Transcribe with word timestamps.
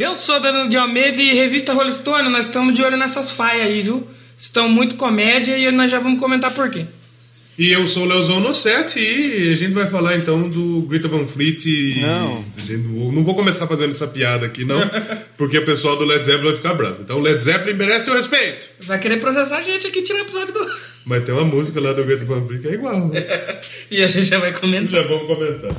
Eu 0.00 0.16
sou 0.16 0.40
Danilo 0.40 0.66
de 0.70 0.78
Almeida 0.78 1.20
e 1.20 1.34
revista 1.34 1.74
Rolling 1.74 1.92
Stone, 1.92 2.30
nós 2.30 2.46
estamos 2.46 2.72
de 2.72 2.82
olho 2.82 2.96
nessas 2.96 3.32
faias 3.32 3.66
aí, 3.66 3.82
viu? 3.82 4.08
Estão 4.34 4.66
muito 4.66 4.94
comédia 4.94 5.58
e 5.58 5.70
nós 5.70 5.90
já 5.90 5.98
vamos 5.98 6.18
comentar 6.18 6.54
por 6.54 6.70
quê. 6.70 6.86
E 7.58 7.70
eu 7.70 7.86
sou 7.86 8.04
o 8.04 8.06
Leozão 8.06 8.40
Nossetti 8.40 8.98
e 8.98 9.52
a 9.52 9.56
gente 9.56 9.74
vai 9.74 9.86
falar 9.86 10.16
então 10.16 10.48
do 10.48 10.80
Greta 10.88 11.06
Van 11.06 11.26
Fleet. 11.26 11.66
E 11.66 12.00
Não. 12.00 12.42
não 13.12 13.22
vou 13.22 13.34
começar 13.34 13.66
fazendo 13.66 13.90
essa 13.90 14.08
piada 14.08 14.46
aqui, 14.46 14.64
não, 14.64 14.80
porque 15.36 15.58
o 15.58 15.66
pessoal 15.66 15.98
do 15.98 16.06
Led 16.06 16.24
Zeppelin 16.24 16.46
vai 16.48 16.56
ficar 16.56 16.72
bravo. 16.72 17.02
Então, 17.02 17.18
Led 17.18 17.38
Zeppelin 17.38 17.76
merece 17.76 18.06
seu 18.06 18.14
respeito. 18.14 18.70
Vai 18.86 18.98
querer 18.98 19.20
processar 19.20 19.58
a 19.58 19.62
gente 19.62 19.86
aqui 19.86 20.00
tirando 20.00 20.22
o 20.22 20.24
episódio 20.24 20.54
do. 20.54 20.66
Mas 21.04 21.24
tem 21.24 21.34
uma 21.34 21.44
música 21.44 21.78
lá 21.78 21.92
do 21.92 22.02
Greta 22.04 22.24
Van 22.24 22.46
Fleet 22.46 22.62
que 22.62 22.68
é 22.68 22.72
igual. 22.72 23.08
né? 23.08 23.20
E 23.90 24.02
a 24.02 24.06
gente 24.06 24.24
já 24.24 24.38
vai 24.38 24.52
comentar. 24.54 25.02
Já 25.02 25.06
vamos 25.06 25.26
comentar. 25.26 25.74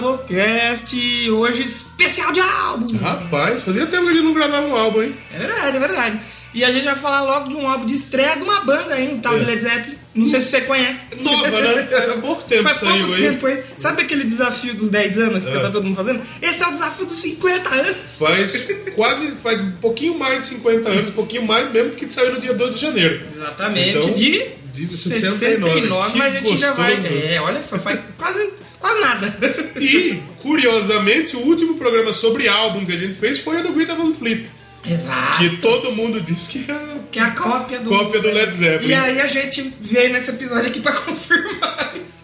Doublecast, 0.00 1.30
hoje 1.30 1.62
especial 1.64 2.32
de 2.32 2.40
álbum. 2.40 2.96
Rapaz, 2.98 3.62
fazia 3.62 3.86
tempo 3.86 4.04
que 4.04 4.10
a 4.10 4.12
gente 4.14 4.24
não 4.24 4.34
gravava 4.34 4.66
um 4.66 4.76
álbum, 4.76 5.02
hein? 5.02 5.14
É 5.34 5.38
verdade, 5.38 5.76
é 5.76 5.80
verdade. 5.80 6.20
E 6.52 6.64
a 6.64 6.72
gente 6.72 6.84
vai 6.84 6.96
falar 6.96 7.22
logo 7.22 7.48
de 7.48 7.54
um 7.54 7.68
álbum 7.68 7.86
de 7.86 7.94
estreia 7.94 8.34
de 8.36 8.42
uma 8.42 8.60
banda 8.64 8.94
aí, 8.94 9.12
um 9.12 9.20
tal 9.20 9.34
de 9.38 9.44
É. 9.44 9.46
Led 9.46 9.62
Zeppelin. 9.62 9.98
Não 10.12 10.28
sei 10.28 10.40
se 10.40 10.48
você 10.50 10.62
conhece. 10.62 11.06
Nova, 11.20 11.48
né? 11.48 11.84
Faz 11.84 12.14
pouco 12.14 12.42
tempo 12.42 12.62
Faz 12.64 12.78
saiu 12.78 12.98
pouco 13.06 13.14
aí. 13.14 13.20
tempo 13.22 13.46
aí. 13.46 13.62
Sabe 13.78 14.02
aquele 14.02 14.24
desafio 14.24 14.74
dos 14.74 14.88
10 14.88 15.18
anos 15.20 15.44
que 15.44 15.50
É. 15.50 15.60
tá 15.60 15.70
todo 15.70 15.84
mundo 15.84 15.94
fazendo? 15.94 16.20
Esse 16.42 16.64
é 16.64 16.66
o 16.66 16.72
desafio 16.72 17.06
dos 17.06 17.18
50 17.18 17.68
anos. 17.72 17.96
Faz 18.18 18.66
quase, 18.96 19.28
faz 19.40 19.60
um 19.60 19.70
pouquinho 19.80 20.18
mais 20.18 20.40
de 20.40 20.46
50 20.48 20.88
anos, 20.88 21.08
um 21.10 21.12
pouquinho 21.12 21.44
mais 21.46 21.70
mesmo, 21.72 21.90
porque 21.90 22.08
saiu 22.08 22.32
no 22.34 22.40
dia 22.40 22.52
2 22.52 22.74
de 22.74 22.80
janeiro. 22.80 23.24
Exatamente. 23.32 23.98
Então, 23.98 24.12
de, 24.14 24.44
de 24.72 24.86
69, 24.88 25.72
69, 25.72 26.18
mas 26.18 26.34
a 26.34 26.38
gente 26.40 26.58
já 26.58 26.72
vai. 26.72 26.94
É, 27.30 27.40
olha 27.40 27.62
só, 27.62 27.78
faz 27.78 28.00
quase, 28.18 28.50
quase 28.80 29.00
nada. 29.00 29.34
E, 29.80 30.20
curiosamente, 30.42 31.36
o 31.36 31.40
último 31.40 31.74
programa 31.76 32.12
sobre 32.12 32.48
álbum 32.48 32.84
que 32.84 32.92
a 32.92 32.96
gente 32.96 33.14
fez 33.14 33.38
foi 33.38 33.58
o 33.58 33.62
do 33.62 33.72
Greta 33.72 33.94
Van 33.94 34.12
Fleet. 34.12 34.46
Exato. 34.88 35.38
Que 35.38 35.56
todo 35.58 35.92
mundo 35.92 36.20
diz 36.20 36.48
que 36.48 36.64
é 36.70 37.00
Que 37.10 37.18
é 37.18 37.22
a 37.22 37.30
cópia 37.32 37.80
do. 37.80 37.90
cópia 37.90 38.20
do 38.20 38.32
Led 38.32 38.52
Zeppelin. 38.54 38.88
E 38.90 38.94
aí 38.94 39.20
a 39.20 39.26
gente 39.26 39.74
veio 39.80 40.12
nesse 40.12 40.30
episódio 40.30 40.68
aqui 40.68 40.80
pra 40.80 40.92
confirmar 40.96 41.94
isso. 41.96 42.20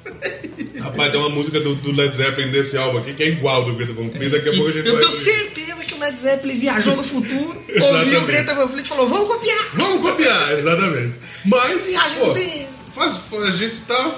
Rapaz, 0.80 1.10
tem 1.10 1.20
uma 1.20 1.28
música 1.28 1.60
do, 1.60 1.74
do 1.74 1.92
Led 1.92 2.14
Zeppelin 2.14 2.50
desse 2.50 2.78
álbum 2.78 2.98
aqui 2.98 3.12
que 3.12 3.22
é 3.22 3.28
igual 3.28 3.64
do 3.64 3.74
Greta 3.74 3.92
Van 3.92 4.08
Fleet. 4.10 4.30
Daqui 4.30 4.48
a 4.48 4.52
pouco 4.52 4.68
a 4.68 4.72
gente 4.72 4.86
Eu 4.86 4.92
vai 4.92 5.02
tenho 5.02 5.12
certeza 5.12 5.84
que 5.84 5.94
o 5.94 5.98
Led 5.98 6.18
Zeppelin 6.18 6.58
viajou 6.58 6.96
no 6.96 7.02
futuro, 7.02 7.62
ouviu 7.80 8.20
o 8.20 8.24
Greta 8.24 8.54
Van 8.54 8.68
Fleet 8.68 8.86
e 8.86 8.88
falou: 8.88 9.08
vamos 9.08 9.28
copiar. 9.28 9.70
Vamos 9.74 10.00
copiar, 10.00 10.52
exatamente. 10.52 11.18
Mas, 11.44 11.94
pô, 12.18 12.32
tempo. 12.32 12.68
faz, 12.94 13.22
a 13.32 13.50
gente 13.50 13.80
tá. 13.82 14.14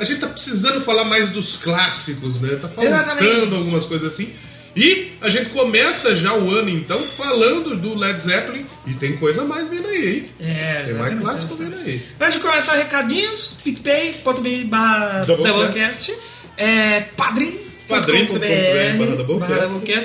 A 0.00 0.04
gente 0.04 0.20
tá 0.20 0.28
precisando 0.28 0.80
falar 0.80 1.04
mais 1.04 1.28
dos 1.28 1.56
clássicos, 1.56 2.40
né? 2.40 2.56
Tá 2.56 2.68
faltando 2.68 3.54
algumas 3.54 3.84
coisas 3.84 4.08
assim. 4.08 4.32
E 4.74 5.12
a 5.20 5.28
gente 5.28 5.50
começa 5.50 6.16
já 6.16 6.34
o 6.34 6.50
ano, 6.50 6.70
então, 6.70 7.02
falando 7.02 7.76
do 7.76 7.98
Led 7.98 8.18
Zeppelin. 8.18 8.64
E 8.86 8.94
tem 8.94 9.18
coisa 9.18 9.44
mais 9.44 9.68
vindo 9.68 9.86
aí, 9.86 10.16
hein? 10.16 10.26
É, 10.40 10.84
Tem 10.86 10.94
mais 10.94 11.20
clássico 11.20 11.54
vindo 11.56 11.76
aí. 11.76 12.02
Antes 12.18 12.34
de 12.34 12.40
começar, 12.40 12.76
recadinhos: 12.76 13.56
picpay.me 13.62 14.64
barra 14.64 15.24
Doublecast. 15.24 15.52
Doublecast, 15.52 16.16
é, 16.56 17.00
padrim. 17.14 17.58
Padrim.com.br 17.86 18.38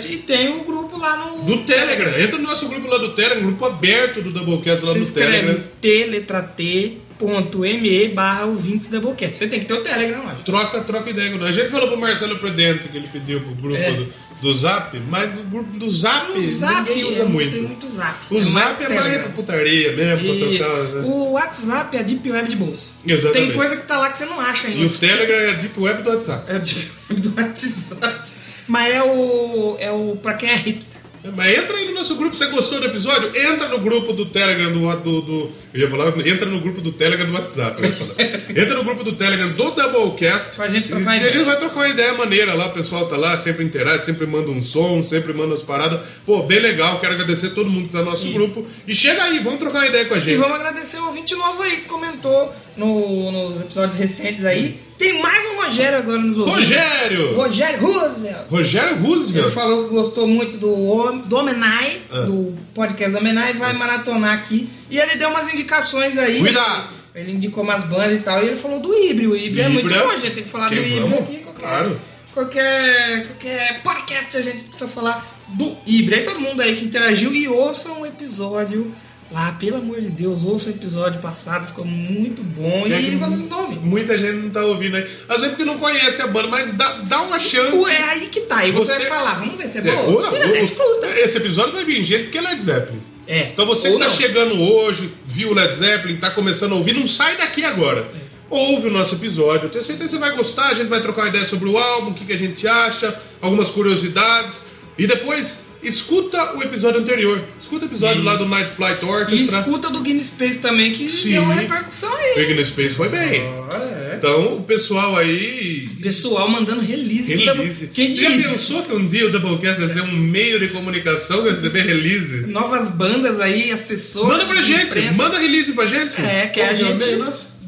e 0.09 0.17
tem 0.17 0.49
o 0.49 0.63
grupo 0.63 0.97
lá 0.97 1.17
no. 1.17 1.43
Do 1.43 1.63
Telegram. 1.63 2.19
Entra 2.19 2.37
no 2.37 2.43
nosso 2.43 2.67
grupo 2.67 2.87
lá 2.87 2.97
do 2.97 3.13
Telegram, 3.13 3.45
grupo 3.45 3.65
aberto 3.65 4.21
do 4.21 4.31
Doublecast 4.31 4.85
lá 4.85 4.93
Se 4.93 4.99
inscreve 4.99 5.31
Telegram. 5.31 5.63
T, 5.79 6.05
letra 6.07 6.41
T, 6.41 6.97
ME 7.19 8.07
barra 8.09 8.45
ouvintes 8.45 8.87
Doublecast. 8.89 9.37
Você 9.37 9.47
tem 9.47 9.59
que 9.59 9.65
ter 9.65 9.73
o 9.73 9.81
Telegram 9.81 10.23
lá. 10.25 10.35
Troca, 10.45 10.81
troca 10.81 11.09
ideia 11.09 11.31
com 11.31 11.37
nós. 11.37 11.49
A 11.49 11.53
gente 11.53 11.69
falou 11.69 11.87
pro 11.89 11.97
Marcelo 11.99 12.37
Prudente 12.39 12.87
que 12.89 12.97
ele 12.97 13.07
pediu 13.11 13.41
pro 13.41 13.55
grupo 13.55 13.77
É. 13.81 13.91
do, 13.93 14.13
do 14.41 14.53
Zap, 14.53 14.99
mas 15.09 15.31
do 15.31 15.43
grupo 15.43 15.79
do 15.79 15.89
Zap, 15.89 16.29
O 16.31 16.41
Zap 16.43 16.89
ninguém 16.89 17.03
usa 17.05 17.21
é, 17.21 17.25
muito. 17.25 17.51
Tem 17.51 17.61
muito 17.61 17.89
Zap. 17.89 18.15
O 18.29 18.41
Zap 18.43 18.83
é 18.83 18.89
mais 18.89 19.17
pra 19.21 19.29
putaria 19.29 19.91
mesmo, 19.93 20.25
pra 20.37 20.47
trocar. 20.67 20.83
né? 20.83 21.01
O 21.05 21.31
WhatsApp 21.31 21.97
é 21.97 21.99
a 21.99 22.03
Deep 22.03 22.31
Web 22.31 22.49
de 22.49 22.55
bolsa. 22.57 22.91
Exatamente. 23.07 23.47
Tem 23.47 23.55
coisa 23.57 23.77
que 23.77 23.85
tá 23.87 23.97
lá 23.97 24.09
que 24.11 24.17
você 24.17 24.25
não 24.25 24.39
acha 24.41 24.67
ainda. 24.67 24.79
E 24.81 24.85
o 24.85 24.89
Telegram 24.89 25.37
é 25.37 25.49
a 25.51 25.53
Deep 25.53 25.79
Web 25.79 26.03
do 26.03 26.09
WhatsApp. 26.09 26.51
É 26.51 26.55
a 26.55 26.59
Deep 26.59 26.91
Web 27.09 27.21
do 27.21 27.41
WhatsApp. 27.41 28.31
Mas 28.67 28.93
é 28.93 29.03
o. 29.03 29.77
É 29.79 29.91
o. 29.91 30.17
Pra 30.21 30.33
quem 30.33 30.49
é 30.49 30.55
hipster. 30.55 30.94
Mas 31.33 31.57
entra 31.57 31.77
aí 31.77 31.85
no 31.85 31.93
nosso 31.93 32.15
grupo, 32.15 32.35
você 32.35 32.45
gostou 32.47 32.79
do 32.79 32.85
episódio? 32.87 33.29
Entra 33.35 33.67
no 33.69 33.79
grupo 33.79 34.13
do 34.13 34.25
Telegram 34.25 34.71
do. 34.71 34.95
do, 34.97 35.21
do 35.21 35.51
eu 35.73 35.81
ia 35.81 35.89
falar, 35.89 36.07
entra 36.25 36.45
no 36.45 36.59
grupo 36.59 36.81
do 36.81 36.91
Telegram 36.91 37.25
do 37.25 37.33
WhatsApp. 37.33 37.81
entra 38.49 38.75
no 38.75 38.83
grupo 38.83 39.03
do 39.03 39.13
Telegram 39.13 39.47
do 39.49 39.55
Doublecast. 39.55 40.55
Pra 40.55 40.67
gente 40.67 40.87
trocar 40.89 41.03
e 41.05 41.07
a 41.07 41.17
ideia. 41.17 41.31
gente 41.33 41.45
vai 41.45 41.57
trocar 41.57 41.75
uma 41.75 41.89
ideia 41.89 42.13
maneira 42.13 42.53
lá, 42.53 42.67
o 42.67 42.73
pessoal 42.73 43.07
tá 43.07 43.17
lá, 43.17 43.35
sempre 43.37 43.63
interage, 43.65 44.03
sempre 44.03 44.25
manda 44.25 44.49
um 44.51 44.61
som, 44.61 45.01
sempre 45.03 45.33
manda 45.33 45.53
as 45.55 45.61
paradas. 45.61 45.99
Pô, 46.25 46.43
bem 46.43 46.59
legal, 46.59 46.99
quero 46.99 47.13
agradecer 47.13 47.49
todo 47.51 47.69
mundo 47.69 47.87
que 47.87 47.93
tá 47.93 47.99
no 47.99 48.05
nosso 48.05 48.27
grupo. 48.31 48.65
E 48.87 48.95
chega 48.95 49.23
aí, 49.23 49.39
vamos 49.39 49.59
trocar 49.59 49.79
uma 49.79 49.87
ideia 49.87 50.05
com 50.05 50.13
a 50.13 50.17
E 50.17 50.21
gente. 50.21 50.37
vamos 50.37 50.55
agradecer 50.55 50.97
o 50.99 51.07
ouvinte 51.07 51.35
novo 51.35 51.61
aí 51.61 51.77
que 51.77 51.85
comentou 51.85 52.53
no- 52.77 53.31
nos 53.31 53.61
episódios 53.61 53.97
recentes 53.99 54.45
aí. 54.45 54.79
Tem 54.97 55.21
mais 55.21 55.45
um 55.51 55.55
Rogério 55.65 55.97
agora 55.99 56.17
nos 56.19 56.37
ouvindo. 56.37 56.55
Rogério! 56.55 57.35
Rogério 57.35 57.79
Roosevelt. 57.81 58.47
Rogério 58.49 58.89
Ele 58.95 59.05
Roosevelt. 59.07 59.51
falou 59.53 59.83
que 59.89 59.93
gostou 59.95 60.27
muito 60.27 60.57
do, 60.57 61.11
do 61.25 61.35
Homenai, 61.35 62.01
Ah. 62.11 62.21
do 62.21 62.55
podcast 62.73 63.11
do 63.11 63.17
Homenai, 63.17 63.53
vai 63.53 63.73
maratonar 63.73 64.37
aqui. 64.39 64.69
E 64.89 64.97
ele 64.97 65.15
deu 65.15 65.29
umas 65.29 65.53
indicações 65.53 66.17
aí. 66.17 66.39
Cuidado! 66.39 66.93
Ele 67.13 67.31
indicou 67.33 67.63
umas 67.63 67.83
bandas 67.85 68.13
e 68.17 68.19
tal. 68.21 68.41
E 68.43 68.47
ele 68.47 68.55
falou 68.57 68.79
do 68.79 68.93
Ibri. 68.93 69.27
O 69.27 69.35
Ibri 69.35 69.61
é 69.61 69.69
muito 69.69 69.87
Ibra. 69.89 70.03
bom, 70.03 70.09
a 70.11 70.17
gente 70.17 70.31
tem 70.35 70.43
que 70.43 70.49
falar 70.49 70.69
Que 70.69 70.75
do 70.75 71.01
vamos, 71.01 71.19
aqui. 71.19 71.37
Qualquer, 71.39 71.61
claro. 71.61 72.01
qualquer, 72.33 73.27
qualquer 73.27 73.81
podcast 73.83 74.37
a 74.37 74.41
gente 74.41 74.63
precisa 74.65 74.89
falar 74.89 75.25
do 75.47 75.75
Ibri. 75.85 76.15
Aí 76.15 76.21
todo 76.23 76.39
mundo 76.41 76.61
aí 76.61 76.75
que 76.75 76.85
interagiu 76.85 77.33
e 77.33 77.47
ouça 77.47 77.91
um 77.93 78.05
episódio 78.05 78.93
lá, 79.31 79.51
pelo 79.53 79.77
amor 79.77 79.99
de 80.01 80.09
Deus, 80.09 80.43
ouça 80.43 80.69
o 80.69 80.71
episódio 80.73 81.19
passado, 81.19 81.67
ficou 81.67 81.83
muito 81.85 82.43
bom. 82.43 82.83
É 82.85 82.99
e 83.01 83.09
que 83.11 83.15
vocês 83.17 83.39
não 83.39 83.43
estão 83.45 83.59
ouvindo. 83.61 83.81
Muita 83.81 84.17
gente 84.17 84.33
não 84.33 84.49
tá 84.49 84.65
ouvindo 84.65 84.95
aí. 84.97 85.03
Às 85.27 85.35
vezes 85.41 85.49
porque 85.49 85.65
não 85.65 85.77
conhece 85.77 86.21
a 86.21 86.27
banda, 86.27 86.47
mas 86.47 86.73
dá, 86.73 87.01
dá 87.01 87.21
uma 87.21 87.39
chance. 87.39 87.75
Escu- 87.75 87.87
É 87.89 88.03
aí 88.11 88.27
que 88.27 88.41
tá. 88.41 88.65
E 88.65 88.71
você, 88.71 88.93
Você- 88.93 88.99
vai 88.99 89.07
falar, 89.09 89.39
vamos 89.39 89.55
ver 89.57 89.67
se 89.67 89.79
é 89.79 89.81
É, 89.81 89.95
bom. 89.95 90.11
ou- 90.13 90.21
ou- 90.25 90.55
escuta. 90.55 91.07
Esse 91.19 91.37
episódio 91.37 91.73
vai 91.73 91.83
vir 91.85 92.03
gente 92.03 92.23
porque 92.23 92.37
é 92.37 92.41
Led 92.41 92.61
Zeppelin. 92.61 93.01
É. 93.27 93.39
Então 93.53 93.65
você 93.65 93.91
que 93.91 93.97
tá 93.97 94.05
não. 94.07 94.09
chegando 94.15 94.61
hoje, 94.61 95.11
viu 95.25 95.49
o 95.49 95.53
Led 95.53 95.73
Zeppelin, 95.73 96.17
tá 96.17 96.29
começando 96.31 96.73
a 96.73 96.75
ouvir, 96.75 96.93
não 96.93 97.07
sai 97.07 97.35
daqui 97.37 97.63
agora. 97.65 98.07
Ouve 98.47 98.87
o 98.87 98.91
nosso 98.91 99.15
episódio. 99.15 99.65
Eu 99.65 99.69
tenho 99.71 99.83
certeza 99.83 100.03
que 100.07 100.09
você 100.11 100.19
vai 100.19 100.35
gostar, 100.37 100.67
a 100.67 100.73
gente 100.75 100.87
vai 100.87 101.01
trocar 101.01 101.23
uma 101.23 101.29
ideia 101.29 101.43
sobre 101.45 101.67
o 101.67 101.75
álbum, 101.75 102.11
o 102.11 102.13
que, 102.13 102.23
que 102.25 102.31
a 102.33 102.37
gente 102.37 102.67
acha, 102.67 103.17
algumas 103.41 103.69
curiosidades. 103.69 104.67
E 104.99 105.07
depois, 105.07 105.61
escuta 105.89 106.55
o 106.55 106.63
episódio 106.63 106.99
anterior. 107.01 107.43
Escuta 107.59 107.85
o 107.85 107.87
episódio 107.87 108.23
lá 108.23 108.35
do 108.35 108.45
Night 108.45 108.69
Flight 108.71 109.03
E 109.03 109.07
Orchestra. 109.07 109.59
escuta 109.59 109.89
do 109.89 110.01
Guinness 110.01 110.27
Space 110.27 110.59
também, 110.59 110.91
que 110.91 111.09
Sim. 111.09 111.31
deu 111.31 111.43
uma 111.43 111.53
repercussão 111.53 112.13
aí. 112.15 112.35
Big 112.35 112.53
no 112.53 112.65
Space 112.65 112.95
foi 112.95 113.09
bem. 113.09 113.41
Ah, 113.71 114.09
é. 114.11 114.15
Então, 114.17 114.55
o 114.57 114.61
pessoal 114.63 115.15
aí 115.17 115.89
Pessoal 116.01 116.47
mandando 116.49 116.81
release. 116.81 117.33
Release. 117.33 117.87
Quem 117.87 118.13
Você 118.13 118.21
já 118.23 118.29
diz? 118.29 118.47
pensou 118.47 118.83
que 118.83 118.93
um 118.93 119.07
dia 119.07 119.25
o 119.25 119.31
Doublecast 119.31 119.81
vai 119.81 119.89
ser 119.91 120.01
um 120.03 120.11
meio 120.11 120.59
de 120.59 120.67
comunicação 120.69 121.41
vai 121.41 121.51
receber 121.51 121.81
release? 121.81 122.45
Novas 122.47 122.89
bandas 122.89 123.39
aí, 123.39 123.71
assessores. 123.71 124.29
Manda 124.29 124.45
pra 124.45 124.61
gente, 124.61 124.85
imprensa. 124.85 125.13
manda 125.21 125.39
release 125.39 125.71
pra 125.73 125.85
gente. 125.87 126.21
É, 126.21 126.45
que 126.47 126.61
é 126.61 126.69
a 126.69 126.77
Como 126.77 127.01
gente. 127.01 127.17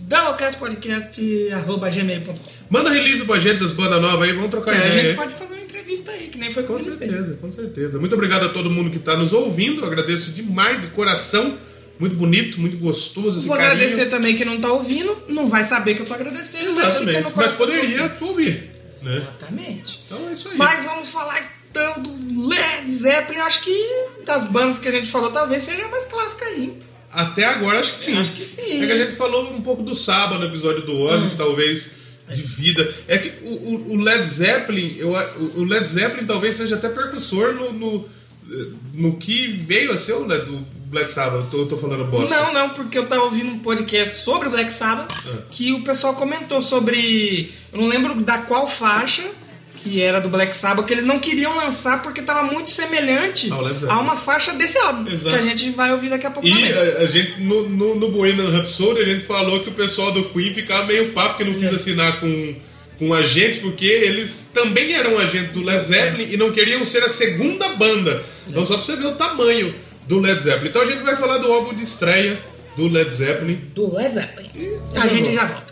Doublecastpodcast.gmail.com 0.07 2.35
Manda 2.69 2.89
release 2.89 3.23
pra 3.25 3.39
gente 3.39 3.59
das 3.59 3.71
bandas 3.71 4.01
novas 4.01 4.27
aí, 4.27 4.33
vamos 4.35 4.49
trocar 4.51 4.73
É, 4.73 4.75
A 4.75 4.79
ideia. 4.87 4.93
gente 5.01 5.09
aí. 5.11 5.15
pode 5.15 5.33
fazer 5.35 5.56
entrevista 5.87 6.11
aí, 6.11 6.27
que 6.27 6.37
nem 6.37 6.51
foi 6.51 6.63
com, 6.63 6.81
certeza, 6.81 7.37
com 7.39 7.51
certeza. 7.51 7.97
Muito 7.99 8.13
obrigado 8.13 8.45
a 8.45 8.49
todo 8.49 8.69
mundo 8.69 8.89
que 8.91 8.97
está 8.97 9.15
nos 9.15 9.31
ouvindo. 9.31 9.81
Eu 9.81 9.87
agradeço 9.87 10.31
demais, 10.31 10.81
de 10.81 10.87
coração. 10.87 11.57
Muito 11.99 12.15
bonito, 12.15 12.59
muito 12.59 12.77
gostoso 12.77 13.39
esse 13.39 13.47
Vou 13.47 13.57
carinho. 13.57 13.73
agradecer 13.73 14.05
também 14.07 14.35
quem 14.35 14.45
não 14.45 14.59
tá 14.61 14.71
ouvindo, 14.71 15.17
não 15.29 15.49
vai 15.49 15.63
saber 15.63 15.95
que 15.95 16.01
eu 16.03 16.05
tô 16.05 16.13
agradecendo, 16.13 16.73
mas 16.73 16.87
Exatamente. 16.87 17.23
Mas 17.23 17.33
coração. 17.33 17.57
poderia 17.57 18.15
ouvir. 18.21 18.53
Né? 19.03 19.15
Exatamente. 19.17 20.01
Então 20.05 20.29
é 20.29 20.33
isso 20.33 20.49
aí. 20.49 20.57
Mas 20.57 20.85
vamos 20.85 21.09
falar 21.09 21.57
então 21.71 22.03
do 22.03 22.47
Led 22.47 22.91
Zeppelin. 22.91 23.39
Acho 23.39 23.63
que 23.63 24.05
das 24.25 24.43
bandas 24.43 24.77
que 24.77 24.87
a 24.87 24.91
gente 24.91 25.09
falou, 25.09 25.31
talvez 25.31 25.63
seja 25.63 25.85
a 25.85 25.87
mais 25.87 26.05
clássica 26.05 26.45
aí. 26.45 26.77
Até 27.13 27.45
agora 27.45 27.79
acho 27.79 27.93
que 27.93 27.99
sim. 27.99 28.17
Acho 28.19 28.33
que 28.33 28.43
sim. 28.45 28.83
É 28.83 28.85
que 28.85 28.91
a 28.91 29.05
gente 29.05 29.15
falou 29.15 29.51
um 29.51 29.61
pouco 29.61 29.81
do 29.81 29.95
sábado 29.95 30.39
no 30.39 30.45
episódio 30.45 30.83
do 30.85 30.99
Ozzy, 31.01 31.25
Hum. 31.25 31.29
que 31.31 31.35
talvez 31.35 31.91
de 32.33 32.41
vida. 32.43 32.93
É 33.07 33.17
que 33.17 33.31
o, 33.45 33.93
o- 33.93 33.95
Led 33.95 34.23
Zeppelin, 34.25 34.95
eu, 34.97 35.09
o 35.55 35.63
Led 35.63 35.85
Zeppelin 35.87 36.25
talvez 36.25 36.55
seja 36.55 36.75
até 36.75 36.89
percussor 36.89 37.53
no, 37.53 37.71
no, 37.73 38.09
no 38.93 39.17
que 39.17 39.47
veio 39.47 39.91
a 39.91 39.97
ser 39.97 40.13
o 40.13 40.25
Led, 40.25 40.49
o 40.49 40.65
Black 40.87 41.09
Sabbath? 41.11 41.45
Eu 41.45 41.49
tô, 41.49 41.65
tô 41.65 41.77
falando 41.77 42.05
bosta. 42.05 42.35
Não, 42.35 42.53
não, 42.53 42.69
porque 42.69 42.97
eu 42.97 43.07
tava 43.07 43.23
ouvindo 43.23 43.47
um 43.51 43.59
podcast 43.59 44.15
sobre 44.17 44.47
o 44.47 44.51
Black 44.51 44.71
Sabbath 44.73 45.11
Ah. 45.11 45.41
que 45.49 45.73
o 45.73 45.81
pessoal 45.83 46.15
comentou 46.15 46.61
sobre. 46.61 47.51
Eu 47.73 47.79
não 47.81 47.87
lembro 47.87 48.15
da 48.21 48.39
qual 48.39 48.67
faixa 48.67 49.23
que 49.77 50.01
era 50.01 50.19
do 50.19 50.27
Black 50.29 50.55
Sabbath, 50.57 50.85
que 50.85 50.93
eles 50.93 51.05
não 51.05 51.19
queriam 51.19 51.55
lançar 51.55 52.01
porque 52.01 52.21
tava 52.21 52.43
muito 52.51 52.69
semelhante 52.71 53.47
Zeppelin. 53.49 53.77
a 53.89 53.99
uma 53.99 54.17
faixa 54.17 54.53
desse 54.53 54.77
álbum. 54.79 55.09
Exato. 55.09 55.35
Que 55.37 55.41
a 55.41 55.45
gente 55.45 55.69
vai 55.71 55.91
ouvir 55.93 56.09
daqui 56.09 56.25
a 56.25 56.31
pouco 56.31 56.47
E 56.47 56.73
a, 56.73 56.99
a 56.99 57.05
gente, 57.05 57.39
no, 57.41 57.69
no, 57.69 57.95
no 57.95 58.09
Bohemian 58.11 58.49
Rhapsody, 58.49 59.01
a 59.01 59.05
gente 59.05 59.23
falou 59.25 59.59
que 59.61 59.69
o 59.69 59.73
pessoal 59.73 60.11
do 60.11 60.25
Queen 60.25 60.53
ficava 60.53 60.85
meio 60.87 61.09
papo 61.13 61.37
que 61.37 61.43
não 61.43 61.53
quis 61.53 61.71
É. 61.71 61.75
assinar 61.75 62.19
com, 62.19 62.55
com 62.99 63.13
a 63.13 63.21
gente, 63.21 63.59
porque 63.59 63.85
eles 63.85 64.51
também 64.53 64.93
eram 64.93 65.17
agentes 65.19 65.51
do 65.51 65.63
Led 65.63 65.83
Zeppelin 65.85 66.27
e 66.31 66.37
não 66.37 66.51
queriam 66.51 66.85
ser 66.85 67.03
a 67.03 67.09
segunda 67.09 67.69
banda. 67.75 68.23
Então, 68.47 68.65
só 68.65 68.73
pra 68.75 68.83
você 68.83 68.95
ver 68.95 69.07
o 69.07 69.15
tamanho 69.15 69.73
do 70.07 70.19
Led 70.19 70.41
Zeppelin. 70.41 70.69
Então, 70.69 70.81
a 70.81 70.85
gente 70.85 71.03
vai 71.03 71.15
falar 71.15 71.37
do 71.37 71.51
álbum 71.51 71.73
de 71.75 71.83
estreia 71.83 72.39
do 72.75 72.87
Led 72.89 73.09
Zeppelin. 73.13 73.61
Do 73.75 73.93
Led 73.95 74.13
Zeppelin. 74.15 74.49
tá 74.93 75.03
A 75.03 75.07
gente 75.07 75.29
bom. 75.29 75.35
já 75.35 75.45
volta. 75.45 75.67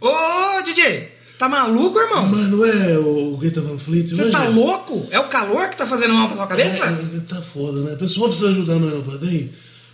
Ô, 0.00 0.62
DJ, 0.64 1.08
tá 1.38 1.48
maluco, 1.48 1.98
irmão? 1.98 2.26
Mano, 2.28 2.64
é 2.64 2.98
o 2.98 3.36
Greta 3.36 3.60
Van 3.60 3.78
Fleet 3.78 4.08
Você 4.08 4.30
tá 4.30 4.48
louco? 4.48 5.06
É 5.10 5.18
o 5.18 5.28
calor 5.28 5.68
que 5.68 5.76
tá 5.76 5.86
fazendo 5.86 6.14
mal 6.14 6.28
pra 6.28 6.36
sua 6.36 6.46
cabeça? 6.46 6.84
É, 7.16 7.20
tá 7.28 7.40
foda, 7.42 7.80
né? 7.80 7.94
O 7.94 7.98
pessoal 7.98 8.28
precisa 8.28 8.50
ajudar 8.50 8.74
no 8.76 8.86
aeropadrinho, 8.86 9.50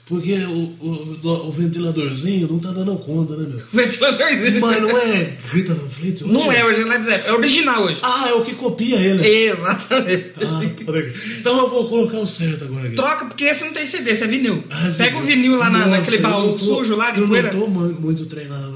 porque 0.07 0.35
o, 0.35 0.77
o, 0.87 1.49
o 1.49 1.53
ventiladorzinho 1.53 2.49
não 2.49 2.59
tá 2.59 2.71
dando 2.73 2.95
conta, 2.99 3.35
né, 3.37 3.49
meu? 3.49 3.63
Ventiladorzinho. 3.73 4.61
Mas 4.61 4.83
não 4.83 4.91
é 4.99 5.39
Greta 5.51 5.73
Van 5.75 5.89
Fleet 5.89 6.23
hoje? 6.23 6.33
Não 6.35 6.53
é 6.53 6.65
hoje, 6.67 6.83
é 6.83 6.85
Led 6.85 7.03
Zeppelin. 7.05 7.27
É 7.29 7.33
original 7.33 7.83
hoje. 7.85 7.99
Ah, 8.03 8.27
é 8.29 8.33
o 8.35 8.45
que 8.45 8.55
copia 8.57 8.97
ele. 8.97 9.27
Exatamente. 9.27 10.33
Ah, 10.43 10.61
peraí. 10.85 11.11
Então 11.41 11.57
eu 11.59 11.71
vou 11.71 11.89
colocar 11.89 12.19
o 12.19 12.27
certo 12.27 12.65
agora 12.65 12.87
aqui. 12.89 12.97
Troca, 12.97 13.25
porque 13.25 13.45
esse 13.45 13.65
não 13.65 13.73
tem 13.73 13.87
CD, 13.87 14.11
esse 14.11 14.25
é 14.25 14.27
vinil. 14.27 14.63
Ah, 14.71 14.93
Pega 14.99 15.17
o 15.17 15.23
vinil 15.23 15.57
lá 15.57 15.71
na, 15.71 15.87
Nossa, 15.87 16.01
naquele 16.01 16.17
eu 16.19 16.23
baú 16.23 16.59
sujo 16.59 16.95
lá 16.97 17.11
de 17.13 17.23
eu 17.23 17.29
poeira. 17.29 17.51
não 17.55 17.61
tô 17.61 17.67
mu- 17.69 17.97
muito 18.01 18.27
treinado 18.27 18.74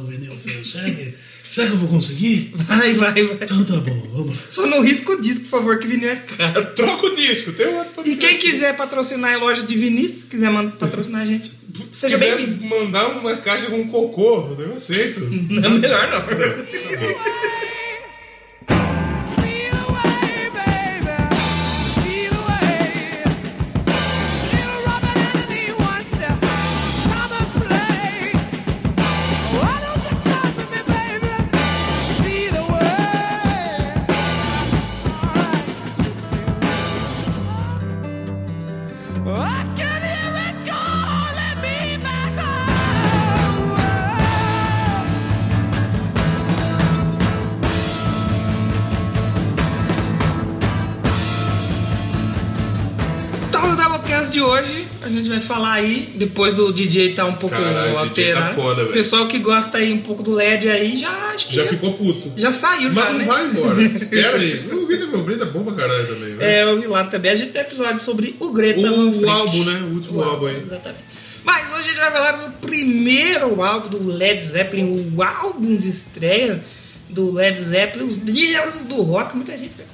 filho. 0.48 1.14
Será 1.48 1.66
que, 1.66 1.72
eu 1.72 1.78
vou 1.78 1.88
conseguir? 1.88 2.52
Vai, 2.54 2.92
vai, 2.92 3.22
vai. 3.22 3.44
Então 3.44 3.64
tá 3.64 3.76
bom, 3.78 4.08
vamos 4.12 4.36
lá. 4.36 4.42
Só 4.50 4.66
não 4.66 4.82
risca 4.82 5.12
o 5.12 5.20
disco, 5.20 5.44
por 5.44 5.58
favor, 5.58 5.78
que 5.78 5.86
vinil 5.86 6.10
é 6.10 6.16
caro. 6.16 6.66
Troca 6.76 7.06
o 7.06 7.14
disco, 7.14 7.52
tem 7.52 7.68
um 7.68 7.82
E 8.04 8.16
quem 8.16 8.36
quiser 8.36 8.76
patrocinar 8.76 9.32
a 9.32 9.38
loja 9.38 9.62
de 9.62 9.74
vinis, 9.74 10.24
quiser 10.28 10.52
patrocinar 10.78 11.22
a 11.22 11.26
gente, 11.26 11.50
seja 11.90 12.18
quiser 12.18 12.36
bem-vindo. 12.36 12.64
mandar 12.66 13.08
uma 13.08 13.36
caixa 13.38 13.66
com 13.66 13.88
cocô, 13.88 14.56
eu 14.58 14.74
aceito. 14.74 15.20
Não, 15.20 15.70
melhor 15.70 16.08
não. 16.10 16.20
Steal 16.28 17.57
falar 55.48 55.72
aí, 55.72 56.10
depois 56.14 56.52
do 56.54 56.72
DJ 56.72 57.14
tá 57.14 57.24
um 57.24 57.34
pouco 57.34 57.56
Caralho, 57.56 57.90
o 57.90 57.94
tá 57.94 58.00
alterado. 58.00 58.54
foda, 58.54 58.74
velho. 58.76 58.90
o 58.90 58.92
pessoal 58.92 59.26
que 59.26 59.38
gosta 59.40 59.78
aí 59.78 59.92
um 59.92 59.98
pouco 59.98 60.22
do 60.22 60.32
LED 60.32 60.68
aí, 60.68 60.96
já 60.98 61.10
acho 61.34 61.48
que 61.48 61.56
Já 61.56 61.66
ficou 61.66 61.92
puto. 61.94 62.32
já 62.36 62.52
saiu, 62.52 62.92
Mas 62.92 63.04
já, 63.04 63.10
não 63.12 63.18
né? 63.18 63.24
vai 63.24 63.46
embora. 63.46 63.82
Espera 63.82 64.36
aí. 64.36 64.68
O 64.72 64.86
Greta 64.86 65.06
Van 65.06 65.24
Fleet 65.24 65.40
é 65.40 65.44
bom 65.46 65.64
pra 65.64 65.74
caralho 65.74 66.06
também, 66.06 66.36
velho. 66.36 66.42
É, 66.42 66.62
eu 66.62 66.80
vi 66.80 66.86
lá 66.86 67.04
também. 67.04 67.30
A 67.32 67.36
gente 67.36 67.50
tem 67.52 67.62
episódio 67.62 67.98
sobre 67.98 68.36
o 68.38 68.52
Greta 68.52 68.80
O- 68.80 69.20
o 69.24 69.28
álbum, 69.30 69.64
né? 69.64 69.80
O 69.90 69.94
último 69.94 70.22
álbum 70.22 70.46
aí. 70.46 70.56
Exatamente. 70.60 71.02
Mas 71.44 71.66
hoje 71.72 71.78
a 71.78 71.82
gente 71.82 71.98
vai 72.00 72.10
falar 72.12 72.32
do 72.32 72.52
primeiro 72.58 73.62
álbum 73.62 73.88
do 73.88 74.06
Led 74.06 74.42
Zeppelin, 74.44 75.12
o 75.16 75.22
álbum 75.22 75.76
de 75.76 75.88
estreia 75.88 76.62
do 77.08 77.32
Led 77.32 77.58
Zeppelin, 77.58 78.04
os 78.06 78.18
deuses 78.18 78.84
do 78.84 79.00
rock. 79.02 79.34
Muita 79.34 79.56
gente 79.56 79.72
vê 79.76 79.84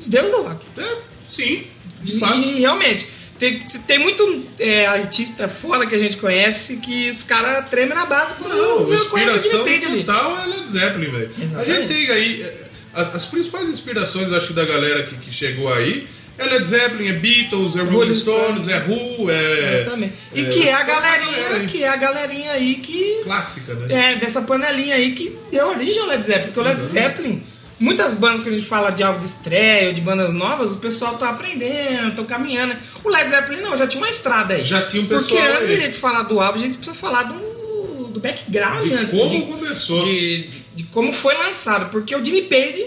os 0.00 0.06
deuses 0.08 0.30
do 0.32 0.42
rock. 0.42 0.64
É, 0.76 0.96
sim, 1.26 1.62
de 2.02 2.16
E, 2.16 2.18
fato. 2.18 2.38
e 2.38 2.60
realmente, 2.60 3.06
tem, 3.50 3.80
tem 3.86 3.98
muito 3.98 4.46
é, 4.58 4.86
artista 4.86 5.48
foda 5.48 5.86
que 5.86 5.94
a 5.94 5.98
gente 5.98 6.16
conhece 6.16 6.76
que 6.78 7.10
os 7.10 7.22
caras 7.22 7.68
tremem 7.68 7.94
na 7.94 8.06
base 8.06 8.34
quando 8.34 8.54
Não, 8.56 8.80
eu 8.80 8.86
conheço 8.86 9.14
o 9.14 9.18
inspiração 9.18 9.64
ali. 9.64 10.04
total 10.04 10.42
é 10.42 10.46
Led 10.46 10.70
Zeppelin, 10.70 11.10
velho. 11.10 11.30
A 11.56 11.64
gente 11.64 11.88
tem 11.88 12.10
aí. 12.10 12.42
é, 12.42 12.64
As, 12.94 13.14
as 13.14 13.26
principais 13.26 13.68
inspirações, 13.68 14.32
acho 14.32 14.48
que, 14.48 14.52
da 14.52 14.64
galera 14.64 15.02
que, 15.04 15.16
que 15.16 15.32
chegou 15.32 15.72
aí 15.72 16.06
é 16.36 16.44
Led 16.46 16.64
Zeppelin, 16.64 17.08
é 17.08 17.12
Beatles, 17.12 17.76
é 17.76 17.82
Rolling 17.82 18.14
Stones, 18.16 18.66
é 18.66 18.78
Who, 18.88 19.30
é. 19.30 19.80
Exatamente. 19.82 20.14
E 20.34 20.40
é, 20.40 20.44
que 20.48 20.68
é 20.68 20.72
a 20.74 20.82
galerinha, 20.82 21.48
aí. 21.50 21.66
que 21.66 21.82
é 21.84 21.88
a 21.88 21.96
galerinha 21.96 22.50
aí 22.52 22.74
que 22.76 23.20
Clássica, 23.24 23.74
né? 23.74 24.12
É, 24.12 24.16
dessa 24.16 24.42
panelinha 24.42 24.96
aí 24.96 25.12
que 25.12 25.36
deu 25.52 25.68
origem 25.68 26.00
ao 26.00 26.06
Led 26.08 26.24
Zeppelin. 26.24 26.46
Porque 26.46 26.60
o 26.60 26.62
Led 26.64 26.80
Uhum. 26.80 26.88
Zeppelin, 26.88 27.42
muitas 27.78 28.12
bandas 28.12 28.40
que 28.40 28.48
a 28.48 28.52
gente 28.52 28.66
fala 28.66 28.90
de 28.90 29.02
álbum 29.02 29.18
de 29.18 29.26
estreia 29.26 29.92
de 29.92 30.00
bandas 30.00 30.32
novas, 30.32 30.72
o 30.72 30.76
pessoal 30.76 31.16
tá 31.16 31.30
aprendendo, 31.30 32.14
tá 32.16 32.24
caminhando. 32.24 32.74
O 33.02 33.08
Led 33.08 33.28
Zeppelin 33.28 33.60
não, 33.60 33.76
já 33.76 33.86
tinha 33.86 34.02
uma 34.02 34.10
estrada 34.10 34.54
aí. 34.54 34.64
Já 34.64 34.82
tinha 34.82 35.02
um 35.02 35.06
Porque 35.06 35.34
pessoal 35.34 35.52
antes 35.56 35.68
aí. 35.70 35.76
da 35.76 35.82
gente 35.86 35.98
falar 35.98 36.22
do 36.24 36.40
álbum, 36.40 36.58
a 36.58 36.62
gente 36.62 36.76
precisa 36.76 36.96
falar 36.96 37.24
do, 37.24 38.08
do 38.08 38.20
background 38.20 38.82
De 38.84 38.94
antes. 38.94 39.14
como 39.14 39.28
de, 39.28 39.42
começou. 39.42 40.04
de, 40.04 40.38
de- 40.48 40.64
de 40.74 40.82
como 40.84 41.12
foi 41.12 41.34
lançado. 41.36 41.90
Porque 41.90 42.14
o 42.16 42.24
Jimmy 42.24 42.42
Page 42.42 42.84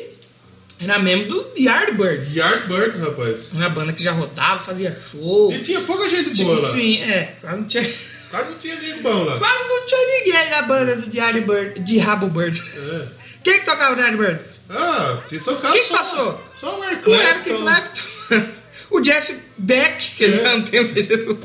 era 0.80 1.00
membro 1.00 1.28
do 1.28 1.45
Yardbirds. 1.57 2.36
Yardbirds, 2.36 3.00
rapaz. 3.00 3.51
Uma 3.54 3.69
banda 3.69 3.94
que 3.94 4.04
já 4.04 4.12
rodava, 4.12 4.60
fazia 4.63 4.98
show. 5.12 5.51
E 5.54 5.60
tinha 5.60 5.81
pouca 5.81 6.07
gente 6.10 6.31
Tipo, 6.31 6.50
boa 6.50 6.62
lá. 6.62 6.69
sim, 6.69 7.01
é. 7.01 7.36
Quase 7.42 7.57
não 7.57 7.63
tinha, 7.68 7.84
Quase 8.30 8.50
não 8.50 8.57
tinha 8.60 8.75
ninguém 8.75 9.01
bom 9.01 9.24
lá. 9.24 9.38
quase 9.39 9.68
não 9.69 9.86
tinha 9.86 10.19
ninguém 10.19 10.50
na 10.50 10.62
banda 10.63 10.95
do 10.98 11.16
Yardbird, 11.16 11.80
de 11.80 11.98
Rabo 11.98 12.28
Birds. 12.28 12.78
É. 12.78 13.07
Quem 13.48 13.60
que 13.60 13.66
tocava 13.66 13.96
no 13.96 14.02
Yardbirds? 14.02 14.56
Ah, 14.70 15.20
se 15.26 15.40
tocar 15.40 15.72
Quem 15.72 15.84
só. 15.84 15.98
passou? 15.98 16.44
Só 16.54 16.80
o 16.80 16.84
Eric 16.84 17.10
O 17.10 17.14
Eric 17.16 17.50
Clapton. 17.50 17.62
Clapton. 17.64 18.52
o 18.92 19.00
Jeff 19.00 19.36
Beck, 19.58 20.12
que 20.18 20.24
ele 20.26 20.36
É. 20.40 20.44
já 20.44 20.52
não 20.58 20.62
tem 20.64 20.86
vegetal. 20.88 21.38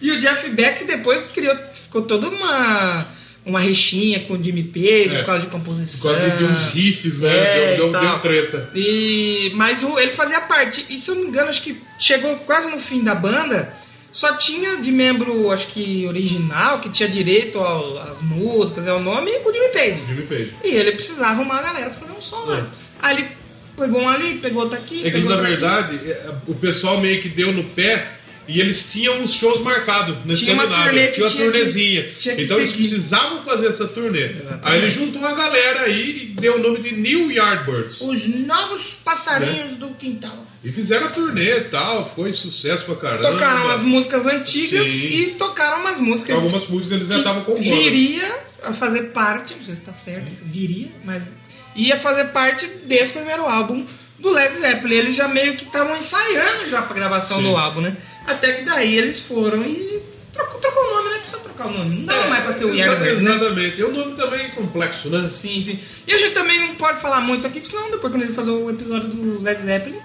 E 0.00 0.10
o 0.12 0.20
Jeff 0.20 0.48
Beck 0.50 0.84
depois 0.84 1.26
criou, 1.26 1.56
ficou 1.72 2.02
toda 2.02 2.28
uma, 2.28 3.06
uma 3.44 3.58
rixinha 3.58 4.20
com 4.20 4.34
o 4.34 4.42
Jimmy 4.44 4.62
Page 4.64 5.16
É. 5.16 5.18
por 5.18 5.26
causa 5.26 5.40
de 5.40 5.46
Por 5.48 5.52
composição. 5.58 6.12
causa 6.12 6.30
de 6.30 6.44
uns 6.44 6.66
riffs, 6.66 7.20
né? 7.20 7.34
É, 7.36 7.76
deu, 7.76 7.90
deu, 7.90 8.00
deu 8.00 8.18
treta. 8.20 8.70
E, 8.74 9.50
mas 9.54 9.82
o, 9.82 9.98
ele 9.98 10.12
fazia 10.12 10.42
parte. 10.42 10.86
E 10.90 10.98
se 10.98 11.10
eu 11.10 11.16
não 11.16 11.22
me 11.22 11.28
engano, 11.30 11.48
acho 11.48 11.62
que 11.62 11.76
chegou 11.98 12.36
quase 12.46 12.68
no 12.70 12.78
fim 12.78 13.02
da 13.02 13.14
banda. 13.16 13.74
Só 14.14 14.34
tinha 14.36 14.76
de 14.76 14.92
membro, 14.92 15.50
acho 15.50 15.66
que 15.68 16.06
original, 16.06 16.78
que 16.78 16.88
tinha 16.88 17.08
direito 17.08 17.58
ao- 17.58 17.98
às 17.98 18.22
músicas, 18.22 18.86
ao 18.86 19.00
nome, 19.02 19.30
o 19.44 19.52
Jimmy 19.52 19.68
Page. 19.70 20.02
Jimmy 20.06 20.22
Page. 20.22 20.54
E 20.64 20.68
ele 20.68 20.92
precisava 20.92 21.32
arrumar 21.32 21.58
a 21.58 21.62
galera 21.62 21.90
pra 21.90 21.98
fazer 21.98 22.12
um 22.12 22.20
som 22.22 22.44
lá. 22.46 22.58
É. 22.58 22.64
Aí 23.02 23.16
ele 23.18 23.28
pegou 23.76 24.00
um 24.00 24.08
ali, 24.08 24.34
pegou 24.38 24.62
outro 24.62 24.78
aqui. 24.78 25.04
É 25.04 25.10
que 25.10 25.18
na 25.18 25.24
outro 25.30 25.40
aqui. 25.40 25.46
verdade 25.50 25.96
é, 26.08 26.30
o 26.46 26.54
pessoal 26.54 27.00
meio 27.00 27.20
que 27.20 27.28
deu 27.28 27.52
no 27.52 27.64
pé 27.64 28.12
e 28.46 28.60
eles 28.60 28.92
tinham 28.92 29.20
uns 29.20 29.32
shows 29.32 29.60
marcados 29.62 30.14
na 30.24 30.32
Tinha 30.34 30.52
Escandinávia. 30.52 31.10
Tinha 31.10 31.26
uma 31.26 31.30
tinha 31.30 31.50
que- 31.50 32.14
tinha 32.18 32.36
que 32.36 32.42
então 32.44 32.56
eles 32.58 32.70
seguir. 32.70 32.82
precisavam 32.88 33.42
fazer 33.42 33.66
essa 33.66 33.88
turnê. 33.88 34.26
Exatamente. 34.26 34.60
Aí 34.62 34.78
ele 34.78 34.90
juntou 34.90 35.20
uma 35.20 35.34
galera 35.34 35.80
aí 35.86 36.10
e 36.22 36.40
deu 36.40 36.54
o 36.56 36.58
nome 36.62 36.78
de 36.80 36.94
New 36.94 37.32
Yardbirds. 37.32 38.00
Os 38.02 38.28
novos 38.28 38.94
passarinhos 39.04 39.72
Né? 39.72 39.76
do 39.80 39.88
quintal. 39.94 40.43
E 40.64 40.72
fizeram 40.72 41.06
a 41.08 41.10
turnê 41.10 41.58
e 41.58 41.64
tal, 41.64 42.08
foi 42.14 42.32
sucesso 42.32 42.86
pra 42.86 42.96
caramba. 42.96 43.32
Tocaram 43.32 43.68
as 43.70 43.80
músicas 43.82 44.26
antigas 44.26 44.88
Sim. 44.88 45.06
e 45.08 45.26
tocaram 45.34 45.80
umas 45.82 45.98
músicas. 45.98 46.36
Algumas 46.36 46.66
músicas 46.68 46.96
eles 46.96 47.08
já 47.08 47.18
estavam 47.18 47.44
compondo. 47.44 47.62
Viria 47.62 48.34
a 48.62 48.72
fazer 48.72 49.10
parte, 49.10 49.52
não 49.54 49.62
sei 49.62 49.74
se 49.74 49.80
está 49.82 49.92
certo, 49.92 50.30
viria, 50.46 50.90
mas 51.04 51.32
ia 51.76 51.98
fazer 51.98 52.28
parte 52.28 52.66
desse 52.86 53.12
primeiro 53.12 53.44
álbum 53.44 53.84
do 54.18 54.30
Led 54.30 54.56
Zeppelin. 54.56 54.94
Eles 54.94 55.16
já 55.16 55.28
meio 55.28 55.54
que 55.54 55.64
estavam 55.64 55.94
ensaiando 55.98 56.66
já 56.66 56.80
pra 56.80 56.94
gravação 56.94 57.38
Sim. 57.38 57.50
do 57.50 57.56
álbum, 57.58 57.82
né? 57.82 57.94
Até 58.26 58.54
que 58.54 58.62
daí 58.64 58.96
eles 58.96 59.20
foram 59.20 59.62
e 59.62 60.02
trocou, 60.32 60.58
trocou 60.60 60.82
o 60.82 60.94
nome, 60.96 61.10
né? 61.10 61.18
Precisa 61.18 61.40
trocar 61.42 61.66
o 61.66 61.72
nome. 61.72 61.96
Não 61.98 62.04
dava 62.06 62.24
É, 62.24 62.28
mais 62.30 62.44
pra 62.44 62.52
ser 62.54 62.64
o 62.64 62.74
Yardbirds, 62.74 63.20
né? 63.20 63.34
Exatamente. 63.34 63.82
É 63.82 63.86
um 63.86 63.92
nome 63.92 64.16
também 64.16 64.48
complexo, 64.50 65.10
né? 65.10 65.28
Sim, 65.30 65.60
sim. 65.60 65.78
E 66.06 66.12
a 66.14 66.16
gente 66.16 66.32
também 66.32 66.58
não 66.58 66.74
pode 66.76 67.00
falar 67.02 67.20
muito 67.20 67.46
aqui, 67.46 67.60
porque 67.60 67.76
senão 67.76 67.90
depois 67.90 68.10
quando 68.10 68.22
ele 68.22 68.32
fazer 68.32 68.50
o 68.50 68.70
episódio 68.70 69.08
do 69.10 69.42
Led 69.42 69.60
Zeppelin. 69.60 69.98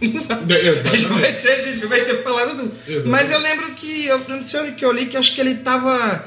exatamente. 0.02 1.48
a 1.48 1.62
gente 1.62 1.86
vai 1.86 2.00
ter 2.04 2.22
falado 2.22 2.56
do. 2.56 2.64
Exatamente. 2.64 3.08
Mas 3.08 3.30
eu 3.30 3.38
lembro 3.38 3.70
que. 3.72 4.06
Eu 4.06 4.18
não 4.28 4.44
sei 4.44 4.60
onde 4.60 4.72
que 4.72 4.84
eu 4.84 4.92
li, 4.92 5.06
que 5.06 5.16
acho 5.16 5.34
que 5.34 5.40
ele 5.40 5.56
tava 5.56 6.24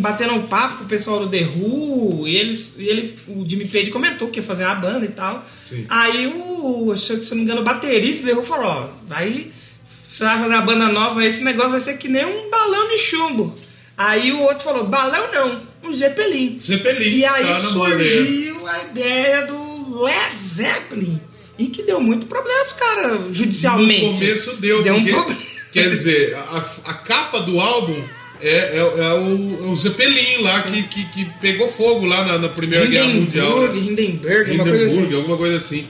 batendo 0.00 0.34
um 0.34 0.46
papo 0.46 0.78
com 0.78 0.84
o 0.84 0.88
pessoal 0.88 1.20
do 1.20 1.28
The 1.28 1.44
Who, 1.44 2.26
e 2.26 2.36
eles, 2.36 2.76
e 2.78 2.88
ele, 2.88 3.18
o 3.28 3.46
Jimmy 3.46 3.68
Page 3.68 3.90
comentou 3.90 4.28
que 4.28 4.40
ia 4.40 4.42
fazer 4.42 4.64
uma 4.64 4.74
banda 4.76 5.04
e 5.04 5.10
tal. 5.10 5.44
Sim. 5.68 5.84
Aí 5.88 6.26
o, 6.34 6.96
se 6.96 7.12
eu 7.12 7.18
não 7.18 7.36
me 7.36 7.42
engano, 7.42 7.60
o 7.60 7.64
baterista 7.64 8.24
derrubou 8.24 8.44
e 8.44 8.48
falou, 8.48 8.66
ó, 8.66 8.88
aí 9.10 9.52
você 10.08 10.24
vai 10.24 10.40
fazer 10.40 10.54
a 10.54 10.62
banda 10.62 10.88
nova, 10.88 11.24
esse 11.24 11.44
negócio 11.44 11.72
vai 11.72 11.80
ser 11.80 11.98
que 11.98 12.08
nem 12.08 12.24
um 12.24 12.48
balão 12.48 12.88
de 12.88 12.98
chumbo. 12.98 13.58
Aí 13.98 14.32
o 14.32 14.40
outro 14.40 14.64
falou, 14.64 14.86
balão 14.86 15.30
não, 15.32 15.62
um 15.84 15.94
Zeppelin. 15.94 16.58
Zeppelin. 16.62 17.10
E 17.10 17.24
aí 17.24 17.44
tá 17.44 17.50
aí. 17.50 17.54
surgiu 17.54 18.66
a 18.66 18.82
ideia 18.84 19.46
do 19.46 20.02
Led 20.02 20.38
Zeppelin. 20.38 21.20
E 21.58 21.66
que 21.68 21.82
deu 21.82 22.00
muito 22.00 22.26
problema 22.26 22.64
pros 22.64 22.74
caras, 22.74 23.20
judicialmente. 23.36 24.20
No 24.20 24.28
começo 24.28 24.56
deu, 24.56 24.82
Deu 24.82 24.94
um 24.94 25.04
porque, 25.04 25.14
problema. 25.14 25.40
Quer 25.72 25.90
dizer, 25.90 26.34
a, 26.34 26.64
a 26.84 26.94
capa 26.94 27.40
do 27.40 27.60
álbum 27.60 28.02
é, 28.40 28.48
é, 28.50 28.76
é 28.76 28.82
o, 28.82 29.66
é 29.66 29.68
o 29.68 29.76
Zeppelin 29.76 30.42
lá 30.42 30.62
que, 30.62 30.82
que, 30.84 31.04
que 31.06 31.24
pegou 31.40 31.70
fogo 31.72 32.06
lá 32.06 32.24
na, 32.24 32.38
na 32.38 32.48
Primeira 32.48 32.86
Guerra 32.86 33.08
Mundial. 33.08 33.64
Hindenburg, 33.64 33.80
né? 33.80 33.86
Hindenburg, 33.86 34.44
coisa 34.44 34.52
Hindenburg, 34.54 34.84
assim. 34.84 35.14
alguma 35.14 35.36
coisa 35.36 35.56
assim. 35.56 35.86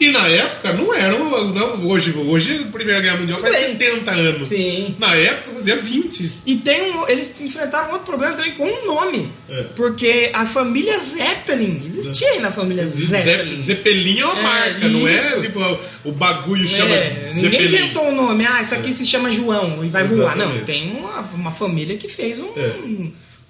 E 0.00 0.10
na 0.10 0.28
época 0.28 0.72
não 0.74 0.94
era. 0.94 1.14
um- 1.16 1.52
Não, 1.52 1.86
hoje, 1.88 2.12
hoje 2.16 2.64
a 2.68 2.70
Primeira 2.72 3.00
Guerra 3.00 3.16
Mundial 3.18 3.40
faz 3.40 3.54
Bem, 3.56 3.66
70 3.78 4.10
anos. 4.12 4.48
Sim. 4.48 4.94
Na 4.98 5.14
época 5.14 5.54
fazia 5.56 5.76
20. 5.76 6.32
E 6.46 6.56
tem 6.56 6.92
um, 6.92 7.08
eles 7.08 7.40
enfrentaram 7.40 7.90
outro 7.90 8.06
problema 8.06 8.34
também 8.36 8.52
com 8.52 8.64
o 8.64 8.86
nome. 8.86 9.28
É. 9.50 9.62
Porque 9.74 10.30
a 10.32 10.46
família 10.46 10.96
Zeppelin 10.98 11.82
existia 11.84 12.30
aí 12.32 12.40
na 12.40 12.52
família 12.52 12.86
Zeppelin. 12.86 13.56
Ze- 13.56 13.62
Zeppelin 13.62 14.20
é 14.20 14.24
uma 14.24 14.38
É, 14.38 14.42
marca, 14.42 14.88
não 14.88 15.08
é 15.08 15.12
isso. 15.16 15.40
tipo 15.40 15.58
o 16.04 16.12
bagulho 16.12 16.68
chama 16.68 16.94
É, 16.94 17.32
ninguém 17.34 17.50
Zeppelin. 17.62 17.64
inventou 17.84 18.08
o 18.08 18.12
nome, 18.14 18.46
ah, 18.46 18.60
isso 18.60 18.74
aqui 18.74 18.92
se 18.92 19.04
chama 19.04 19.30
João 19.32 19.84
e 19.84 19.88
vai 19.88 20.04
voar. 20.04 20.36
Não, 20.36 20.44
Exatamente. 20.54 20.64
tem 20.64 20.90
uma, 20.96 21.20
uma 21.34 21.52
família 21.52 21.96
que 21.96 22.08
fez 22.08 22.38
um, 22.38 22.50
É. 22.56 22.76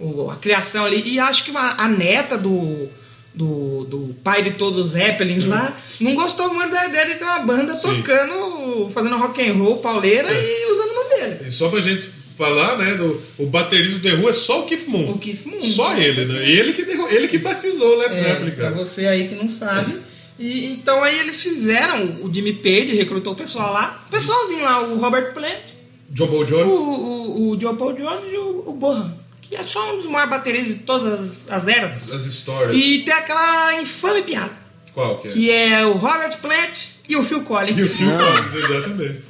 o- 0.00 0.30
a 0.30 0.36
criação 0.36 0.84
ali. 0.86 1.02
E 1.06 1.18
acho 1.18 1.44
que 1.44 1.50
uma- 1.50 1.74
a 1.74 1.88
neta 1.88 2.38
do, 2.38 2.88
do, 3.34 3.84
do 3.84 4.14
pai 4.24 4.42
de 4.42 4.52
todos 4.52 4.78
os 4.78 4.90
Zeppelins 4.92 5.44
lá 5.46 5.76
não 6.00 6.14
gostou 6.14 6.52
muito 6.52 6.70
da 6.72 6.86
ideia 6.86 7.06
de 7.06 7.14
ter 7.16 7.24
uma 7.24 7.38
banda 7.40 7.74
tocando, 7.76 8.90
fazendo 8.90 9.16
rock 9.16 9.48
and 9.48 9.54
roll, 9.54 9.76
pauleira 9.78 10.28
É. 10.30 10.34
e 10.62 10.70
usando 10.72 10.90
o 10.90 10.94
nome 10.94 11.08
deles. 11.20 11.40
E 11.46 11.52
só 11.52 11.68
pra 11.68 11.80
gente 11.80 12.04
falar, 12.36 12.76
né, 12.78 12.94
do, 12.94 13.20
o 13.38 13.46
baterista 13.46 13.98
do 13.98 14.08
The 14.08 14.14
Who 14.16 14.28
é 14.28 14.32
só 14.32 14.60
o 14.60 14.66
Keith 14.66 14.86
Moon. 14.86 15.10
O 15.12 15.18
Keith 15.18 15.44
Moon. 15.46 15.62
Só 15.62 15.96
ele, 15.96 16.24
né? 16.24 16.48
Ele 16.48 16.72
que, 16.72 16.84
derru- 16.84 17.08
ele 17.08 17.26
que 17.28 17.38
batizou 17.38 17.94
o 17.96 17.98
Led 17.98 18.14
É, 18.14 18.22
Zeppelin, 18.22 18.50
pra 18.52 18.70
cara. 18.70 18.74
você 18.76 19.06
aí 19.06 19.28
que 19.28 19.34
não 19.34 19.48
sabe. 19.48 19.98
E, 20.38 20.66
então 20.72 21.02
aí 21.02 21.18
eles 21.18 21.42
fizeram, 21.42 22.18
o 22.22 22.32
Jimmy 22.32 22.52
Page 22.54 22.94
recrutou 22.94 23.32
o 23.32 23.36
pessoal 23.36 23.72
lá, 23.72 24.04
o 24.06 24.10
pessoalzinho 24.10 24.62
lá, 24.62 24.82
o 24.82 24.96
Robert 24.98 25.34
Plant, 25.34 25.72
John 26.10 26.28
Paul 26.28 26.40
o, 26.42 26.44
Jones. 26.44 26.72
o, 26.72 27.48
o 27.50 27.60
Joe 27.60 27.74
Paul 27.76 27.92
Jones 27.94 28.32
e 28.32 28.36
o, 28.36 28.64
o 28.68 28.72
Bohan, 28.74 29.12
que 29.48 29.56
é 29.56 29.62
só 29.62 29.94
um 29.94 29.96
dos 29.96 30.06
maiores 30.06 30.30
bateristas 30.30 30.68
de 30.68 30.80
todas 30.82 31.12
as, 31.20 31.50
as 31.50 31.66
eras. 31.68 32.12
As 32.12 32.24
histórias. 32.24 32.76
E 32.76 33.00
tem 33.00 33.14
aquela 33.14 33.80
infame 33.80 34.22
piada, 34.22 34.52
Qual 34.92 35.18
que 35.18 35.28
é? 35.28 35.30
que 35.30 35.50
é 35.50 35.86
o 35.86 35.92
Robert 35.92 36.36
Plant 36.38 36.78
e 37.08 37.16
o 37.16 37.24
Phil 37.24 37.42
Collins. 37.42 37.78
E 37.78 37.82
o 37.82 37.88
Phil 37.88 38.10
Collins, 38.10 38.64
exatamente. 38.64 39.20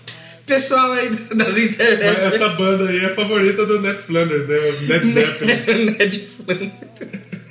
Pessoal 0.47 0.93
aí 0.93 1.11
das 1.11 1.29
Mas 1.35 1.59
internets. 1.59 2.19
essa 2.23 2.49
banda 2.51 2.89
aí 2.89 3.01
é 3.01 3.07
a 3.07 3.15
favorita 3.15 3.67
do 3.67 3.81
Ned 3.83 3.99
Flanders, 3.99 4.49
né? 4.49 4.57
O 4.57 4.83
Ned 4.87 5.07
Zeppelin. 5.13 5.91
Ned 5.99 6.19
Flanders. 6.19 6.73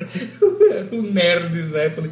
o 0.91 1.01
nerd 1.01 1.49
de 1.49 1.65
Zeppelin. 1.67 2.11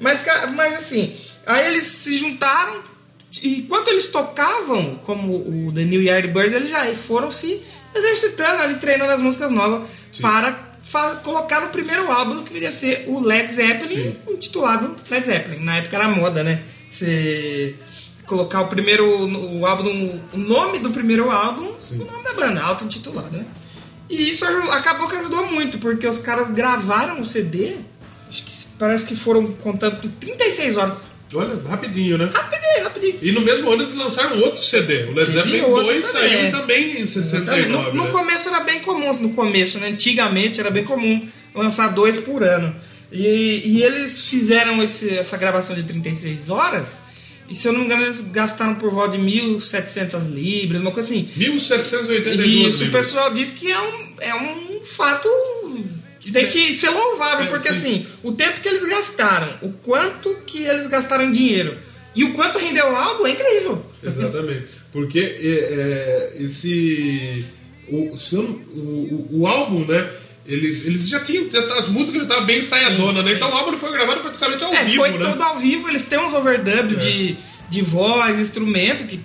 Mas, 0.00 0.20
mas 0.54 0.74
assim, 0.74 1.16
aí 1.46 1.66
eles 1.66 1.84
se 1.84 2.18
juntaram 2.18 2.82
e 3.42 3.62
quando 3.68 3.88
eles 3.88 4.06
tocavam, 4.08 4.96
como 5.04 5.34
o 5.36 5.72
The 5.74 5.84
New 5.84 6.02
Yardbirds, 6.02 6.52
eles 6.52 6.70
já 6.70 6.84
foram 6.94 7.30
se 7.30 7.62
exercitando 7.96 8.62
ali, 8.62 8.76
treinando 8.76 9.12
as 9.12 9.20
músicas 9.20 9.50
novas 9.50 9.88
para 10.20 10.58
fa- 10.82 11.16
colocar 11.16 11.60
no 11.60 11.68
primeiro 11.68 12.10
álbum 12.10 12.42
que 12.44 12.52
viria 12.52 12.70
ser 12.72 13.04
o 13.08 13.20
Led 13.20 13.50
Zeppelin, 13.52 14.16
intitulado 14.28 14.94
Led 15.10 15.26
Zeppelin. 15.26 15.64
Na 15.64 15.76
época 15.78 15.96
era 15.96 16.08
moda, 16.08 16.42
né? 16.44 16.62
Você 16.90 17.74
colocar 18.26 18.62
o 18.62 18.68
primeiro 18.68 19.04
o 19.06 19.64
álbum, 19.66 20.20
o 20.32 20.36
nome 20.38 20.78
do 20.80 20.90
primeiro 20.90 21.30
álbum, 21.30 21.72
Sim. 21.80 22.00
o 22.00 22.04
nome 22.04 22.24
da 22.24 22.32
banda, 22.32 22.60
auto-intitulado, 22.62 23.36
né? 23.36 23.44
E 24.10 24.30
isso 24.30 24.44
acabou 24.72 25.08
que 25.08 25.16
ajudou 25.16 25.46
muito, 25.50 25.78
porque 25.78 26.06
os 26.06 26.18
caras 26.18 26.48
gravaram 26.50 27.20
o 27.20 27.26
CD, 27.26 27.76
acho 28.28 28.44
que 28.44 28.52
parece 28.78 29.06
que 29.06 29.16
foram 29.16 29.52
contando 29.54 29.96
por 30.00 30.10
36 30.10 30.76
horas. 30.76 31.02
Olha, 31.34 31.60
rapidinho, 31.68 32.18
né? 32.18 32.30
Rapidinho, 32.32 32.84
rapidinho. 32.84 33.18
E 33.22 33.32
no 33.32 33.40
mesmo 33.40 33.70
ano 33.72 33.82
eles 33.82 33.94
lançaram 33.94 34.38
outro 34.40 34.62
CD. 34.62 35.04
O 35.04 35.12
Led 35.14 35.30
Zeppelin 35.30 35.60
outro 35.62 35.84
2 35.86 36.12
também. 36.12 36.30
saiu 36.30 36.50
também 36.52 36.84
em 36.92 37.00
Exatamente. 37.00 37.06
69. 37.06 37.68
No, 37.68 37.94
no 37.94 38.04
né? 38.04 38.10
começo 38.10 38.48
era 38.48 38.60
bem 38.60 38.80
comum, 38.80 39.12
no 39.18 39.30
começo, 39.30 39.78
né? 39.78 39.88
Antigamente 39.88 40.60
era 40.60 40.70
bem 40.70 40.84
comum 40.84 41.26
lançar 41.54 41.88
dois 41.88 42.16
por 42.18 42.42
ano. 42.42 42.74
E, 43.12 43.62
e 43.64 43.82
eles 43.82 44.24
fizeram 44.28 44.82
esse- 44.82 45.10
essa 45.18 45.36
gravação 45.36 45.74
de 45.76 45.82
36 45.84 46.50
horas, 46.50 47.04
e 47.48 47.54
se 47.54 47.68
eu 47.68 47.72
não 47.72 47.80
me 47.80 47.86
engano, 47.86 48.02
eles 48.02 48.20
gastaram 48.20 48.74
por 48.74 48.90
volta 48.90 49.16
de 49.16 49.22
1.700 49.22 50.26
libras, 50.26 50.80
uma 50.80 50.90
coisa 50.90 51.08
assim. 51.12 51.28
1782 51.36 52.48
Isso, 52.50 52.80
o 52.80 52.84
libras. 52.84 53.06
pessoal 53.06 53.32
diz 53.32 53.52
que 53.52 53.70
é 53.70 53.80
um, 53.80 54.06
é 54.20 54.34
um 54.34 54.80
fato 54.82 55.28
tem 56.32 56.46
que 56.48 56.72
ser 56.72 56.90
louvável, 56.90 57.46
É, 57.46 57.48
porque 57.48 57.72
sim. 57.72 57.74
assim, 57.74 58.06
o 58.22 58.32
tempo 58.32 58.60
que 58.60 58.68
eles 58.68 58.84
gastaram, 58.86 59.48
o 59.62 59.70
quanto 59.72 60.34
que 60.46 60.62
eles 60.64 60.86
gastaram 60.86 61.24
em 61.24 61.32
dinheiro 61.32 61.76
e 62.14 62.24
o 62.24 62.32
quanto 62.34 62.58
rendeu 62.58 62.86
o 62.90 62.96
álbum 62.96 63.26
é 63.26 63.32
incrível. 63.32 63.84
Exatamente. 64.02 64.66
Porque 64.92 65.18
é, 65.18 66.32
é, 66.38 66.42
esse. 66.42 67.44
O, 67.88 68.16
se 68.18 68.34
eu 68.36 68.42
não- 68.42 68.50
o, 68.50 69.28
o, 69.32 69.40
o 69.40 69.46
álbum, 69.46 69.84
né? 69.86 70.08
Eles, 70.48 70.86
eles 70.86 71.08
já 71.08 71.20
tinham. 71.20 71.50
já 71.50 71.66
tá- 71.68 71.78
as 71.78 71.88
músicas 71.88 72.20
já 72.22 72.22
estavam 72.22 72.46
bem 72.46 72.58
ensaiadona, 72.58 73.22
né? 73.22 73.32
Então 73.32 73.50
o 73.50 73.54
álbum 73.54 73.76
foi 73.78 73.92
gravado 73.92 74.20
praticamente 74.20 74.64
ao 74.64 74.72
É, 74.72 74.84
vivo, 74.84 74.96
foi 74.96 75.10
né? 75.10 75.18
todo 75.30 75.42
ao 75.42 75.58
vivo, 75.58 75.88
eles 75.88 76.02
têm 76.02 76.18
uns 76.18 76.32
overdubs 76.32 76.96
É. 76.98 77.00
de, 77.00 77.36
de 77.68 77.82
voz, 77.82 78.38
instrumento, 78.38 79.06
que 79.06 79.20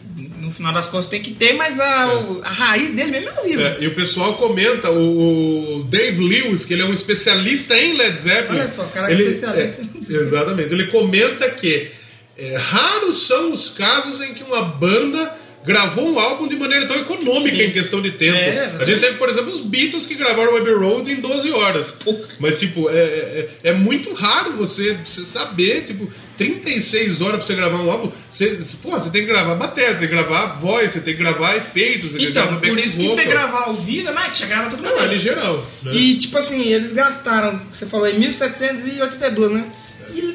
no 0.51 0.55
final 0.55 0.73
das 0.73 0.87
contas 0.87 1.07
tem 1.07 1.21
que 1.21 1.31
ter, 1.31 1.53
mas 1.53 1.79
a, 1.79 2.13
o- 2.19 2.41
a 2.43 2.49
raiz 2.49 2.91
dele 2.91 3.11
mesmo 3.11 3.29
é 3.29 3.37
ao 3.37 3.43
vivo. 3.45 3.61
É, 3.61 3.77
e 3.79 3.87
o 3.87 3.95
pessoal 3.95 4.35
comenta, 4.35 4.91
o, 4.91 5.77
o 5.79 5.83
Dave 5.85 6.21
Lewis, 6.21 6.65
que 6.65 6.73
ele 6.73 6.81
é 6.81 6.85
um 6.85 6.93
especialista 6.93 7.73
em 7.77 7.95
Led 7.95 8.17
Zeppelin. 8.17 8.59
Olha 8.59 8.67
só, 8.67 8.83
cara, 8.85 9.11
ele, 9.11 9.23
especialista 9.23 9.81
em 9.81 9.85
é, 9.85 9.87
Led 9.87 10.03
Zeppelin. 10.05 10.21
Exatamente. 10.21 10.73
Ele 10.73 10.87
comenta 10.87 11.49
que 11.51 11.89
é, 12.37 12.57
raros 12.57 13.27
são 13.27 13.53
os 13.53 13.69
casos 13.69 14.19
em 14.21 14.33
que 14.33 14.43
uma 14.43 14.63
banda 14.73 15.33
gravou 15.65 16.11
um 16.11 16.19
álbum 16.19 16.47
de 16.47 16.55
maneira 16.55 16.87
tão 16.87 16.97
econômica 16.97 17.55
Sim. 17.55 17.63
em 17.63 17.71
questão 17.71 18.01
de 18.01 18.11
tempo. 18.11 18.37
É, 18.37 18.77
a 18.79 18.85
gente 18.85 18.99
teve, 18.99 19.17
por 19.17 19.29
exemplo, 19.29 19.51
os 19.51 19.61
Beatles 19.61 20.05
que 20.05 20.15
gravaram 20.15 20.53
o 20.53 20.57
Abbey 20.57 20.73
Road 20.73 21.11
em 21.11 21.21
12 21.21 21.51
horas. 21.51 21.97
Mas, 22.39 22.59
tipo, 22.59 22.89
é, 22.89 22.93
é, 22.95 23.49
é 23.65 23.73
muito 23.73 24.13
raro 24.13 24.53
você, 24.53 24.97
você 25.05 25.21
saber, 25.21 25.83
tipo, 25.83 26.11
36 26.37 27.21
horas 27.21 27.37
pra 27.37 27.45
você 27.45 27.55
gravar 27.55 27.77
um 27.83 27.91
álbum. 27.91 28.11
Você, 28.29 28.59
pô, 28.81 28.91
você 28.91 29.11
tem 29.11 29.21
que 29.21 29.27
gravar 29.27 29.53
bateria, 29.55 29.91
você 29.91 29.99
tem 29.99 30.07
que 30.07 30.13
gravar 30.13 30.45
voz, 30.59 30.91
você 30.91 31.01
tem 31.01 31.13
que 31.13 31.19
gravar 31.19 31.55
efeitos, 31.55 32.11
você 32.11 32.17
tem 32.17 32.31
que 32.31 32.31
Então, 32.31 32.59
por 32.59 32.79
isso 32.79 32.97
que 32.97 33.07
você 33.07 33.25
gravar 33.25 33.65
ao 33.65 33.75
vivo, 33.75 34.09
é 34.09 34.11
mais, 34.11 34.35
você 34.35 34.47
grava 34.47 34.69
tudo 34.69 34.81
Não, 34.81 34.95
mais. 34.95 35.11
é 35.11 35.19
geral. 35.19 35.65
Né? 35.83 35.93
E 35.93 36.17
tipo 36.17 36.37
assim, 36.37 36.71
eles 36.71 36.91
gastaram, 36.93 37.61
você 37.71 37.85
falou 37.85 38.07
aí, 38.07 38.19
1.782, 38.19 39.49
né? 39.49 39.65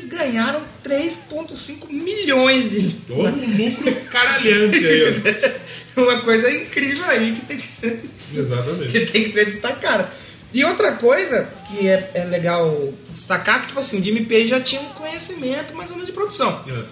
Ganharam 0.07 0.63
3,5 0.85 1.91
milhões 1.91 2.71
de. 2.71 2.97
Olha 3.11 3.33
um 3.33 3.57
lucro 3.57 3.95
caralhante 4.11 4.87
aí, 4.87 5.23
ó. 5.97 6.01
Uma 6.03 6.21
coisa 6.21 6.51
incrível 6.51 7.05
aí 7.07 7.33
que 7.33 7.41
tem 7.47 7.57
que 7.57 7.67
ser, 7.73 8.03
Exatamente. 8.35 8.93
que 8.93 9.07
tem 9.07 9.23
que 9.23 9.29
ser 9.31 9.47
destacada. 9.47 10.11
E 10.53 10.65
outra 10.65 10.93
coisa 10.93 11.51
que 11.69 11.89
é, 11.89 12.11
é 12.15 12.25
legal 12.25 12.93
destacar, 13.11 13.61
que 13.63 13.69
tipo 13.69 13.79
assim, 13.81 14.01
o 14.01 14.05
Jimmy 14.05 14.25
Page 14.27 14.47
já 14.49 14.61
tinha 14.61 14.81
um 14.83 14.91
conhecimento 14.91 15.75
mais 15.75 15.89
ou 15.91 15.97
menos 15.97 16.07
de 16.07 16.13
produção. 16.13 16.63
É. 16.69 16.85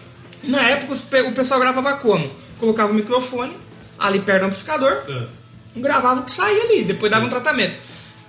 Na 0.49 0.62
época 0.71 0.94
o 1.28 1.33
pessoal 1.33 1.61
gravava 1.61 1.94
como? 1.99 2.30
Colocava 2.59 2.92
o 2.92 2.94
microfone 2.94 3.54
ali 3.99 4.21
perto 4.21 4.40
do 4.40 4.47
amplificador, 4.47 5.02
É. 5.09 5.23
gravava 5.76 6.21
o 6.21 6.25
que 6.25 6.33
saía 6.33 6.62
ali, 6.64 6.85
depois 6.85 7.11
dava 7.12 7.25
um 7.26 7.30
tratamento. 7.30 7.75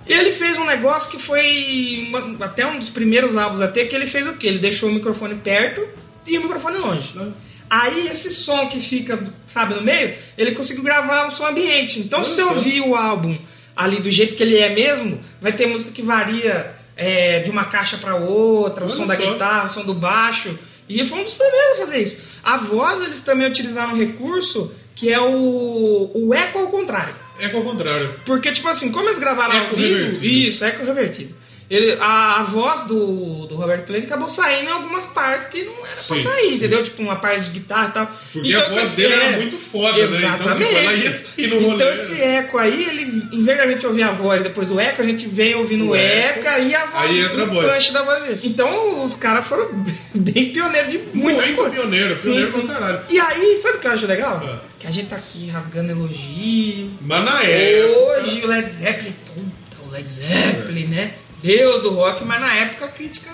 Ele 0.08 0.30
fez 0.32 0.56
um 0.58 0.64
negócio 0.64 1.10
que 1.10 1.18
foi 1.18 2.06
uma- 2.08 2.44
até 2.44 2.64
um 2.66 2.78
dos 2.78 2.88
primeiros 2.90 3.36
álbuns 3.36 3.60
até 3.60 3.84
que 3.84 3.94
ele 3.94 4.06
fez 4.06 4.26
o 4.26 4.34
que? 4.34 4.46
Ele 4.46 4.58
deixou 4.58 4.88
o 4.88 4.92
microfone 4.92 5.34
perto 5.34 5.86
e 6.26 6.38
o 6.38 6.42
microfone 6.42 6.78
longe. 6.78 7.12
Ah. 7.18 7.28
Aí 7.68 8.06
esse 8.06 8.32
som 8.32 8.68
que 8.68 8.80
fica, 8.80 9.18
sabe, 9.46 9.74
no 9.74 9.82
meio, 9.82 10.14
ele 10.38 10.52
conseguiu 10.52 10.84
gravar 10.84 11.26
um 11.26 11.30
som 11.30 11.46
ambiente. 11.46 11.98
Então 12.00 12.22
se 12.22 12.40
Olha 12.40 12.50
só. 12.52 12.56
ouvir 12.56 12.80
o 12.82 12.94
álbum 12.94 13.36
ali 13.74 13.96
do 14.00 14.10
jeito 14.10 14.36
que 14.36 14.42
ele 14.42 14.56
é 14.58 14.70
mesmo, 14.70 15.20
vai 15.40 15.52
ter 15.52 15.66
música 15.66 15.90
que 15.92 16.02
varia 16.02 16.72
é, 16.96 17.40
de 17.40 17.50
uma 17.50 17.64
caixa 17.64 17.98
para 17.98 18.14
outra, 18.14 18.84
o 18.86 18.90
som 18.90 19.06
da 19.06 19.16
guitarra, 19.32 19.68
o 19.68 19.74
som 19.74 19.84
do 19.84 19.92
baixo. 19.92 20.56
E 20.88 21.04
foi 21.04 21.18
um 21.18 21.24
dos 21.24 21.34
primeiros 21.34 21.72
a 21.72 21.76
fazer 21.80 22.02
isso. 22.02 22.22
A 22.44 22.56
voz 22.56 23.04
eles 23.04 23.20
também 23.22 23.46
utilizaram 23.48 23.92
um 23.92 23.96
recurso 23.96 24.72
que 24.94 25.12
é 25.12 25.20
o, 25.20 26.10
o 26.14 26.32
eco 26.32 26.58
ao 26.60 26.68
contrário. 26.68 27.14
É 27.38 27.48
que 27.48 27.56
ao 27.56 27.62
contrário. 27.62 28.14
Porque, 28.24 28.50
tipo 28.52 28.68
assim, 28.68 28.90
como 28.90 29.08
eles 29.08 29.18
gravaram 29.18 29.52
ao 29.52 29.64
Eco 29.66 29.76
vivo. 29.76 29.94
revertido. 29.98 30.26
Isso, 30.26 30.64
eco 30.64 30.84
revertido. 30.84 31.34
Ele, 31.68 31.96
a, 32.00 32.40
a 32.40 32.42
voz 32.44 32.84
do, 32.84 33.46
do 33.48 33.56
Robert 33.56 33.82
Plant 33.84 34.04
acabou 34.04 34.30
saindo 34.30 34.68
em 34.68 34.72
algumas 34.72 35.04
partes 35.06 35.48
que 35.48 35.64
não 35.64 35.72
era 35.84 35.94
pra 35.96 36.16
Sim, 36.16 36.22
sair, 36.22 36.40
sim. 36.50 36.54
entendeu? 36.54 36.84
Tipo, 36.84 37.02
uma 37.02 37.16
parte 37.16 37.46
de 37.46 37.50
guitarra 37.50 37.88
e 37.88 37.92
tal. 37.92 38.10
Porque 38.32 38.54
a 38.54 38.68
voz 38.68 38.82
esse 38.86 39.00
dele 39.00 39.14
era 39.14 39.24
é- 39.24 39.36
muito 39.36 39.58
foda, 39.58 39.96
né? 39.98 40.04
Então, 40.04 40.16
Exatamente. 40.16 40.64
tipo, 40.68 40.78
ela 40.78 40.94
ia 40.94 41.12
sair 41.12 41.46
no 41.48 41.54
rolê, 41.60 41.74
Então 41.74 41.86
né? 41.88 41.94
esse 41.94 42.20
eco 42.22 42.58
aí, 42.58 42.84
ele, 42.88 43.22
em 43.32 43.42
vez 43.42 43.58
gente 43.68 43.84
ouvir 43.86 44.02
a 44.04 44.12
voz 44.12 44.42
depois 44.44 44.70
o 44.70 44.78
eco, 44.78 45.02
a 45.02 45.04
gente 45.04 45.26
vem 45.26 45.56
ouvindo 45.56 45.88
O 45.88 45.96
eco, 45.96 46.46
eco 46.46 46.62
e 46.62 46.74
a 46.74 46.86
voz 46.86 47.10
aí 47.10 47.20
entra 47.20 47.42
a 47.42 47.46
voz. 47.46 47.92
da 47.92 48.02
voz 48.04 48.22
dele. 48.22 48.40
Então 48.44 49.04
os 49.04 49.16
caras 49.16 49.44
foram 49.44 49.68
bem 50.14 50.52
pioneiros 50.52 50.92
de 50.92 50.98
muita 51.14 51.42
Muito 51.42 51.56
coisa. 51.56 51.70
pioneiro, 51.72 52.14
Sim, 52.14 52.22
pioneiro 52.22 52.52
sim. 52.52 52.60
pra 52.60 52.74
caralho. 52.76 53.00
E 53.10 53.18
aí, 53.18 53.56
sabe 53.56 53.78
o 53.78 53.80
que 53.80 53.86
eu 53.88 53.90
acho 53.92 54.06
legal? 54.06 54.40
Ah. 54.44 54.60
Que 54.78 54.86
a 54.86 54.90
gente 54.92 55.08
tá 55.08 55.16
aqui 55.16 55.48
rasgando 55.48 55.90
elogio. 55.90 56.90
Mas 57.00 57.24
na 57.24 57.42
época. 57.42 58.20
Hoje 58.20 58.40
o 58.44 58.46
Led 58.46 58.68
Zeppelin, 58.70 59.14
puta, 59.34 59.82
o 59.84 59.90
Led 59.90 60.08
Zeppelin, 60.08 60.86
né? 60.86 61.10
Deus 61.46 61.82
do 61.82 61.90
rock, 61.90 62.24
mas 62.24 62.40
na 62.40 62.54
época 62.54 62.84
a 62.86 62.88
crítica 62.88 63.30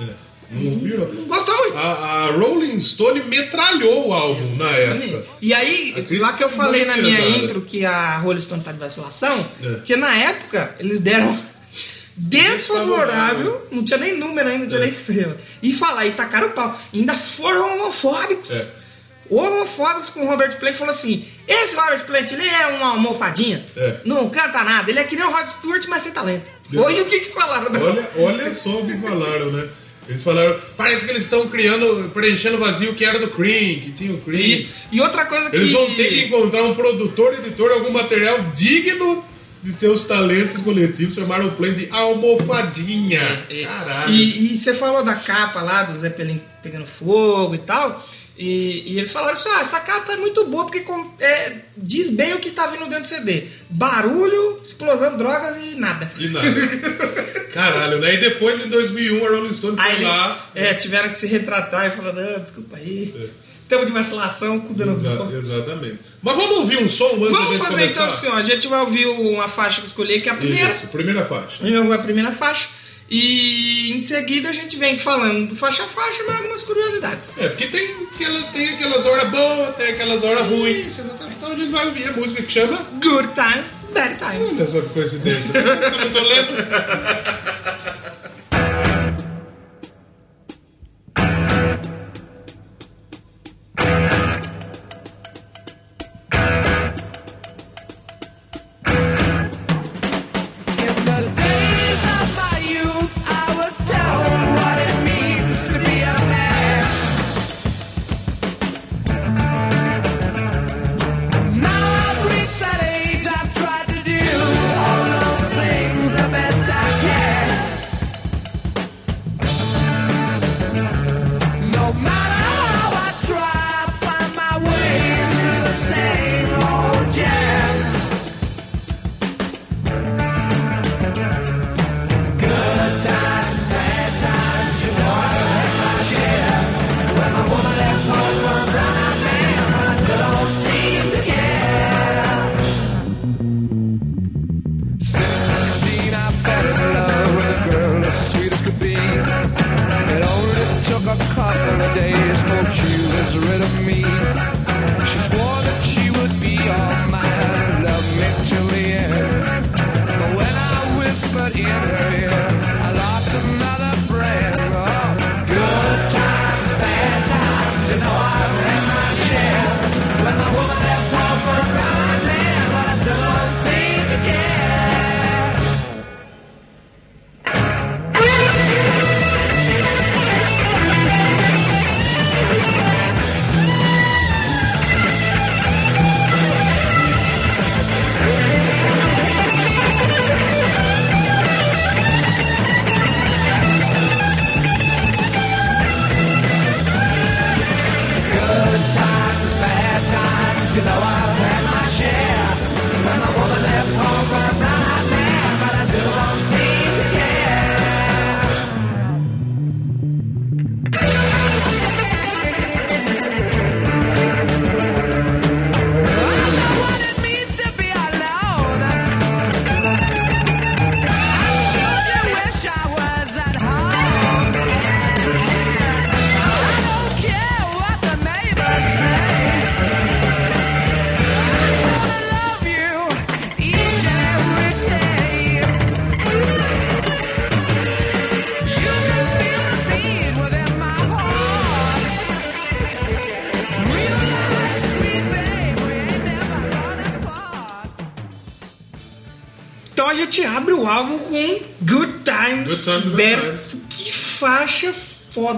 É, 0.00 0.06
não 0.50 1.06
não 1.14 1.24
gostou 1.24 1.56
muito. 1.58 1.78
A, 1.78 1.80
a 1.82 2.30
Rolling 2.32 2.78
Stone 2.80 3.22
metralhou 3.24 4.08
o 4.08 4.12
álbum 4.12 4.56
na 4.56 4.68
época. 4.70 5.24
E 5.40 5.54
aí, 5.54 6.06
lá 6.18 6.32
que 6.34 6.44
eu 6.44 6.50
falei 6.50 6.84
muito 6.84 6.96
na 6.96 7.02
minha 7.02 7.16
pesada. 7.22 7.44
intro 7.44 7.60
que 7.62 7.84
a 7.86 8.18
Rolling 8.18 8.40
Stone 8.42 8.62
tá 8.62 8.72
de 8.72 8.78
vacilação, 8.78 9.46
É. 9.62 9.80
que 9.84 9.96
na 9.96 10.14
época 10.14 10.74
eles 10.78 11.00
deram 11.00 11.38
desfavorável, 12.16 13.66
não 13.70 13.84
tinha 13.84 13.98
nem 13.98 14.16
número 14.18 14.48
ainda, 14.48 14.60
não 14.60 14.68
tinha 14.68 14.80
É. 14.80 14.84
nem 14.84 14.92
estrela. 14.92 15.36
E 15.62 15.72
falar, 15.72 16.06
e 16.06 16.12
tacaram 16.12 16.48
o 16.48 16.50
pau. 16.50 16.78
Ainda 16.92 17.14
foram 17.14 17.74
homofóbicos. 17.74 18.50
É. 18.50 18.81
Homofóbicos 19.36 20.10
com 20.10 20.24
o 20.24 20.26
Robert 20.26 20.58
Plant 20.58 20.76
falou 20.76 20.92
assim: 20.92 21.24
esse 21.48 21.74
Robert 21.76 22.04
Plant, 22.06 22.30
ele 22.32 22.46
é 22.46 22.66
um 22.78 22.84
almofadinha, 22.84 23.60
É. 23.76 23.96
não 24.04 24.28
canta 24.28 24.62
nada, 24.64 24.90
ele 24.90 24.98
é 25.00 25.04
que 25.04 25.16
nem 25.16 25.24
o 25.24 25.30
Rod 25.30 25.46
Stewart, 25.48 25.84
mas 25.88 26.02
sem 26.02 26.12
talento. 26.12 26.50
Deus. 26.68 26.86
Hoje 26.86 27.00
o 27.02 27.04
que, 27.06 27.20
que 27.20 27.32
falaram? 27.32 27.70
da- 27.70 27.80
Olha, 27.80 28.10
olha 28.18 28.54
só 28.54 28.70
o 28.80 28.86
que 28.86 28.96
falaram, 28.98 29.50
né? 29.52 29.68
Eles 30.08 30.22
falaram, 30.24 30.58
parece 30.76 31.04
que 31.04 31.12
eles 31.12 31.22
estão 31.22 31.48
criando, 31.48 32.10
preenchendo 32.10 32.56
o 32.56 32.60
vazio 32.60 32.92
que 32.94 33.04
era 33.04 33.20
do 33.20 33.28
Cream, 33.28 33.80
que 33.80 33.92
tinha 33.92 34.12
o 34.12 34.18
Cream. 34.18 34.40
Isso. 34.42 34.66
E 34.90 35.00
outra 35.00 35.26
coisa 35.26 35.48
que. 35.48 35.56
Eles 35.56 35.70
vão 35.72 35.86
ter 35.94 36.08
que 36.08 36.24
encontrar 36.24 36.62
um 36.64 36.74
produtor, 36.74 37.32
editor, 37.34 37.70
algum 37.70 37.92
material 37.92 38.40
digno 38.54 39.24
de 39.62 39.70
seus 39.72 40.02
talentos 40.04 40.60
coletivos. 40.62 41.14
Chamaram 41.14 41.46
o 41.48 41.52
plano 41.52 41.74
de 41.76 41.88
almofadinha. 41.90 43.20
É. 43.48 43.62
Caralho. 43.64 44.12
E, 44.12 44.52
e 44.52 44.56
você 44.58 44.74
falou 44.74 45.04
da 45.04 45.14
capa 45.14 45.62
lá 45.62 45.84
do 45.84 45.96
Zeppelin 45.96 46.40
pegando 46.62 46.86
fogo 46.86 47.54
e 47.54 47.58
tal. 47.58 48.04
E, 48.38 48.92
e 48.92 48.96
eles 48.98 49.12
falaram 49.12 49.34
assim: 49.34 49.48
ah, 49.50 49.60
essa 49.60 49.80
capa 49.80 50.12
é 50.12 50.16
muito 50.16 50.44
boa 50.46 50.64
porque 50.64 50.80
com- 50.80 51.10
é, 51.20 51.56
diz 51.76 52.10
bem 52.10 52.32
o 52.34 52.38
que 52.38 52.50
tá 52.50 52.66
vindo 52.68 52.86
dentro 52.86 53.02
do 53.02 53.08
CD: 53.08 53.44
barulho, 53.68 54.60
explosão, 54.64 55.16
drogas 55.18 55.56
e 55.62 55.74
nada. 55.76 56.10
E 56.18 56.28
nada. 56.28 56.48
Caralho, 57.52 57.98
né? 57.98 58.14
E 58.14 58.16
depois, 58.18 58.64
em 58.64 58.68
2001, 58.68 59.26
a 59.26 59.28
Rolling 59.30 59.52
Stone 59.52 59.76
foi 59.76 59.92
eles 59.92 60.08
lá. 60.08 60.50
é, 60.54 60.74
tiveram 60.74 61.10
que 61.10 61.16
se 61.18 61.26
retratar 61.26 61.86
e 61.86 61.90
falar: 61.90 62.12
não, 62.14 62.40
desculpa 62.40 62.76
aí, 62.76 63.14
É. 63.14 63.26
estamos 63.62 63.86
de 63.86 63.92
vacilação, 63.92 64.60
cu 64.60 64.72
dando 64.74 64.92
Exa- 64.92 65.10
boca." 65.16 65.36
exatamente. 65.36 65.98
Mas 66.22 66.36
vamos 66.36 66.56
ouvir 66.58 66.78
um 66.78 66.88
som 66.88 67.04
antes 67.16 67.30
Vamos 67.30 67.58
fazer 67.58 67.70
começar? 67.82 67.90
então 67.90 68.04
assim: 68.06 68.26
ó, 68.28 68.34
a 68.36 68.42
gente 68.42 68.66
vai 68.68 68.80
ouvir 68.80 69.06
uma 69.08 69.46
faixa 69.48 69.80
que 69.80 69.86
eu 69.86 69.88
escolhi, 69.88 70.20
que 70.20 70.28
é 70.28 70.32
a 70.32 70.36
primeira. 70.36 70.70
Isso, 70.74 70.86
primeira 70.86 71.24
faixa. 71.24 71.58
A 71.94 71.98
primeira 71.98 72.32
faixa. 72.32 72.68
E 73.10 73.92
em 73.92 74.00
seguida 74.00 74.48
a 74.48 74.52
gente 74.52 74.76
vem 74.76 74.98
falando 74.98 75.50
do 75.50 75.56
faixa 75.56 75.84
a 75.84 75.86
faixa, 75.86 76.22
mas 76.26 76.36
algumas 76.36 76.62
curiosidades. 76.62 77.38
É, 77.38 77.48
porque 77.48 77.66
tem, 77.66 77.94
aquela, 78.14 78.42
tem 78.44 78.68
aquelas 78.70 79.06
horas 79.06 79.30
boas, 79.30 79.76
tem 79.76 79.90
aquelas 79.90 80.24
horas 80.24 80.46
ruins. 80.46 80.86
Isso, 80.86 81.00
exatamente. 81.02 81.36
Então 81.36 81.52
a 81.52 81.56
gente 81.56 81.70
vai 81.70 81.86
ouvir 81.86 82.08
a 82.08 82.12
música 82.12 82.42
que 82.42 82.52
chama. 82.52 82.76
Good 83.02 83.28
times, 83.34 83.78
bad 83.92 84.16
times. 84.16 84.50
Olha 84.58 84.66
só 84.68 84.80
que 84.80 84.88
coincidência. 84.88 85.58
Eu 85.58 85.64
não 85.66 86.10
tô 86.10 86.20
lendo. 86.20 87.41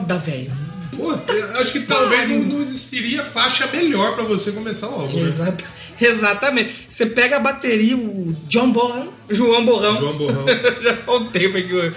Foda, 0.04 0.18
velho. 0.18 0.52
Pô, 0.96 1.10
eu 1.12 1.60
acho 1.60 1.72
que 1.72 1.80
talvez 1.80 2.28
não, 2.28 2.38
não 2.38 2.60
existiria 2.62 3.22
faixa 3.24 3.66
melhor 3.72 4.14
pra 4.14 4.22
você 4.24 4.52
começar 4.52 4.88
o 4.88 5.00
álbum, 5.00 5.18
né? 5.20 5.26
Exata- 5.26 5.64
exatamente. 6.00 6.70
Você 6.88 7.06
pega 7.06 7.36
a 7.36 7.40
bateria, 7.40 7.96
o 7.96 8.36
John 8.48 8.70
Borrão, 8.70 9.08
João 9.28 9.64
Borrão. 9.64 9.96
João 9.96 10.16
Borrão. 10.16 10.46
Já 10.82 10.96
faz 10.98 11.20
um 11.20 11.24
tempo 11.26 11.58
aqui. 11.58 11.92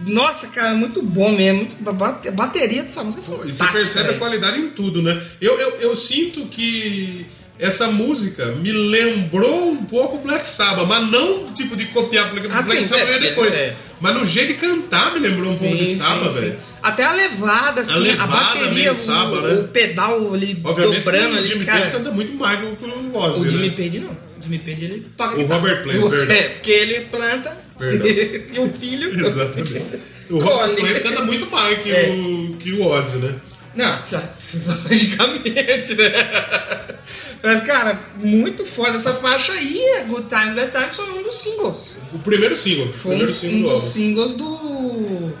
Nossa, 0.00 0.48
cara, 0.48 0.74
muito 0.74 1.02
bom 1.02 1.32
mesmo. 1.32 1.66
A 1.86 1.92
bate- 1.92 2.28
a 2.28 2.32
bateria 2.32 2.82
dessa 2.84 3.02
música 3.02 3.22
foi 3.22 3.48
E 3.48 3.50
você 3.50 3.66
percebe 3.66 4.00
a 4.00 4.06
velho. 4.08 4.18
qualidade 4.18 4.60
em 4.60 4.68
tudo, 4.68 5.02
né? 5.02 5.20
Eu, 5.40 5.58
eu, 5.58 5.70
eu 5.80 5.96
sinto 5.96 6.46
que 6.46 7.26
essa 7.58 7.86
música 7.88 8.46
me 8.62 8.70
lembrou 8.72 9.70
um 9.70 9.84
pouco 9.84 10.18
Black 10.18 10.46
Sabbath, 10.46 10.86
mas 10.86 11.10
não 11.10 11.52
tipo 11.52 11.74
de 11.76 11.86
copiar, 11.86 12.28
porque 12.30 12.46
Ah, 12.50 12.62
Black 12.62 12.80
sim, 12.82 12.86
Sabbath 12.86 13.08
é, 13.08 13.18
depois. 13.18 13.54
é. 13.54 13.74
Mas 14.00 14.14
no 14.14 14.26
jeito 14.26 14.48
de 14.48 14.54
cantar 14.54 15.14
me 15.14 15.20
lembrou 15.20 15.50
um 15.50 15.58
pouco 15.58 15.76
de 15.76 15.88
Sim, 15.88 15.96
Sabbath, 15.96 16.32
sim, 16.34 16.40
velho. 16.40 16.52
sim. 16.52 16.58
Até 16.82 17.02
a 17.04 17.12
levada, 17.12 17.80
assim, 17.80 17.92
a, 17.92 17.96
levada 17.98 18.26
bateria, 18.32 18.70
meio 18.72 18.92
o, 18.92 19.40
né? 19.42 19.54
o 19.54 19.68
pedal 19.68 20.34
ali 20.34 20.60
Obviamente 20.62 20.98
dobrando 21.00 21.34
o 21.34 21.38
ali, 21.38 21.48
Jimmy 21.48 21.64
Page 21.64 21.78
cara. 21.80 21.90
canta 21.90 22.10
muito 22.12 22.34
mais 22.34 22.60
do 22.60 22.76
que 22.76 22.84
o 22.84 23.16
Ozzy, 23.16 23.40
O 23.40 23.50
Jimmy 23.50 23.68
né? 23.70 23.74
Page 23.76 23.98
não. 24.00 24.10
O 24.10 24.42
Jimmy 24.42 24.58
Page 24.60 24.84
ele 24.84 25.06
toca 25.16 25.34
O 25.34 25.38
guitarra. 25.38 25.60
Robert 25.60 25.82
Plant, 25.82 26.10
perdão. 26.10 26.36
É, 26.36 26.42
porque 26.42 26.70
ele 26.70 27.00
planta 27.06 27.56
e 27.80 28.58
o 28.60 28.68
filho. 28.72 29.10
Exatamente. 29.26 29.82
O. 30.30 30.38
Robert 30.38 30.76
Plant 30.76 31.02
canta 31.02 31.22
muito 31.24 31.50
mais 31.50 31.78
que, 31.78 31.90
É. 31.90 32.08
o, 32.10 32.56
que 32.60 32.72
o 32.74 32.84
Ozzy, 32.86 33.16
né? 33.16 33.34
Não, 33.74 33.98
logicamente, 34.84 35.94
né? 35.94 36.10
Mas, 37.42 37.60
cara, 37.60 38.00
muito 38.16 38.64
foda. 38.64 38.96
Essa 38.96 39.14
faixa 39.14 39.52
aí, 39.52 40.04
Good 40.08 40.28
Times, 40.28 40.54
Bad 40.54 40.72
Times, 40.72 40.96
foi 40.96 41.10
um 41.10 41.22
dos 41.22 41.38
singles. 41.38 41.96
O 42.12 42.18
primeiro 42.18 42.56
single. 42.56 42.92
Foi 42.92 43.14
um, 43.14 43.18
primeiro 43.18 43.32
um 43.32 43.34
single 43.34 43.68
do 43.68 43.74
dos 43.74 43.82
singles 43.82 44.34
do, 44.34 45.32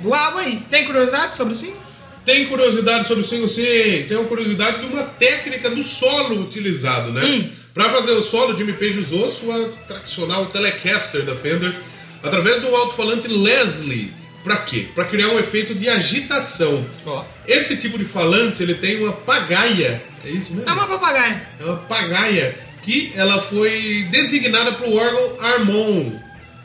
do 0.00 0.14
álbum 0.14 0.38
aí. 0.38 0.62
Tem 0.70 0.84
curiosidade 0.84 1.36
sobre 1.36 1.52
o 1.52 1.56
single? 1.56 1.82
Tem 2.24 2.46
curiosidade 2.46 3.06
sobre 3.06 3.24
o 3.24 3.26
single? 3.26 3.48
Sim, 3.48 4.04
tem 4.08 4.16
uma 4.16 4.28
curiosidade 4.28 4.80
de 4.80 4.86
uma 4.86 5.02
técnica 5.02 5.70
do 5.70 5.82
solo 5.82 6.40
utilizado, 6.40 7.12
né? 7.12 7.24
Hum. 7.24 7.48
Pra 7.74 7.90
fazer 7.90 8.12
o 8.12 8.22
solo, 8.22 8.56
Jimmy 8.56 8.74
Page 8.74 8.98
usou 8.98 9.30
sua 9.30 9.72
tradicional 9.88 10.46
Telecaster 10.46 11.22
da 11.22 11.34
Fender 11.34 11.74
através 12.22 12.60
do 12.60 12.74
alto-falante 12.74 13.26
Leslie. 13.28 14.12
Pra 14.44 14.56
quê? 14.58 14.86
Pra 14.94 15.04
criar 15.04 15.28
um 15.28 15.38
efeito 15.38 15.74
de 15.74 15.88
agitação. 15.88 16.84
Ó. 17.06 17.24
Esse 17.46 17.76
tipo 17.76 17.96
de 17.96 18.04
falante, 18.04 18.62
ele 18.62 18.74
tem 18.74 18.98
uma 19.02 19.12
pagaia. 19.12 20.02
É 20.24 20.30
isso 20.30 20.54
mesmo? 20.54 20.68
É 20.68 20.72
uma 20.72 20.86
papagaia. 20.86 21.48
É 21.60 21.64
uma 21.64 21.76
pagaia 21.76 22.56
que 22.82 23.12
ela 23.16 23.40
foi 23.40 24.06
designada 24.10 24.72
para 24.72 24.88
o 24.88 24.96
órgão 24.96 25.36
Harmon. 25.40 26.12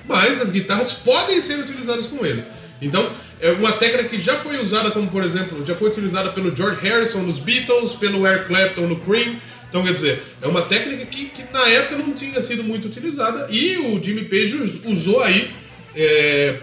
Mas 0.07 0.41
as 0.41 0.51
guitarras 0.51 0.93
podem 0.93 1.41
ser 1.41 1.59
utilizadas 1.59 2.05
com 2.05 2.25
ele. 2.25 2.43
Então, 2.81 3.07
é 3.41 3.51
uma 3.51 3.73
técnica 3.73 4.05
que 4.09 4.19
já 4.19 4.35
foi 4.37 4.57
usada, 4.59 4.91
como 4.91 5.07
por 5.09 5.23
exemplo, 5.23 5.65
já 5.65 5.75
foi 5.75 5.89
utilizada 5.89 6.31
pelo 6.31 6.55
George 6.55 6.79
Harrison 6.81 7.19
nos 7.19 7.39
Beatles, 7.39 7.93
pelo 7.93 8.25
Eric 8.25 8.45
Clapton 8.47 8.81
no 8.87 8.95
Cream. 9.01 9.35
Então, 9.69 9.83
quer 9.83 9.93
dizer, 9.93 10.23
é 10.41 10.47
uma 10.47 10.61
técnica 10.61 11.05
que, 11.05 11.25
que 11.25 11.43
na 11.51 11.67
época 11.67 11.97
não 11.97 12.13
tinha 12.13 12.41
sido 12.41 12.63
muito 12.63 12.87
utilizada 12.87 13.47
e 13.51 13.77
o 13.77 14.01
Jimmy 14.01 14.23
Page 14.25 14.55
us- 14.55 14.79
usou 14.85 15.21
aí 15.21 15.51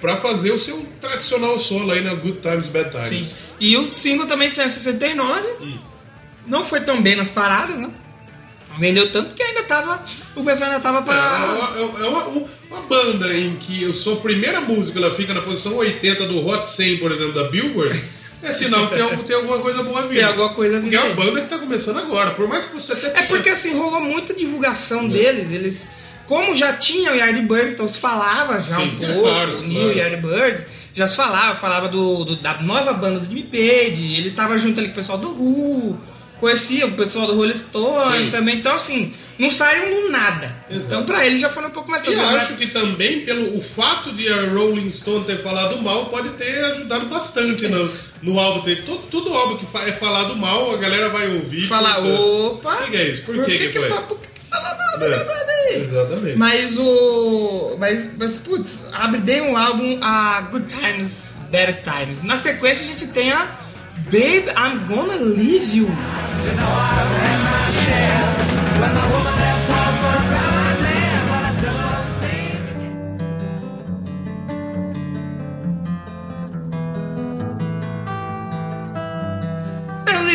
para 0.00 0.16
fazer 0.16 0.52
o 0.52 0.58
seu 0.58 0.86
tradicional 1.00 1.58
solo 1.58 1.90
aí 1.90 2.00
na 2.00 2.14
Good 2.14 2.38
Times, 2.40 2.66
Bad 2.68 2.90
Times. 2.90 3.24
Sim. 3.26 3.36
E 3.60 3.76
o 3.76 3.92
single 3.94 4.26
também 4.26 4.48
saiu 4.48 4.68
em 4.68 4.70
69. 4.70 5.42
Hum. 5.60 5.78
Não 6.46 6.64
foi 6.64 6.80
tão 6.80 7.00
bem 7.02 7.16
nas 7.16 7.28
paradas, 7.30 7.76
né? 7.76 7.90
Vendeu 8.78 9.10
tanto 9.12 9.34
que 9.34 9.42
ainda 9.42 9.62
tava. 9.64 10.04
O 10.34 10.42
pessoal 10.42 10.70
ainda 10.70 10.82
tava 10.82 10.98
É, 10.98 11.02
pra. 11.02 11.54
uma, 11.54 11.78
é 12.04 12.08
uma- 12.08 12.24
uma- 12.26 12.46
uma 12.70 12.80
banda 12.82 13.32
em 13.36 13.54
que 13.56 13.88
a 13.88 13.94
sua 13.94 14.16
primeira 14.16 14.60
música 14.60 14.98
ela 14.98 15.14
fica 15.14 15.32
na 15.32 15.42
posição 15.42 15.76
80 15.76 16.26
do 16.26 16.44
Hot 16.46 16.68
100, 16.68 16.96
por 16.98 17.12
exemplo, 17.12 17.32
da 17.34 17.44
Billboard, 17.44 18.02
é 18.42 18.50
sinal 18.52 18.88
que 18.88 18.96
tem, 18.96 19.18
tem 19.18 19.36
alguma 19.36 19.60
coisa 19.60 19.82
boa 19.84 20.02
vindo. 20.02 20.14
Tem 20.14 20.24
alguma 20.24 20.48
coisa 20.50 20.80
Porque 20.80 20.96
é 20.96 21.00
vindo 21.00 21.12
uma 21.12 21.24
banda 21.24 21.40
que 21.40 21.46
tá 21.48 21.58
começando 21.58 21.98
agora, 21.98 22.32
por 22.32 22.48
mais 22.48 22.64
que 22.64 22.74
você 22.74 22.94
até 22.94 23.06
É 23.06 23.10
tenha- 23.10 23.26
porque 23.28 23.48
assim, 23.48 23.78
rolou 23.78 24.00
muita 24.00 24.34
divulgação 24.34 25.06
deles. 25.08 25.52
Eles. 25.52 25.92
Como 26.26 26.56
já 26.56 26.72
tinha 26.72 27.12
o 27.12 27.14
Yardbirds, 27.16 27.70
então 27.72 27.86
se 27.86 27.98
falava 27.98 28.58
já 28.58 28.76
Sim, 28.76 28.96
um 28.98 29.04
é 29.04 29.06
pouco, 29.12 29.22
claro, 29.28 29.58
o 29.58 29.62
New 29.62 29.80
claro. 29.82 29.98
Yardbirds, 29.98 30.64
já 30.94 31.06
se 31.06 31.14
falava, 31.14 31.54
falava 31.54 31.86
do, 31.88 32.24
do- 32.24 32.36
da 32.36 32.60
nova 32.62 32.92
banda 32.94 33.20
do 33.20 33.28
Jimmy 33.28 33.42
Page, 33.44 34.16
ele 34.18 34.30
tava 34.32 34.56
junto 34.58 34.80
ali 34.80 34.88
com 34.88 34.94
o 34.94 34.96
pessoal 34.96 35.18
do 35.18 35.28
Who, 35.28 35.96
conhecia 36.44 36.86
o 36.86 36.92
pessoal 36.92 37.26
do 37.26 37.34
Rolling 37.34 37.54
Stones 37.56 38.30
também, 38.30 38.56
então 38.56 38.74
assim, 38.74 39.14
não 39.38 39.48
saiu 39.50 40.02
do 40.02 40.10
nada. 40.10 40.54
Exato. 40.70 40.86
Então 40.86 41.04
pra 41.04 41.24
ele 41.26 41.38
já 41.38 41.48
foi 41.48 41.64
um 41.64 41.70
pouco 41.70 41.90
mais 41.90 42.04
E 42.06 42.10
eu 42.12 42.14
fácil. 42.14 42.36
acho 42.36 42.54
que 42.56 42.66
também, 42.66 43.20
pelo 43.24 43.56
o 43.58 43.62
fato 43.62 44.12
de 44.12 44.28
a 44.28 44.50
Rolling 44.50 44.90
Stone 44.92 45.24
ter 45.24 45.38
falado 45.42 45.80
mal, 45.82 46.06
pode 46.06 46.28
ter 46.30 46.62
ajudado 46.66 47.06
bastante 47.08 47.66
no, 47.68 47.90
no 48.22 48.38
álbum. 48.38 48.62
Todo, 48.84 49.02
todo 49.10 49.32
álbum 49.32 49.56
que 49.56 49.66
é 49.78 49.92
falado 49.92 50.36
mal, 50.36 50.72
a 50.74 50.76
galera 50.76 51.08
vai 51.08 51.28
ouvir. 51.34 51.62
Falar, 51.66 51.98
opa, 52.04 52.74
O 52.74 52.84
que 52.84 52.90
que 52.90 52.96
é 52.96 53.08
isso? 53.08 53.22
Por 53.22 53.34
por 53.36 53.44
que 53.46 53.56
que 53.58 53.68
que 53.70 53.80
foi? 53.80 53.88
por 54.02 54.18
que 54.20 54.28
que 54.28 54.48
fala 54.50 54.74
mal 54.76 54.98
da 54.98 55.06
É, 55.06 55.08
minha 55.08 55.24
banda 55.24 55.52
aí? 55.52 55.80
Exatamente. 55.80 56.36
Mas 56.38 56.76
o. 56.78 57.76
Mas, 57.78 58.10
mas, 58.18 58.32
putz, 58.44 58.84
abre 58.92 59.18
bem 59.20 59.40
o 59.50 59.56
álbum 59.56 59.98
a 60.02 60.42
Good 60.52 60.66
Times, 60.66 61.46
Bad 61.50 61.78
Times. 61.82 62.22
Na 62.22 62.36
sequência 62.36 62.84
a 62.86 62.90
gente 62.90 63.08
tem 63.08 63.32
a 63.32 63.48
Babe, 64.04 64.46
I'm 64.56 64.86
Gonna 64.86 65.14
Leave 65.16 65.78
You. 65.78 65.88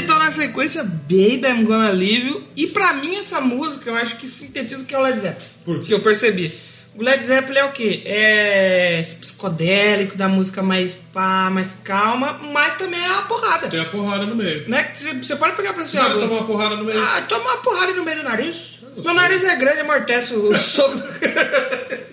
Então 0.09 0.19
sequência 0.39 0.83
Baby 0.83 1.41
I'm 1.45 1.65
Gonna 1.65 1.91
Leave 1.91 2.27
You. 2.27 2.43
E 2.55 2.67
pra 2.67 2.93
mim 2.93 3.15
essa 3.15 3.41
música 3.41 3.89
eu 3.89 3.95
acho 3.95 4.17
que 4.17 4.27
sintetiza 4.27 4.83
o 4.83 4.85
que 4.85 4.95
é 4.95 4.97
o 4.97 5.01
Led 5.01 5.19
Zeppelin. 5.19 5.49
Por 5.65 5.79
quê? 5.79 5.87
Que 5.87 5.93
eu 5.93 6.01
percebi. 6.01 6.51
O 6.95 7.03
Led 7.03 7.23
Zeppelin 7.23 7.59
é 7.59 7.65
o 7.65 7.71
quê? 7.71 8.01
É 8.05 9.01
psicodélico, 9.21 10.17
da 10.17 10.27
música 10.27 10.61
mais 10.61 10.95
pá, 10.95 11.49
mais 11.49 11.77
calma, 11.83 12.39
mas 12.51 12.73
também 12.73 13.03
é 13.03 13.09
uma 13.09 13.21
porrada. 13.23 13.67
Tem 13.67 13.79
a 13.79 13.85
porrada 13.85 14.25
no 14.25 14.35
meio. 14.35 14.67
Né? 14.67 14.91
Você 14.93 15.13
você 15.13 15.35
pode 15.35 15.55
pegar 15.55 15.73
pra 15.73 15.85
você. 15.85 15.99
Ó, 15.99 16.09
tomar 16.09 16.25
uma 16.25 16.43
porrada 16.45 16.75
no 16.75 16.83
meio. 16.83 16.99
ah, 17.01 17.21
toma 17.29 17.43
uma 17.53 17.57
porrada 17.57 17.93
no 17.93 18.03
meio 18.03 18.17
do 18.17 18.23
nariz. 18.23 18.79
Meu 18.97 19.13
nariz 19.13 19.43
é 19.45 19.55
grande, 19.55 19.81
amortece 19.81 20.33
o 20.33 20.53
soco. 20.57 20.97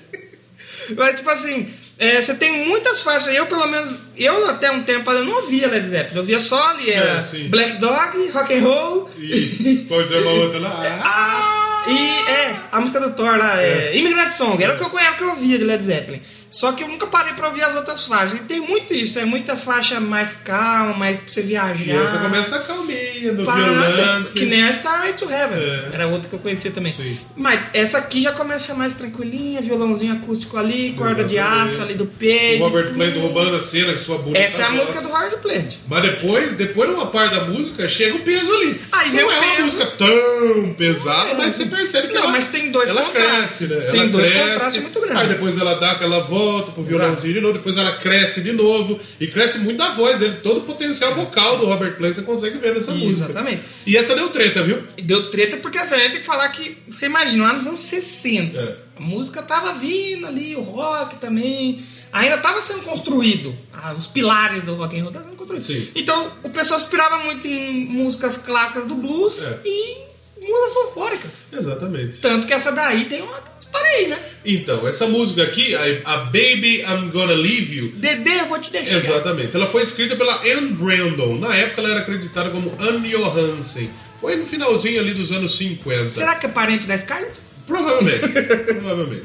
Mas, 0.97 1.17
tipo 1.17 1.31
assim, 1.31 1.69
é, 1.99 2.21
você 2.21 2.35
tem 2.35 2.67
muitas 2.69 3.01
faixas. 3.01 3.35
Eu, 3.35 3.47
pelo 3.47 3.67
menos, 3.67 3.99
eu 4.17 4.49
até 4.51 4.71
um 4.71 4.85
tempo 4.85 5.11
eu 5.11 5.25
não 5.25 5.37
ouvia 5.43 5.67
Led 5.67 5.85
Zeppelin. 5.89 6.19
Eu 6.19 6.25
via 6.25 6.39
só 6.39 6.63
ali, 6.71 6.91
era 6.91 7.27
É. 7.33 7.39
Black 7.49 7.79
Dog, 7.79 8.29
Rock 8.31 8.55
and 8.55 8.63
Roll. 8.63 9.11
E 9.19 9.87
pode 9.89 10.15
uma 10.15 10.31
outra 10.31 10.61
lá. 10.61 11.01
Ah, 11.03 11.56
e 11.87 12.31
é, 12.31 12.57
a 12.73 12.81
música 12.81 13.01
do 13.01 13.13
Thor 13.13 13.37
lá, 13.37 13.63
é, 13.63 13.97
Immigrant 13.97 14.31
Song, 14.31 14.63
era 14.63 14.75
o 14.75 14.77
que 14.77 14.85
eu, 14.85 14.99
era 14.99 15.13
o 15.13 15.17
que 15.17 15.23
eu 15.23 15.31
ouvia 15.31 15.59
de 15.59 15.65
Led 15.65 15.83
Zeppelin. 15.83 16.21
Só 16.57 16.73
que 16.73 16.83
eu 16.85 16.89
nunca 16.89 17.07
parei 17.07 17.35
pra 17.35 17.49
ouvir 17.49 17.63
as 17.63 17.75
outras 17.77 18.07
faixas. 18.07 18.41
E 18.41 18.43
tem 18.45 18.61
muito 18.61 18.95
isso, 18.95 19.19
é 19.19 19.27
muita 19.27 19.55
faixa 19.57 20.01
mais 20.01 20.33
calma, 20.33 20.95
mais 20.95 21.21
pra 21.21 21.31
você 21.31 21.43
viajar. 21.43 21.87
E 21.87 21.93
aí 21.93 21.99
você 21.99 22.17
começa 22.17 22.57
a 22.57 22.61
calminha, 22.61 23.33
do 23.35 23.45
violante. 23.45 24.33
que 24.35 24.47
nem 24.47 24.63
a 24.65 24.71
Starway 24.71 25.13
to 25.13 25.31
Heaven. 25.31 25.59
É. 25.59 25.89
Era 25.93 26.07
outra 26.07 26.29
que 26.31 26.35
eu 26.35 26.39
conhecia 26.39 26.71
também. 26.71 26.95
Sim. 26.95 27.19
Mas 27.37 27.61
essa 27.75 27.99
aqui 27.99 28.23
já 28.23 28.33
começa 28.33 28.75
mais 28.75 28.95
tranquilinha, 28.95 29.61
violãozinho 29.61 30.15
acústico 30.15 30.57
ali, 30.57 30.95
corda 30.97 31.25
de 31.25 31.39
aço 31.39 31.83
ali 31.83 31.93
do 31.95 32.07
peito. 32.07 32.63
O 32.63 32.69
Robert 32.69 32.93
Plant 32.95 33.17
roubando 33.19 33.55
a 33.55 33.61
cena 33.61 33.93
com 33.93 33.99
sua 33.99 34.19
bonita 34.19 34.39
Essa 34.39 34.63
é 34.63 34.65
a 34.65 34.69
voz. 34.69 34.81
música 34.81 35.01
do 35.03 35.09
Howard 35.09 35.37
Plant. 35.43 35.75
Mas 35.89 36.03
depois, 36.03 36.53
depois 36.53 36.89
numa 36.91 37.07
parte 37.09 37.35
da 37.35 37.45
música, 37.45 37.87
chega 37.87 38.17
o 38.17 38.21
peso 38.21 38.51
ali. 38.55 38.81
Aí 38.93 39.13
não 39.13 39.31
é 39.31 39.41
peso. 39.41 39.53
uma 39.53 39.61
música 39.67 39.87
tão 39.99 40.75
pesada, 40.79 41.35
mas 41.35 41.53
você 41.55 41.67
percebe 41.67 42.09
que 42.09 42.15
Não, 42.15 42.23
ela, 42.23 42.33
mas 42.33 42.47
tem 42.47 42.71
dois 42.71 42.89
ela 42.89 43.03
contrastes. 43.03 43.37
cresce, 43.59 43.67
né? 43.67 43.91
Tem 43.91 44.01
ela 44.01 44.09
dois 44.11 44.29
cresce, 44.31 44.49
contrastes 44.51 44.83
muito 44.83 45.01
grandes. 45.01 45.21
Aí 45.23 45.29
depois 45.29 45.59
ela 45.61 45.75
dá 45.75 45.91
aquela 45.93 46.21
volta 46.47 46.73
pro 46.73 46.83
violãozinho 46.83 47.35
de 47.35 47.41
novo, 47.41 47.55
depois 47.55 47.77
ela 47.77 47.93
cresce 47.97 48.43
de 48.43 48.53
novo. 48.53 48.99
E 49.21 49.27
cresce 49.27 49.59
muito 49.59 49.83
a 49.83 49.91
voz 49.95 50.19
dele, 50.19 50.37
todo 50.43 50.59
o 50.59 50.63
potencial 50.63 51.15
vocal 51.15 51.59
do 51.59 51.67
Robert 51.67 51.97
Plant 51.97 52.15
você 52.15 52.23
consegue 52.23 52.59
ver 52.59 52.75
nessa 52.75 52.93
música. 52.93 53.25
Exatamente. 53.25 53.63
E 53.87 53.97
essa 53.97 54.15
deu 54.15 54.29
treta, 54.31 54.63
viu? 54.63 54.83
Deu 55.03 55.31
treta 55.31 55.57
porque 55.59 55.79
assim, 55.79 55.95
a 55.95 55.99
gente 55.99 56.13
tem 56.13 56.21
que 56.21 56.27
falar 56.27 56.49
que 56.51 56.77
você 56.89 57.07
imagina 57.07 57.45
lá 57.45 57.53
nos 57.55 57.67
anos 57.67 57.81
60. 57.81 58.61
É. 58.61 58.77
A 58.97 59.01
música 59.03 59.43
tava 59.43 59.75
vindo 59.75 60.27
ali, 60.27 60.55
o 60.57 60.63
rock 60.63 61.17
também. 61.17 61.83
Ainda 62.13 62.39
tava 62.39 62.61
sendo 62.61 62.83
construído. 62.83 63.55
Ah, 63.73 63.93
os 63.93 64.07
pilares 64.07 64.65
do 64.65 64.75
rock 64.75 64.97
and 64.97 65.01
roll 65.01 65.09
estavam 65.11 65.29
sendo 65.29 65.37
construídos. 65.39 65.67
Sim. 65.67 65.89
Então 65.95 66.33
o 66.45 66.51
pessoal 66.51 66.79
inspirava 66.81 67.19
muito 67.25 67.47
em 67.47 67.85
músicas 67.87 68.39
clássicas 68.39 68.87
do 68.87 68.95
blues 68.95 69.43
É. 69.47 69.61
e 69.67 70.07
músicas 70.41 70.73
folclóricas. 70.73 71.53
Exatamente. 71.53 72.19
Tanto 72.21 72.47
que 72.47 72.55
essa 72.55 72.73
daí 72.73 73.05
tem 73.07 73.21
uma 73.23 73.39
aí, 73.75 74.09
né? 74.09 74.19
Então, 74.45 74.87
essa 74.87 75.07
música 75.09 75.43
aqui, 75.43 75.75
a, 76.05 76.17
Baby 76.27 76.81
I'm 76.83 77.11
Gonna 77.11 77.33
Leave 77.35 77.77
You, 77.79 77.93
Bebê, 77.97 78.31
eu 78.41 78.47
vou 78.47 78.59
te 78.61 78.71
deixar. 78.71 78.97
Exatamente. 78.97 79.55
Ela 79.57 79.67
foi 79.67 79.83
escrita 79.83 80.15
pela 80.17 80.35
Anne 80.43 80.69
Brandon. 80.73 81.39
Na 81.39 81.55
época 81.55 81.81
ela 81.81 81.91
era 81.91 82.01
acreditada 82.01 82.51
como 82.51 82.73
Anne 82.79 83.09
Johansen. 83.09 83.91
Foi 84.21 84.37
no 84.37 84.47
finalzinho 84.47 85.01
ali 85.01 85.13
dos 85.15 85.31
anos 85.33 85.57
50. 85.59 86.13
Será 86.15 86.37
que 86.37 86.47
é 86.47 86.49
parente 86.49 86.87
da 86.87 86.97
Scarlett? 86.97 87.41
Provavelmente. 87.67 88.21
provavelmente. 88.75 89.25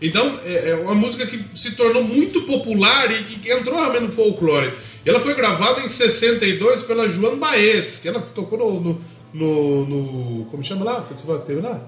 Então, 0.00 0.38
é 0.44 0.70
é 0.70 0.74
uma 0.76 0.94
música 0.94 1.26
que 1.26 1.38
se 1.54 1.72
tornou 1.76 2.02
muito 2.02 2.42
popular 2.42 3.08
e 3.10 3.22
que 3.24 3.52
entrou 3.52 3.76
realmente 3.78 4.02
no 4.06 4.12
folclore. 4.12 4.72
Ela 5.04 5.20
foi 5.20 5.34
gravada 5.34 5.80
em 5.80 5.88
62 5.88 6.82
pela 6.82 7.08
Joan 7.08 7.36
Baez, 7.36 7.98
que 8.00 8.08
ela 8.08 8.20
tocou 8.20 8.58
no. 8.58 8.80
no, 8.80 9.00
no- 9.34 9.86
no- 9.86 10.44
como 10.46 10.62
chama 10.64 10.84
lá? 10.84 11.02
Festival 11.02 11.40
que 11.40 11.46
teve 11.46 11.60
lá? 11.60 11.80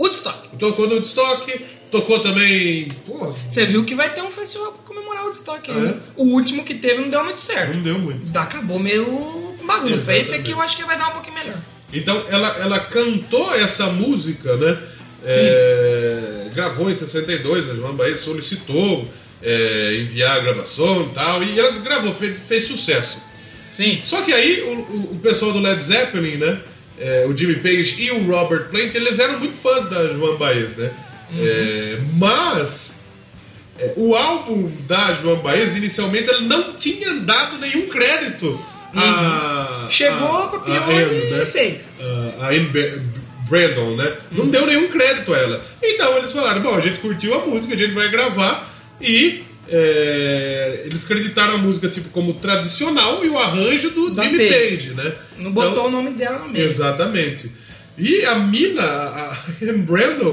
Woodstock. 0.00 0.48
Tocou 0.58 0.86
no 0.88 0.94
Woodstock, 0.94 1.60
tocou 1.90 2.18
também. 2.20 2.88
Pô, 3.06 3.34
Você 3.48 3.66
viu 3.66 3.84
que 3.84 3.94
vai 3.94 4.12
ter 4.14 4.22
um 4.22 4.30
festival 4.30 4.72
pra 4.72 4.82
comemorar 4.94 5.22
o 5.22 5.26
Woodstock. 5.26 5.70
Ah, 5.70 5.88
é? 5.88 5.94
O 6.16 6.24
último 6.34 6.64
que 6.64 6.74
teve 6.74 7.02
não 7.02 7.10
deu 7.10 7.24
muito 7.24 7.40
certo. 7.40 7.74
não 7.74 7.82
deu 7.82 7.98
muito. 7.98 8.36
Acabou 8.38 8.78
meio 8.78 9.04
bagunça. 9.64 10.12
Esse 10.12 10.20
Exatamente. 10.34 10.40
aqui 10.40 10.50
eu 10.52 10.60
acho 10.60 10.76
que 10.76 10.84
vai 10.84 10.98
dar 10.98 11.08
um 11.08 11.12
pouquinho 11.12 11.34
melhor. 11.34 11.58
Então 11.92 12.24
ela, 12.28 12.48
ela 12.58 12.80
cantou 12.86 13.52
essa 13.54 13.86
música, 13.86 14.56
né? 14.56 14.78
É, 15.24 16.50
gravou 16.54 16.90
em 16.90 16.94
62, 16.96 17.70
a 17.70 17.74
Joan 17.74 17.94
Baez 17.94 18.20
solicitou 18.20 19.08
é, 19.42 19.98
enviar 20.00 20.36
a 20.36 20.40
gravação 20.40 21.02
e 21.02 21.14
tal, 21.14 21.42
e 21.42 21.58
ela 21.58 21.70
gravou, 21.80 22.12
fez, 22.14 22.38
fez 22.46 22.64
sucesso. 22.64 23.22
Sim. 23.74 24.00
Só 24.02 24.20
que 24.22 24.32
aí 24.32 24.60
o- 24.62 25.14
o 25.14 25.20
pessoal 25.22 25.52
do 25.52 25.60
Led 25.60 25.80
Zeppelin, 25.82 26.36
né? 26.36 26.60
É, 27.00 27.26
o 27.28 27.36
Jimmy 27.36 27.56
Page 27.56 27.96
e 28.02 28.10
o 28.10 28.24
Robert 28.30 28.68
Plant, 28.68 28.94
eles 28.94 29.18
eram 29.18 29.38
muito 29.38 29.56
fãs 29.62 29.88
da 29.88 30.06
Joan 30.08 30.36
Baez, 30.36 30.76
né? 30.76 30.90
É, 31.38 31.98
mas 32.14 33.00
é, 33.78 33.92
o 33.96 34.14
álbum 34.14 34.70
da 34.86 35.12
Joan 35.14 35.36
Baez, 35.38 35.76
inicialmente, 35.76 36.28
ele 36.28 36.46
não 36.46 36.74
tinha 36.74 37.14
dado 37.20 37.58
nenhum 37.58 37.88
crédito 37.88 38.60
a. 38.94 39.86
Chegou, 39.88 40.36
a- 40.42 40.48
copiou 40.48 40.76
a 40.76 40.86
Anne, 40.88 41.26
e 41.26 41.30
né? 41.30 41.46
fez. 41.46 41.86
a 42.40 42.48
Anne 42.48 42.66
Ba- 42.66 43.02
Brandon, 43.48 43.96
né? 43.96 44.12
Não 44.32 44.48
deu 44.48 44.66
nenhum 44.66 44.88
crédito 44.88 45.32
a 45.32 45.38
ela. 45.38 45.64
Então 45.82 46.16
eles 46.18 46.32
falaram: 46.32 46.60
bom, 46.62 46.74
a 46.76 46.80
gente 46.80 47.00
curtiu 47.00 47.34
a 47.34 47.46
música, 47.46 47.74
a 47.74 47.76
gente 47.78 47.92
vai 47.92 48.08
gravar 48.10 48.68
e. 49.00 49.44
é, 49.70 50.82
eles 50.86 51.04
acreditaram 51.04 51.54
a 51.54 51.58
música 51.58 51.88
tipo 51.88 52.08
como 52.10 52.34
tradicional 52.34 53.24
e 53.24 53.28
o 53.28 53.38
arranjo 53.38 53.90
do 53.90 54.10
Da 54.10 54.24
Jimmy 54.24 54.48
Page. 54.48 54.94
Né? 54.94 55.14
Não 55.38 55.52
botou 55.52 55.70
Então, 55.72 55.86
o 55.86 55.90
nome 55.90 56.10
dela 56.10 56.40
no 56.40 56.48
meio. 56.48 56.66
Exatamente. 56.66 57.50
E 57.96 58.24
a 58.24 58.34
mina, 58.36 58.82
a 58.82 59.36
Anne 59.62 59.78
Brandon, 59.82 60.32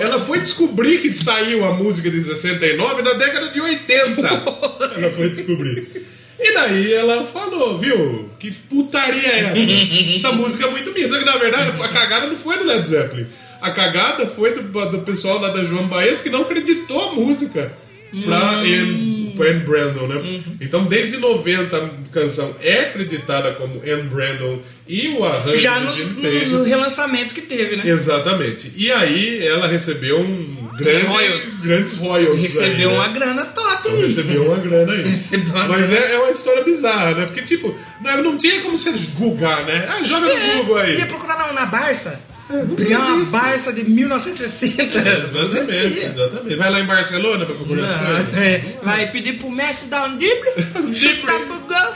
ela 0.00 0.20
foi 0.20 0.38
descobrir 0.38 0.98
que 0.98 1.12
saiu 1.12 1.64
a 1.64 1.72
música 1.74 2.08
de 2.10 2.22
69 2.22 3.02
na 3.02 3.14
década 3.14 3.48
de 3.48 3.60
80. 3.60 4.20
ela 4.20 5.10
foi 5.16 5.30
descobrir. 5.30 6.06
E 6.38 6.54
daí 6.54 6.92
ela 6.94 7.26
falou, 7.26 7.78
viu? 7.78 8.30
Que 8.38 8.50
putaria 8.52 9.28
é 9.28 9.40
essa? 9.40 10.28
Essa 10.28 10.32
música 10.32 10.66
é 10.66 10.70
muito 10.70 10.92
minha. 10.92 11.06
Só 11.08 11.18
que 11.18 11.24
na 11.24 11.36
verdade 11.36 11.72
a 11.82 11.88
cagada 11.88 12.26
não 12.28 12.36
foi 12.36 12.58
do 12.58 12.64
Led 12.64 12.86
Zeppelin. 12.86 13.26
A 13.60 13.72
cagada 13.72 14.26
foi 14.26 14.54
do, 14.54 14.62
do 14.62 15.00
pessoal 15.00 15.38
lá 15.40 15.48
da 15.50 15.64
Joan 15.64 15.86
Baez 15.88 16.22
que 16.22 16.30
não 16.30 16.42
acreditou 16.42 17.10
a 17.10 17.12
música 17.12 17.72
Anne, 18.12 19.32
pra 19.36 19.46
Anne 19.50 19.60
Brandon, 19.60 20.06
né? 20.06 20.40
Então 20.60 20.84
desde 20.84 21.18
90 21.18 21.76
a 21.76 21.88
canção 22.12 22.54
é 22.62 22.80
acreditada 22.80 23.52
como 23.52 23.80
Anne 23.86 24.02
Brandon 24.08 24.58
e 24.88 25.08
o 25.10 25.24
arranjo 25.24 25.56
Já 25.56 25.78
nos, 25.80 26.16
nos 26.16 26.66
relançamentos 26.66 27.32
que 27.32 27.42
teve, 27.42 27.76
né? 27.76 27.82
Exatamente. 27.86 28.72
E 28.76 28.90
aí 28.90 29.46
ela 29.46 29.66
recebeu 29.68 30.18
um 30.20 30.68
grande, 30.76 31.04
Royalties. 31.06 31.66
grandes 31.66 31.96
royalties. 31.96 32.42
Recebeu 32.42 32.90
aí, 32.90 32.96
né? 32.96 33.00
uma 33.02 33.08
grana 33.08 33.44
top 33.46 33.78
Então 33.80 33.92
aí. 33.94 34.02
recebeu 34.02 34.44
uma 34.46 34.56
grana 34.56 34.92
aí. 34.92 35.00
Uma 35.54 35.68
Mas 35.68 35.88
grana. 35.88 36.06
é, 36.06 36.12
é 36.14 36.18
uma 36.18 36.30
história 36.30 36.64
bizarra, 36.64 37.12
né? 37.14 37.26
Porque, 37.26 37.42
tipo, 37.42 37.74
não, 38.02 38.22
não 38.22 38.38
tinha 38.38 38.60
como 38.62 38.76
você 38.76 38.90
googar, 39.16 39.62
né? 39.64 39.86
Ah, 39.90 40.02
joga 40.02 40.26
no 40.34 40.54
Google 40.56 40.76
aí. 40.78 40.96
É, 40.96 40.98
Ia 41.00 41.06
procurar 41.06 41.36
na, 41.38 41.52
na 41.52 41.66
Barça. 41.66 42.20
Não 42.50 42.74
Pegar 42.76 42.98
uma 43.00 43.16
existe. 43.16 43.32
Barça 43.32 43.72
de 43.72 43.84
1960. 43.84 44.84
Não 45.32 45.42
Exatamente, 45.42 45.98
exatamente. 46.04 46.56
Vai 46.56 46.70
lá 46.70 46.80
em 46.80 46.86
Barcelona 46.86 47.46
pra 47.46 47.54
procurar 47.54 47.84
as 47.84 47.92
Não, 47.92 48.06
coisas. 48.06 48.34
é. 48.38 48.62
Vai 48.82 49.10
pedir 49.10 49.34
pro 49.38 49.50
Messi 49.50 49.86
dar 49.86 50.08
um 50.08 50.16
drible, 50.16 50.50
chutar 50.94 51.38
pro 51.40 51.60
gol. 51.60 51.94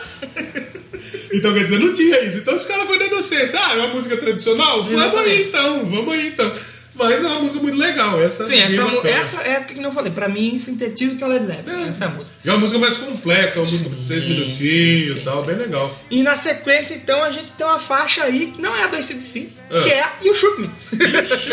Então, 1.32 1.52
quer 1.52 1.64
dizer, 1.64 1.80
não 1.80 1.92
tinha 1.92 2.20
isso. 2.24 2.38
Então 2.38 2.54
os 2.54 2.64
caras 2.64 2.86
foram 2.86 3.00
na 3.00 3.06
inocência. 3.06 3.58
Ah, 3.60 3.74
é 3.74 3.78
uma 3.78 3.88
música 3.88 4.16
tradicional? 4.16 4.82
Vamos 4.84 5.20
aí 5.20 5.42
então, 5.48 5.84
vamos 5.86 6.14
aí 6.14 6.28
então. 6.28 6.52
Mas 6.96 7.22
é 7.22 7.26
uma 7.26 7.40
música 7.40 7.60
muito 7.60 7.76
legal. 7.76 8.22
Essa, 8.22 8.46
Sim, 8.46 8.58
essa, 8.60 8.82
bem 8.82 8.90
mu- 8.90 8.96
bacana. 8.98 9.14
essa 9.16 9.42
é 9.42 9.56
a 9.56 9.60
que 9.64 9.82
eu 9.82 9.92
falei. 9.92 10.12
Pra 10.12 10.28
mim, 10.28 10.58
sintetiza 10.58 11.14
o 11.14 11.18
que 11.18 11.24
ela 11.24 11.38
dizer. 11.40 11.64
É. 11.66 11.88
Essa 11.88 12.04
é 12.04 12.06
a 12.06 12.10
música. 12.10 12.36
E 12.44 12.48
é 12.48 12.52
uma 12.52 12.58
música 12.60 12.78
mais 12.78 12.96
complexa, 12.98 13.58
é 13.58 13.62
uma 13.62 13.68
música 13.70 13.90
de 13.90 14.04
seis 14.04 14.24
minutinhos 14.24 15.16
e 15.18 15.20
tal, 15.24 15.42
bem 15.44 15.56
legal. 15.56 15.94
E 16.10 16.22
na 16.22 16.36
sequência, 16.36 16.94
então, 16.94 17.22
a 17.22 17.30
gente 17.30 17.50
tem 17.52 17.66
uma 17.66 17.80
faixa 17.80 18.22
aí, 18.24 18.46
que 18.54 18.62
não 18.62 18.74
é 18.76 18.84
a 18.84 18.86
do 18.86 18.96
ACDC, 18.96 19.48
Ah. 19.70 19.82
que 19.82 19.90
é 19.90 20.02
a 20.02 20.12
You 20.22 20.34
Shoot 20.34 20.60
Me. 20.60 20.70
Ixi, 20.92 21.50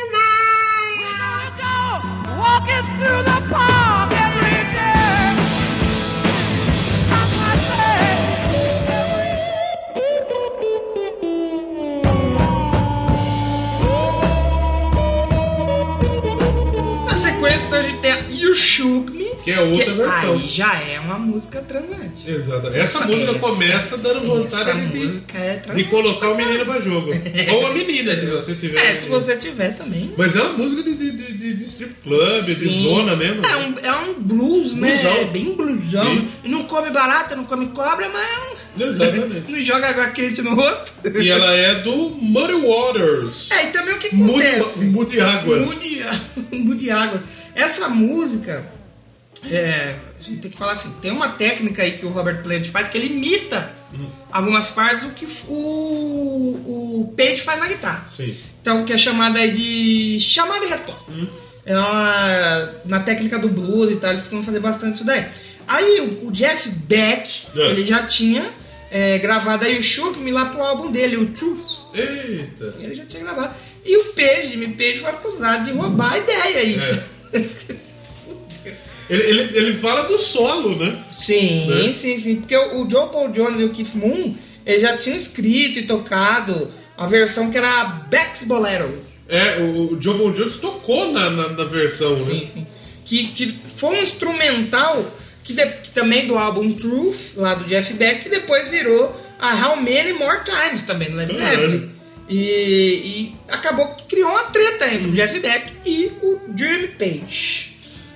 We're 0.00 1.20
gonna 1.20 1.50
go 1.60 2.38
walking 2.38 2.84
through 2.98 3.22
the 3.24 3.38
park 3.50 3.89
sequência, 17.40 17.66
então, 17.66 17.78
a 17.78 17.82
gente 17.82 17.98
tem 18.00 18.12
a 18.12 18.18
You 18.28 18.54
Shook 18.54 19.10
Me. 19.12 19.30
Que 19.42 19.52
é 19.52 19.60
outra 19.60 19.94
versão. 19.94 20.32
Aí 20.34 20.46
já 20.46 20.74
é 20.82 21.00
uma 21.00 21.18
música 21.18 21.62
transante. 21.62 22.09
Exato. 22.26 22.66
Essa, 22.68 22.78
Essa- 22.78 23.06
música 23.06 23.30
essa- 23.30 23.38
começa 23.40 23.96
dando 23.98 24.26
vontade 24.26 24.86
de, 24.86 25.22
é 25.36 25.56
de 25.74 25.84
colocar 25.84 26.30
o 26.30 26.36
menino 26.36 26.64
pra 26.64 26.80
jogo. 26.80 27.10
Ou 27.52 27.66
a 27.66 27.72
menina, 27.72 28.14
se 28.14 28.26
você 28.26 28.54
tiver. 28.54 28.78
É, 28.78 28.96
se 28.96 29.06
você 29.06 29.36
tiver 29.36 29.76
também. 29.76 30.12
Mas 30.16 30.36
é 30.36 30.42
uma 30.42 30.52
música 30.54 30.82
de, 30.82 30.94
de, 30.96 31.10
de, 31.12 31.32
de- 31.32 31.54
de 31.54 31.64
strip 31.64 31.94
club, 32.02 32.44
de 32.44 32.54
Sim. 32.54 32.82
zona 32.84 33.16
mesmo. 33.16 33.44
É 33.44 33.56
um, 33.56 33.74
é 33.82 33.92
um 34.08 34.14
blues, 34.14 34.74
né? 34.74 34.94
É 34.94 35.24
bem. 35.24 35.56
Sim. 35.90 36.28
E 36.44 36.48
não 36.48 36.64
come 36.64 36.90
barata, 36.90 37.34
não 37.34 37.44
come 37.44 37.66
cobra, 37.68 38.08
mas 38.08 38.22
é 38.22 38.84
um... 38.84 38.86
Exatamente. 38.88 39.50
não 39.50 39.60
joga 39.60 39.88
água 39.88 40.06
quente 40.08 40.42
no 40.42 40.54
rosto. 40.54 40.92
E 41.20 41.28
ela 41.30 41.52
é 41.52 41.82
do 41.82 42.10
Muddy 42.10 42.54
Waters. 42.54 43.50
É, 43.50 43.64
e 43.68 43.72
também 43.72 43.94
o 43.94 43.98
que 43.98 44.08
acontece? 44.14 44.84
mude 44.84 45.20
águas. 45.20 45.66
Mude, 45.66 46.00
mude 46.64 46.90
água. 46.90 47.22
Essa 47.54 47.88
música, 47.88 48.64
é, 49.50 49.94
a 50.20 50.30
gente 50.30 50.40
tem 50.40 50.50
que 50.50 50.58
falar 50.58 50.72
assim, 50.72 50.92
tem 51.00 51.10
uma 51.10 51.30
técnica 51.30 51.82
aí 51.82 51.92
que 51.98 52.06
o 52.06 52.10
Robert 52.10 52.42
Plant 52.42 52.66
faz 52.68 52.88
que 52.88 52.98
ele 52.98 53.06
imita 53.14 53.78
Hum. 53.92 54.08
algumas 54.30 54.70
partes 54.70 55.02
o 55.02 55.10
que 55.10 55.26
o, 55.48 57.00
o 57.02 57.14
Page 57.16 57.40
faz 57.42 57.58
na 57.58 57.66
guitarra. 57.66 58.06
Sim. 58.08 58.36
Então, 58.62 58.84
que 58.84 58.92
é 58.92 58.98
chamada 58.98 59.38
aí 59.38 59.50
de 59.52 60.20
chamada 60.20 60.64
e 60.64 60.68
resposta. 60.68 61.10
Hum. 61.10 61.26
É 61.66 61.76
uma, 61.76 62.72
na 62.84 63.00
técnica 63.00 63.38
do 63.38 63.48
blues 63.48 63.90
e 63.90 63.96
tal, 63.96 64.10
eles 64.10 64.22
costumam 64.22 64.44
fazer 64.44 64.60
bastante 64.60 64.94
isso 64.94 65.04
daí. 65.04 65.26
Aí, 65.66 66.00
o, 66.22 66.28
o 66.28 66.32
Jeff 66.32 66.68
Beck, 66.68 67.28
É. 67.56 67.60
ele 67.70 67.84
já 67.84 68.06
tinha 68.06 68.50
é, 68.90 69.18
gravado 69.18 69.64
aí 69.64 69.78
o 69.78 69.82
Shook 69.82 70.18
Me 70.20 70.30
lá 70.32 70.46
pro 70.46 70.62
álbum 70.62 70.90
dele, 70.90 71.16
o 71.16 71.26
Truth. 71.26 71.80
Eita. 71.94 72.74
Ele 72.80 72.94
já 72.94 73.04
tinha 73.06 73.22
gravado. 73.24 73.54
E 73.84 73.96
o 73.96 74.04
Page, 74.12 74.48
Jimmy 74.48 74.68
Page, 74.74 74.98
foi 74.98 75.10
acusado 75.10 75.64
de 75.64 75.72
roubar 75.72 76.12
a 76.12 76.18
ideia 76.18 76.58
aí. 76.58 76.78
É. 76.78 77.40
Ele, 79.10 79.22
ele, 79.22 79.58
ele 79.58 79.76
fala 79.78 80.04
do 80.04 80.18
solo, 80.18 80.76
né? 80.76 81.04
sim, 81.12 81.66
Né? 81.66 81.92
sim, 81.92 82.16
sim. 82.18 82.36
Porque 82.36 82.56
o, 82.56 82.82
o 82.84 82.90
Joe 82.90 83.08
Paul 83.10 83.28
Jones 83.30 83.60
e 83.60 83.64
o 83.64 83.70
Keith 83.70 83.94
Moon, 83.94 84.34
eles 84.64 84.80
já 84.82 84.96
tinham 84.96 85.16
escrito 85.16 85.80
e 85.80 85.82
tocado 85.82 86.70
a 86.96 87.06
versão 87.06 87.50
que 87.50 87.58
era 87.58 87.84
Beck's 88.08 88.44
Bolero. 88.44 89.04
É, 89.28 89.58
o 89.62 90.00
Joe 90.00 90.16
Bon 90.18 90.32
Jones 90.32 90.56
tocou 90.58 91.12
na, 91.12 91.28
na, 91.30 91.48
na 91.50 91.64
versão, 91.64 92.16
Sim, 92.24 92.40
né? 92.40 92.46
sim. 92.54 92.66
Que, 93.04 93.24
que 93.28 93.58
foi 93.76 93.96
um 93.98 94.02
instrumental 94.02 95.04
que, 95.42 95.52
de- 95.54 95.66
que 95.82 95.90
também 95.90 96.26
do 96.26 96.38
álbum 96.38 96.72
Truth, 96.72 97.34
lá 97.36 97.54
do 97.54 97.64
Jeff 97.64 97.92
Beck, 97.94 98.22
que 98.22 98.28
depois 98.28 98.68
virou 98.68 99.14
a 99.40 99.54
How 99.68 99.76
Many 99.76 100.12
More 100.12 100.40
Times 100.44 100.82
também, 100.84 101.08
no 101.10 101.16
Led 101.16 101.34
Caralho. 101.34 101.60
Zeppelin. 101.70 101.90
E, 102.28 102.36
e 102.36 103.34
acabou 103.48 103.86
que 103.88 104.04
criou 104.04 104.30
uma 104.30 104.44
treta 104.44 104.92
entre 104.94 105.08
o 105.08 105.12
Jeff 105.12 105.38
Beck 105.40 105.72
e 105.84 106.12
o 106.22 106.38
Jimmy 106.56 106.88
Page. 106.88 107.69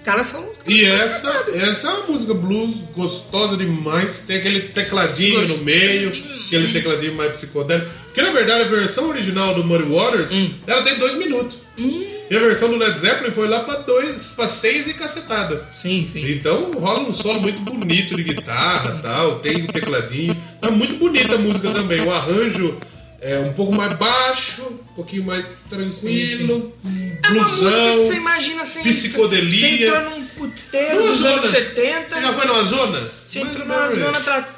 Os 0.04 0.06
caras 0.06 0.26
são. 0.26 0.46
E 0.68 0.84
essa, 0.84 1.30
essa 1.54 1.88
é 1.88 1.90
uma 1.94 2.06
música 2.08 2.34
blues 2.34 2.74
gostosa 2.94 3.56
demais. 3.56 4.22
Tem 4.24 4.36
aquele 4.36 4.60
tecladinho 4.60 5.40
no 5.40 5.40
Gostoso 5.40 5.64
meio, 5.64 6.10
demais. 6.10 6.44
aquele 6.46 6.72
tecladinho 6.74 7.14
mais 7.14 7.32
psicodélico. 7.32 7.90
Porque 8.04 8.20
na 8.20 8.30
verdade 8.30 8.64
a 8.64 8.68
versão 8.68 9.08
original 9.08 9.54
do 9.54 9.64
Muddy 9.64 9.84
Waters 9.90 10.30
ela 10.66 10.82
tem 10.82 10.98
dois 10.98 11.14
minutos. 11.14 11.56
E 11.78 12.36
a 12.36 12.38
versão 12.38 12.68
do 12.68 12.76
Led 12.76 12.98
Zeppelin 12.98 13.30
foi 13.32 13.48
lá 13.48 13.60
pra 13.60 13.76
dois, 13.76 14.34
pra 14.36 14.46
seis 14.46 14.86
e 14.86 14.92
cacetada. 14.92 15.66
Sim, 15.72 16.06
sim. 16.10 16.22
Então 16.32 16.70
rola 16.72 17.00
um 17.00 17.12
solo 17.12 17.40
muito 17.40 17.60
bonito 17.60 18.14
de 18.14 18.24
guitarra 18.24 19.00
tal, 19.02 19.38
tem 19.38 19.62
um 19.62 19.66
tecladinho. 19.66 20.36
É 20.60 20.70
muito 20.70 20.96
bonita 20.96 21.36
a 21.36 21.38
música 21.38 21.70
também. 21.70 22.02
O 22.02 22.12
arranjo 22.12 22.78
é 23.24 23.38
um 23.40 23.52
pouco 23.54 23.74
mais 23.74 23.94
baixo, 23.94 24.62
um 24.62 24.94
pouquinho 24.94 25.24
mais 25.24 25.44
tranquilo, 25.68 26.72
um 26.84 27.16
É 27.22 27.30
música 27.30 27.48
que 27.48 27.54
você 27.54 27.92
blusão. 27.94 28.16
imagina 28.16 28.62
assim. 28.62 28.82
psicodelia. 28.82 29.50
Você 29.50 29.84
entrou 29.86 30.10
num 30.10 30.26
puteiro 30.26 30.94
Numa 30.96 31.08
dos 31.08 31.18
zona. 31.18 31.34
anos 31.36 31.50
70. 31.50 32.08
Você 32.14 32.20
já 32.20 32.32
foi 32.34 32.46
numa 32.46 32.62
zona? 32.62 33.10
Você 33.26 33.38
entrou 33.40 33.66
numa 33.66 33.88
menos. 33.88 34.04
zona. 34.04 34.20
Tra... 34.20 34.48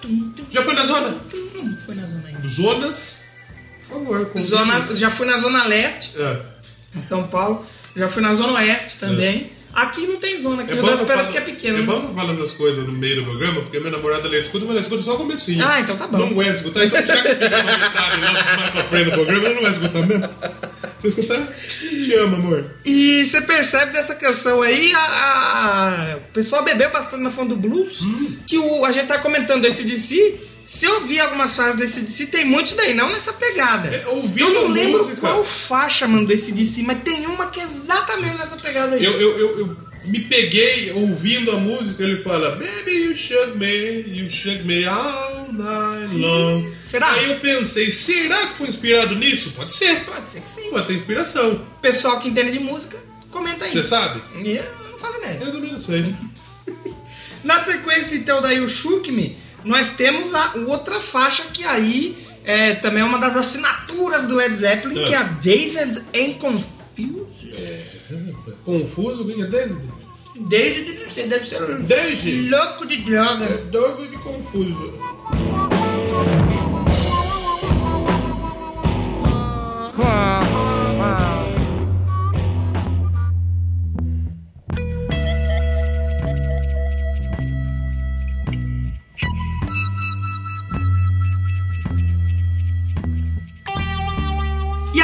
Já 0.50 0.62
foi 0.64 0.74
na 0.74 0.84
zona? 0.84 1.16
Não 1.54 1.76
foi 1.78 1.94
na 1.94 2.06
zona 2.06 2.28
ainda. 2.28 2.48
Zonas? 2.48 3.24
Por 3.88 3.98
favor. 3.98 4.30
Zona, 4.38 4.94
já 4.94 5.10
fui 5.10 5.26
na 5.26 5.36
Zona 5.38 5.64
Leste, 5.66 6.12
É. 6.20 6.40
em 6.96 7.02
São 7.02 7.28
Paulo. 7.28 7.64
Já 7.96 8.08
fui 8.08 8.20
na 8.20 8.34
Zona 8.34 8.54
Oeste 8.54 8.98
também. 8.98 9.52
Aqui 9.76 10.06
não 10.06 10.16
tem 10.16 10.40
zona, 10.40 10.62
aqui 10.62 10.72
É 10.72 10.76
eu 10.78 10.82
tô 10.82 10.90
que 10.90 11.04
falo- 11.04 11.36
é 11.36 11.40
pequeno. 11.42 11.78
é 11.78 11.82
bom 11.82 12.00
que 12.00 12.06
eu 12.06 12.14
falo 12.14 12.30
essas 12.32 12.52
coisas 12.52 12.86
no 12.86 12.92
meio 12.92 13.16
do 13.16 13.24
programa, 13.24 13.60
porque 13.60 13.78
minha 13.78 13.90
namorada 13.92 14.26
ela 14.26 14.36
escuta, 14.38 14.64
mas 14.64 14.70
ela 14.70 14.80
escuta 14.80 15.02
só 15.02 15.14
o 15.14 15.18
comecinho. 15.18 15.62
Ah, 15.66 15.80
então 15.80 15.94
tá 15.98 16.06
bom. 16.06 16.16
Não 16.16 16.26
aguenta 16.28 16.54
escutar, 16.54 16.82
então 16.86 16.98
já 17.06 17.22
que 17.22 17.28
fica 17.34 17.60
uma 17.60 17.78
metade 17.78 18.20
lá 18.22 18.32
mais 18.56 18.70
pra 18.70 18.84
frente 18.84 19.04
do 19.04 19.10
programa, 19.12 19.44
ela 19.46 19.54
não 19.54 19.62
vai 19.62 19.70
escutar 19.72 20.06
mesmo. 20.06 20.28
Você 20.98 21.08
escutar? 21.08 21.46
Te 21.52 22.14
amo, 22.14 22.36
amor. 22.36 22.64
E 22.86 23.22
você 23.22 23.42
percebe 23.42 23.92
dessa 23.92 24.14
canção 24.14 24.62
aí, 24.62 24.94
a, 24.94 24.98
a- 24.98 26.12
a- 26.12 26.16
o 26.16 26.32
pessoal 26.32 26.64
bebeu 26.64 26.90
bastante 26.90 27.22
na 27.22 27.30
fã 27.30 27.44
do 27.44 27.54
blues, 27.54 28.00
Hum. 28.02 28.38
que 28.46 28.56
o, 28.56 28.82
a 28.82 28.92
gente 28.92 29.06
tá 29.08 29.18
comentando 29.18 29.62
esse 29.66 29.84
DC. 29.84 30.40
Se 30.66 30.84
eu 30.84 30.94
ouvir 30.96 31.20
algumas 31.20 31.54
faixas 31.56 31.76
desse 31.76 32.00
DC, 32.00 32.26
tem 32.26 32.44
muitos 32.44 32.72
daí, 32.72 32.92
não 32.92 33.08
nessa 33.08 33.32
pegada. 33.32 34.02
Ouvindo 34.08 34.50
eu 34.50 34.62
não 34.62 34.68
lembro 34.72 34.98
música- 35.04 35.20
qual 35.20 35.44
faixa, 35.44 36.08
mano, 36.08 36.26
desse 36.26 36.50
DC, 36.52 36.82
mas 36.82 37.02
tem 37.02 37.24
uma 37.26 37.46
que 37.50 37.60
é 37.60 37.62
exatamente 37.64 38.36
nessa 38.36 38.56
pegada 38.56 38.96
aí. 38.96 39.04
Eu, 39.04 39.12
eu, 39.12 39.38
eu, 39.38 39.58
eu 39.60 39.76
me 40.06 40.20
peguei 40.20 40.90
ouvindo 40.92 41.52
a 41.52 41.56
música, 41.58 42.02
ele 42.02 42.20
fala, 42.20 42.56
Baby, 42.56 43.04
you 43.04 43.16
shook 43.16 43.56
me, 43.56 44.00
you 44.08 44.28
shook 44.28 44.64
me 44.64 44.84
all 44.86 45.52
night 45.52 46.14
long. 46.16 46.68
Será? 46.90 47.12
Aí 47.12 47.30
eu 47.30 47.38
pensei, 47.38 47.88
será 47.90 48.48
que 48.48 48.54
foi 48.54 48.66
inspirado 48.68 49.14
nisso? 49.14 49.52
Pode 49.52 49.72
ser. 49.72 50.04
Pode 50.04 50.28
ser 50.30 50.40
que 50.40 50.50
sim. 50.50 50.70
Pode 50.70 50.88
ter 50.88 50.94
inspiração. 50.94 51.64
Pessoal 51.80 52.18
que 52.18 52.28
entende 52.28 52.50
de 52.52 52.58
música, 52.58 52.98
comenta 53.30 53.64
aí. 53.66 53.72
Você 53.72 53.84
sabe? 53.84 54.20
Eu 54.34 54.64
não 54.90 54.98
faço 54.98 55.18
ideia. 55.18 55.38
Eu 55.44 55.52
também 55.52 55.70
não 55.70 55.78
sei. 55.78 56.12
Na 57.44 57.62
sequência, 57.62 58.16
então, 58.16 58.42
daí 58.42 58.60
o 58.60 58.68
Shook 58.68 59.12
Me, 59.12 59.36
nós 59.66 59.90
temos 59.90 60.34
a 60.34 60.52
outra 60.66 61.00
faixa 61.00 61.42
que 61.52 61.64
aí 61.64 62.16
é 62.44 62.74
também 62.74 63.02
é 63.02 63.04
uma 63.04 63.18
das 63.18 63.36
assinaturas 63.36 64.22
do 64.22 64.34
Led 64.36 64.56
Zeppelin, 64.56 65.00
É. 65.02 65.06
que 65.08 65.14
é 65.14 65.16
a 65.16 65.22
Dazed 65.24 66.02
and 66.16 66.32
Confused. 66.38 67.54
Confuso, 68.64 69.24
ganha 69.24 69.46
10 69.46 69.72
Dazed 70.48 70.84
deve 70.92 71.12
ser, 71.12 71.26
deve 71.28 71.44
ser 71.44 71.76
Desde. 71.82 72.48
louco 72.48 72.86
de 72.86 72.98
droga. 72.98 73.44
É 73.44 73.56
doido 73.70 74.08
de 74.10 74.18
confuso. 74.18 74.92
E 79.98 80.45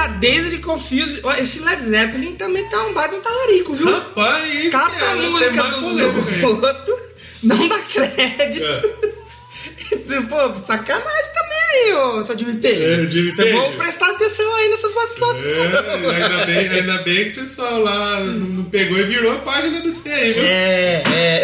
a 0.02 0.54
and 0.54 0.60
Confused, 0.62 1.22
esse 1.38 1.60
Led 1.62 1.82
Zeppelin 1.82 2.34
também 2.34 2.68
tá 2.68 2.84
um 2.86 2.92
baita 2.92 3.16
um 3.16 3.20
talarico, 3.20 3.74
viu? 3.74 3.90
Rapaz, 3.90 4.68
Cata 4.70 4.96
cara, 4.96 5.12
a 5.12 5.16
tem 5.16 5.30
música 5.30 5.62
aí. 5.64 6.44
outros, 6.44 7.00
não 7.42 7.68
dá 7.68 7.78
crédito. 7.78 8.64
É. 8.64 10.20
Pô, 10.22 10.56
sacanagem 10.56 11.32
também 11.34 11.58
aí, 11.72 11.94
ô, 11.94 12.22
seu 12.24 12.38
Jimmy 12.38 12.56
Page. 12.60 12.82
É, 12.82 13.06
Jimmy 13.08 13.32
Você 13.32 13.44
Page. 13.44 13.56
vai 13.56 13.72
prestar 13.72 14.10
atenção 14.10 14.54
aí 14.56 14.68
nessas 14.68 14.94
vacilações. 14.94 15.44
É, 15.46 16.24
ainda 16.24 16.46
bem, 16.46 16.68
ainda 16.68 16.98
bem 17.02 17.24
que 17.24 17.38
o 17.38 17.42
pessoal 17.42 17.80
lá 17.82 18.20
não 18.20 18.64
pegou 18.64 18.98
e 18.98 19.04
virou 19.04 19.32
a 19.32 19.38
página 19.38 19.80
desse 19.80 20.08
aí, 20.08 20.32
viu? 20.32 20.44
É, 20.44 21.02
é. 21.06 21.42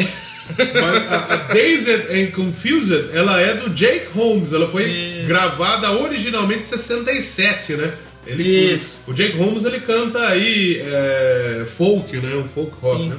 Mas 0.57 1.13
a, 1.13 1.35
a 1.35 1.37
Dazed 1.53 2.07
and 2.11 2.31
Confused, 2.33 3.11
ela 3.13 3.41
é 3.41 3.55
do 3.55 3.71
Jake 3.71 4.07
Holmes. 4.15 4.53
Ela 4.53 4.69
foi 4.69 5.25
gravada 5.27 5.93
originalmente 5.93 6.63
em 6.63 6.67
67, 6.67 7.75
né? 7.75 7.93
Ele, 8.29 8.75
Isso. 8.75 8.99
O 9.07 9.15
Jake 9.15 9.37
Holmes 9.39 9.65
ele 9.65 9.81
canta 9.81 10.19
aí 10.21 10.83
é, 10.85 11.67
folk, 11.77 12.15
né? 12.19 12.35
Um 12.37 12.49
folk 12.49 12.73
rock, 12.81 13.03
Sim. 13.03 13.09
né? 13.09 13.17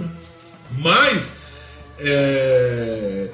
Mas 0.77 1.39
é, 1.99 3.27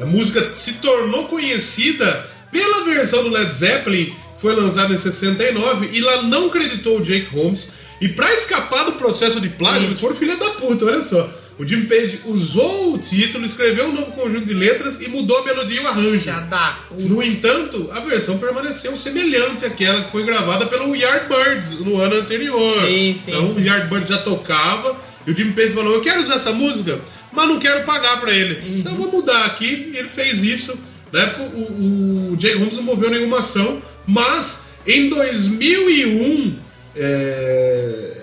a 0.00 0.06
música 0.06 0.52
se 0.52 0.74
tornou 0.74 1.26
conhecida 1.28 2.28
pela 2.50 2.84
versão 2.84 3.24
do 3.24 3.30
Led 3.30 3.50
Zeppelin, 3.52 4.14
foi 4.38 4.54
lançada 4.54 4.92
em 4.92 4.98
69 4.98 5.88
e 5.92 6.00
lá 6.02 6.22
não 6.22 6.50
creditou 6.50 6.98
o 6.98 7.02
Jake 7.02 7.34
Holmes. 7.34 7.70
E 8.00 8.08
pra 8.08 8.32
escapar 8.32 8.84
do 8.84 8.92
processo 8.92 9.40
de 9.40 9.48
plágio, 9.48 9.84
eles 9.84 10.00
foram 10.00 10.16
filha 10.16 10.36
da 10.36 10.50
puta, 10.50 10.84
olha 10.84 11.02
só. 11.02 11.30
O 11.58 11.66
Jim 11.66 11.84
Page 11.84 12.20
usou 12.24 12.94
o 12.94 12.98
título, 12.98 13.44
escreveu 13.44 13.86
um 13.86 13.92
novo 13.92 14.12
conjunto 14.12 14.46
de 14.46 14.54
letras 14.54 15.00
e 15.00 15.08
mudou 15.08 15.36
a 15.38 15.44
melodia 15.44 15.80
e 15.80 15.84
o 15.84 15.88
arranjo. 15.88 16.20
Já 16.20 16.40
dá. 16.40 16.78
No 16.90 17.22
entanto, 17.22 17.88
a 17.92 18.00
versão 18.00 18.38
permaneceu 18.38 18.96
semelhante 18.96 19.64
àquela 19.66 20.04
que 20.04 20.10
foi 20.10 20.24
gravada 20.24 20.66
pelo 20.66 20.94
Yardbirds 20.96 21.80
no 21.80 22.00
ano 22.00 22.16
anterior. 22.16 22.80
Sim, 22.80 23.14
sim, 23.14 23.30
Então 23.30 23.46
sim. 23.54 23.60
o 23.60 23.64
Yardbirds 23.64 24.08
já 24.08 24.22
tocava 24.22 24.96
e 25.26 25.30
o 25.30 25.36
Jim 25.36 25.52
Page 25.52 25.70
falou: 25.72 25.92
Eu 25.94 26.00
quero 26.00 26.20
usar 26.22 26.36
essa 26.36 26.52
música, 26.52 26.98
mas 27.32 27.48
não 27.48 27.58
quero 27.58 27.84
pagar 27.84 28.20
pra 28.20 28.32
ele. 28.32 28.54
Uhum. 28.54 28.78
Então 28.78 28.92
eu 28.92 28.98
vou 28.98 29.12
mudar 29.12 29.44
aqui. 29.44 29.90
E 29.92 29.98
ele 29.98 30.08
fez 30.08 30.42
isso. 30.42 30.76
Né? 31.12 31.36
O, 31.38 31.58
o, 31.58 32.32
o 32.32 32.40
Jay 32.40 32.54
Holmes 32.54 32.74
não 32.74 32.82
moveu 32.82 33.10
nenhuma 33.10 33.40
ação, 33.40 33.80
mas 34.06 34.64
em 34.86 35.10
2001 35.10 36.58
é, 36.96 38.22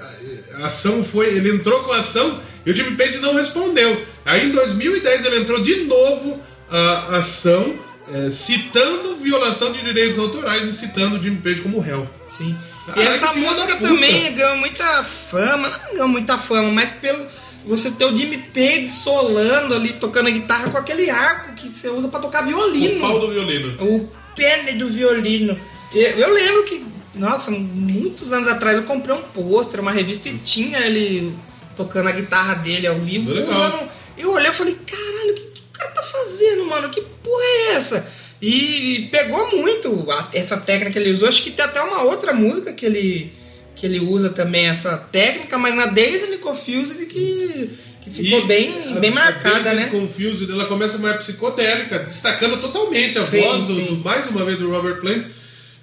a 0.56 0.66
ação 0.66 1.04
foi. 1.04 1.28
Ele 1.28 1.52
entrou 1.52 1.84
com 1.84 1.92
a 1.92 1.98
ação 1.98 2.40
e 2.70 2.72
o 2.72 2.76
Jimmy 2.76 2.96
Page 2.96 3.18
não 3.18 3.34
respondeu. 3.34 4.06
Aí 4.24 4.46
em 4.46 4.52
2010 4.52 5.26
ele 5.26 5.40
entrou 5.40 5.60
de 5.60 5.86
novo 5.86 6.40
a 6.70 7.18
ação, 7.18 7.74
é, 8.14 8.30
citando 8.30 9.16
violação 9.16 9.72
de 9.72 9.82
direitos 9.82 10.20
autorais 10.20 10.64
e 10.66 10.74
citando 10.74 11.16
o 11.16 11.22
Jimmy 11.22 11.38
Page 11.38 11.62
como 11.62 11.80
réu. 11.80 12.08
Sim. 12.28 12.56
E 12.96 13.00
Ai, 13.00 13.08
essa 13.08 13.34
música 13.34 13.76
também 13.78 14.36
ganhou 14.36 14.58
muita 14.58 15.04
fama, 15.04 15.68
não 15.88 15.94
ganhou 15.94 16.08
muita 16.08 16.38
fama, 16.38 16.72
mas 16.72 16.92
pelo 16.92 17.26
você 17.66 17.90
ter 17.90 18.06
o 18.06 18.16
Jimmy 18.16 18.38
Page 18.38 18.88
solando 18.88 19.74
ali, 19.74 19.94
tocando 19.94 20.28
a 20.28 20.32
guitarra 20.32 20.70
com 20.70 20.78
aquele 20.78 21.10
arco 21.10 21.56
que 21.56 21.70
você 21.70 21.90
usa 21.90 22.08
pra 22.08 22.20
tocar 22.20 22.46
violino. 22.46 22.98
O 22.98 23.02
pau 23.02 23.20
do 23.20 23.32
violino. 23.32 23.84
O 23.84 24.10
pene 24.36 24.74
do 24.74 24.88
violino. 24.88 25.60
Eu, 25.94 26.02
eu 26.02 26.34
lembro 26.34 26.66
que, 26.66 26.86
nossa, 27.16 27.50
muitos 27.50 28.32
anos 28.32 28.48
atrás 28.48 28.78
eu 28.78 28.84
comprei 28.84 29.16
um 29.16 29.22
pôster, 29.22 29.80
uma 29.80 29.92
revista 29.92 30.30
e 30.30 30.38
tinha 30.38 30.80
ele 30.80 31.36
tocando 31.80 32.10
a 32.10 32.12
guitarra 32.12 32.56
dele 32.56 32.88
ao 32.88 33.00
vivo. 33.00 33.32
Usando- 33.32 33.90
eu 34.18 34.34
olhei 34.34 34.50
e 34.50 34.54
falei, 34.54 34.76
caralho, 34.86 35.32
o 35.32 35.34
que, 35.36 35.42
que 35.42 35.62
o 35.62 35.78
cara 35.78 35.92
tá 35.92 36.04
fazendo, 36.04 36.66
mano? 36.66 36.90
Que 36.90 37.00
porra 37.24 37.44
é 37.44 37.72
essa? 37.76 38.06
E, 38.42 39.08
pegou 39.12 39.50
muito 39.58 40.06
a- 40.12 40.30
essa 40.34 40.58
técnica 40.58 40.92
que 40.92 41.00
ele 41.00 41.12
usou. 41.12 41.30
Acho 41.30 41.44
que 41.44 41.52
tem 41.52 41.64
até 41.64 41.82
uma 41.82 42.04
outra 42.04 42.34
música 42.34 42.74
que 42.74 42.86
ele, 42.86 43.32
que 43.76 43.86
ele 43.86 44.00
usa 44.02 44.30
também 44.30 44.68
essa 44.68 44.98
técnica, 44.98 45.58
mas 45.58 45.74
na 45.74 45.86
Daisy 45.86 46.38
Confused 46.38 47.06
que, 47.08 47.70
que 48.02 48.10
ficou 48.12 48.40
E 48.42 48.44
bem, 48.48 48.74
a- 48.96 49.00
bem 49.00 49.12
a 49.12 49.14
marcada, 49.14 49.60
Daisy 49.62 49.76
né? 49.76 49.88
Confused, 49.88 50.50
ela 50.52 50.66
começa 50.66 50.98
mais 50.98 51.16
psicodélica, 51.18 52.00
destacando 52.00 52.60
totalmente 52.60 53.18
a 53.18 53.24
Sim, 53.24 53.40
voz 53.42 53.64
do, 53.66 53.76
sim. 53.76 53.86
do- 53.86 53.96
mais 54.04 54.28
uma 54.28 54.44
vez 54.44 54.58
do 54.60 54.70
Robert 54.70 55.00
Plant. 55.00 55.26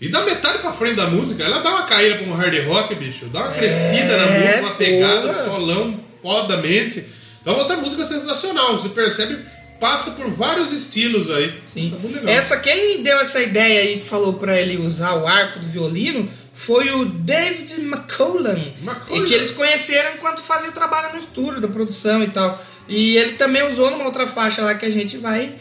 E 0.01 0.09
da 0.09 0.25
metade 0.25 0.59
pra 0.59 0.73
frente 0.73 0.97
da 0.97 1.09
música, 1.09 1.43
ela 1.43 1.61
dá 1.61 1.71
uma 1.71 1.87
caída 1.87 2.19
com 2.19 2.31
o 2.31 2.35
hard 2.35 2.67
rock, 2.67 2.95
bicho. 2.97 3.27
Dá 3.27 3.41
uma 3.41 3.53
crescida 3.53 4.17
na 4.17 4.27
música, 4.27 4.59
uma 4.59 4.63
porra. 4.63 4.75
pegada, 4.75 5.31
um 5.31 5.45
solão 5.45 6.01
fodamente. 6.23 7.05
Então 7.41 7.55
é 7.55 7.59
outra 7.59 7.77
música 7.77 8.05
sensacional. 8.05 8.79
Você 8.79 8.91
percebe, 8.91 9.39
passa 9.81 10.13
por 10.13 10.31
vários 10.31 10.73
estilos 10.73 11.31
aí. 11.31 11.55
Sim. 11.65 11.99
Tá. 12.23 12.31
Essa, 12.31 12.59
quem 12.59 13.03
deu 13.03 13.19
essa 13.19 13.41
ideia 13.41 13.83
aí, 13.83 14.01
que 14.01 14.09
falou 14.09 14.35
pra 14.35 14.61
ele 14.61 14.77
usar 14.77 15.15
o 15.15 15.27
arco 15.27 15.61
do 15.61 15.67
violino, 15.67 16.29
foi 16.53 16.91
o 16.91 17.05
David. 17.05 17.81
McCullen. 17.81 18.75
E 19.11 19.23
que 19.23 19.33
eles 19.33 19.51
conheceram 19.51 20.15
enquanto 20.15 20.43
fazia 20.43 20.71
o 20.71 20.73
trabalho 20.73 21.13
no 21.13 21.19
estúdio, 21.19 21.61
da 21.61 21.69
produção 21.69 22.23
e 22.23 22.29
tal. 22.29 22.63
E 22.89 23.17
ele 23.17 23.33
também 23.33 23.67
usou 23.67 23.91
numa 23.91 24.05
outra 24.05 24.27
faixa 24.27 24.63
lá 24.63 24.75
que 24.75 24.87
a 24.87 24.91
gente 24.91 25.17
vai 25.17 25.55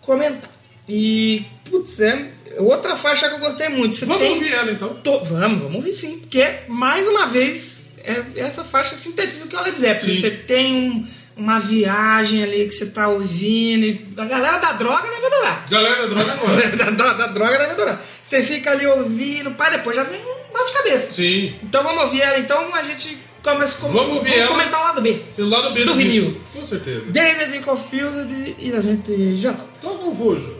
comentar. 0.00 0.50
E, 0.88 1.44
putz, 1.68 2.00
é 2.00 2.32
outra 2.58 2.96
faixa 2.96 3.28
que 3.28 3.34
eu 3.34 3.38
gostei 3.38 3.68
muito. 3.68 3.94
Você 3.94 4.06
Vamos 4.06 4.22
tem... 4.22 4.32
ouvir 4.32 4.52
ela 4.52 4.70
então. 4.72 4.94
To- 4.94 5.24
Vamos, 5.24 5.60
vamos 5.60 5.76
ouvir 5.76 5.92
sim. 5.92 6.18
Porque, 6.20 6.44
mais 6.68 7.06
uma 7.08 7.26
vez, 7.26 7.86
é- 8.04 8.24
essa 8.36 8.64
faixa 8.64 8.96
sintetiza 8.96 9.44
o 9.46 9.48
que 9.48 9.56
é 9.56 9.60
o 9.60 9.62
Led 9.64 9.78
Zeppelin. 9.78 10.14
Você 10.20 10.30
tem 10.30 10.74
um- 10.74 11.06
uma 11.36 11.60
viagem 11.60 12.42
ali 12.42 12.66
que 12.66 12.72
você 12.74 12.86
tá 12.86 13.08
ouvindo. 13.08 13.84
E 13.86 14.06
a 14.16 14.24
galera 14.24 14.58
da 14.58 14.72
droga 14.72 15.02
deve 15.08 15.26
adorar. 15.26 15.66
Galera 15.70 16.08
da 16.08 16.14
droga 16.14 16.32
agora. 16.34 16.76
da, 16.76 16.90
da- 16.90 17.12
da 17.12 17.26
droga 17.28 17.58
deve 17.58 17.72
adorar. 17.72 18.02
Você 18.24 18.42
fica 18.42 18.70
ali 18.72 18.86
ouvindo, 18.86 19.52
pai, 19.52 19.70
depois 19.70 19.94
já 19.96 20.02
vem 20.02 20.20
um 20.20 20.52
bate-cabeça. 20.52 21.12
Sim. 21.12 21.54
Então 21.62 21.82
vamos 21.82 22.04
ouvir 22.04 22.20
ela. 22.22 22.38
Então 22.40 22.74
a 22.74 22.82
gente 22.82 23.16
começa 23.42 23.78
com, 23.80 23.88
Vamos 23.92 24.16
ouvir 24.16 24.34
ela. 24.34 24.48
comentar 24.48 24.80
o 24.80 24.84
lado 24.84 25.00
B. 25.00 25.16
Lá 25.38 25.62
no 25.68 25.74
B 25.74 25.84
Do 25.84 25.94
disco. 25.94 25.96
vinil. 25.98 26.40
Com 26.52 26.66
certeza. 26.66 27.10
Dazed 27.10 27.56
and 27.56 27.62
Confused 27.62 28.56
e 28.58 28.72
a 28.72 28.80
gente 28.80 29.38
já 29.38 29.52
volta. 29.52 29.68
Então 29.78 29.96
confuso. 29.98 30.57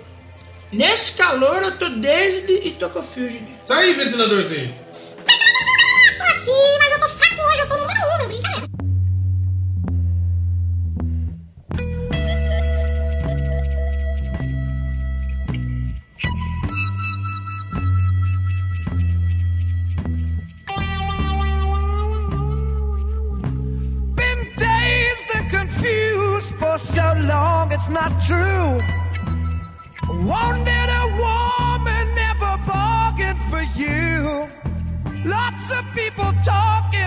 Nesse 0.70 1.12
calor 1.12 1.62
eu 1.62 1.78
tô 1.78 1.88
Dazed 1.88 2.50
e 2.50 2.72
tô 2.72 2.90
Confused. 2.90 3.42
Tá 3.66 3.76
aí, 3.78 3.94
ventiladorzinho. 3.94 4.74
Tô 6.18 6.24
aqui, 6.24 6.78
mas 6.78 6.92
eu 6.92 7.00
tô 7.00 7.08
fraco 7.08 7.42
hoje, 7.42 7.60
eu 7.60 7.68
tô 7.68 7.76
número 7.78 8.00
um, 8.00 8.18
meu 8.18 8.28
brincadeira. 8.28 8.68
Been 24.16 24.54
dazed 24.56 25.30
and 25.34 25.50
confused 25.50 26.54
for 26.58 26.78
so 26.78 27.14
long, 27.26 27.72
it's 27.72 27.88
not 27.88 28.12
true. 28.26 28.97
Wanted 30.28 30.90
a 31.02 31.06
woman, 31.22 32.14
never 32.14 32.52
bargained 32.66 33.40
for 33.50 33.62
you. 33.80 34.50
Lots 35.24 35.70
of 35.72 35.82
people 35.94 36.30
talk. 36.44 36.97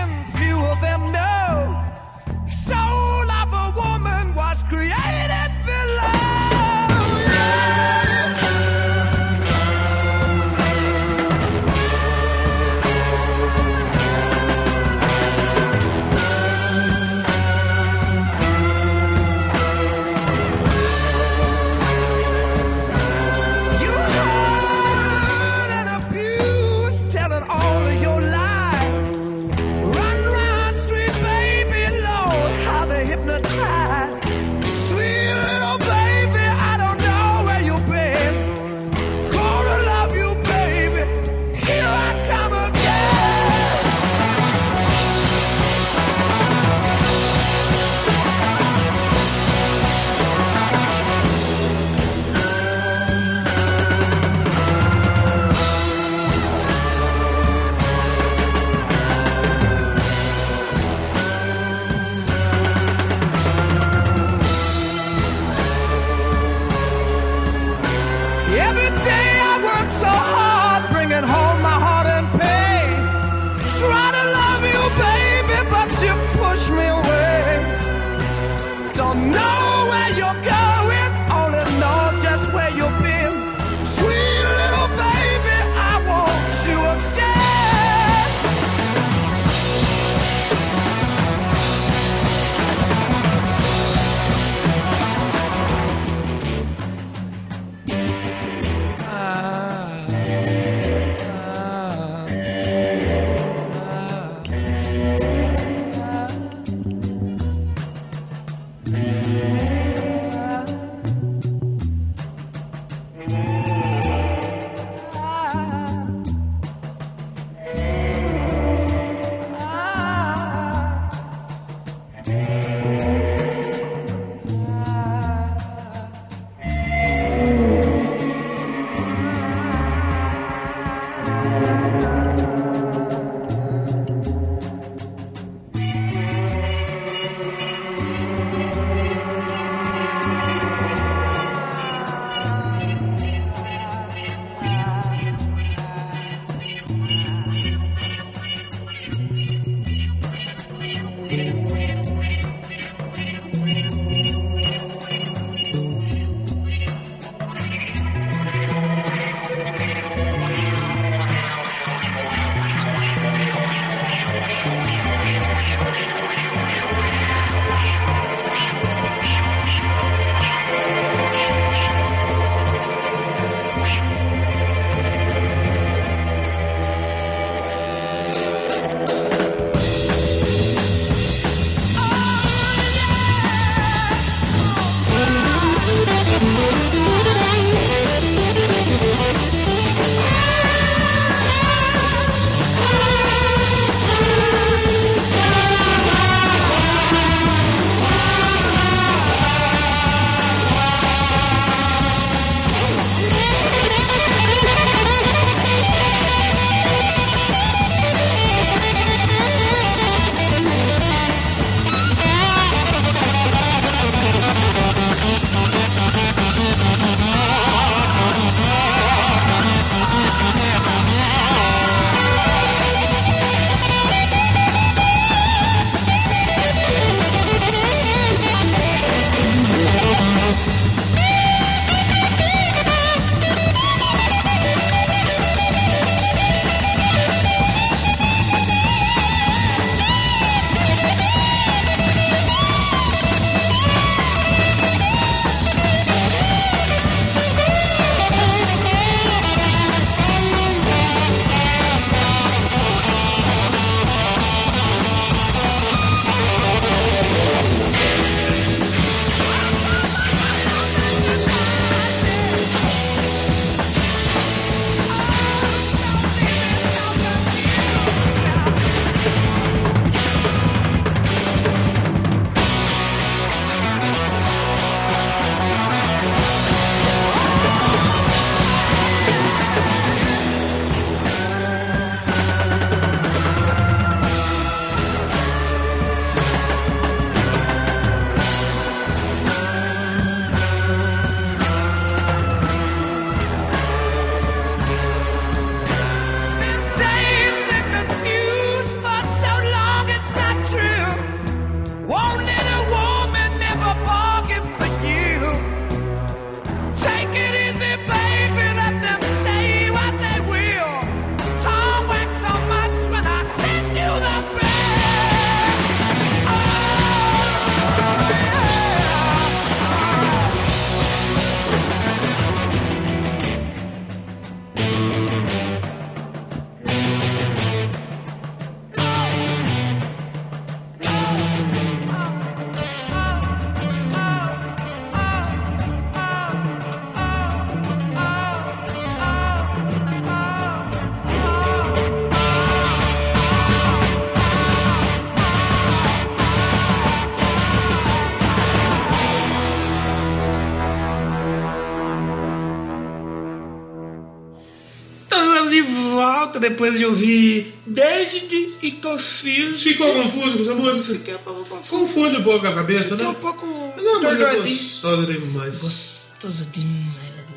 Depois 356.82 356.98
de 356.98 357.06
ouvir 357.06 357.74
Desde 357.86 358.74
e 358.82 358.90
Confused. 358.92 359.76
Ficou 359.82 360.12
confuso 360.12 360.56
com 360.56 360.62
essa 360.62 360.74
música? 360.74 361.12
Fiquei 361.12 361.34
um 361.34 361.38
pouco 361.38 361.64
confuso. 361.64 361.90
Confunde 362.02 362.36
um 362.38 362.42
pouco 362.42 362.66
a 362.66 362.74
cabeça, 362.74 363.10
Fiquei 363.10 363.24
né? 363.24 363.28
um 363.30 363.34
pouco 363.34 363.66
Mas 363.96 364.04
é 364.04 364.08
uma 364.08 364.18
música 364.20 364.36
tordoadinho. 364.38 364.62
gostosa 364.76 365.26
demais. 365.26 365.80
Gostoso 365.82 366.70
demais, 366.72 367.14
né, 367.36 367.44
do. 367.46 367.52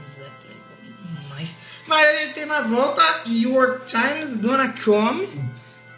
Mas 1.87 2.07
a 2.07 2.23
gente 2.23 2.33
tem 2.33 2.45
na 2.47 2.61
volta 2.61 3.23
Your 3.27 3.81
Time's 3.85 4.37
Gonna 4.37 4.73
Come, 4.83 5.27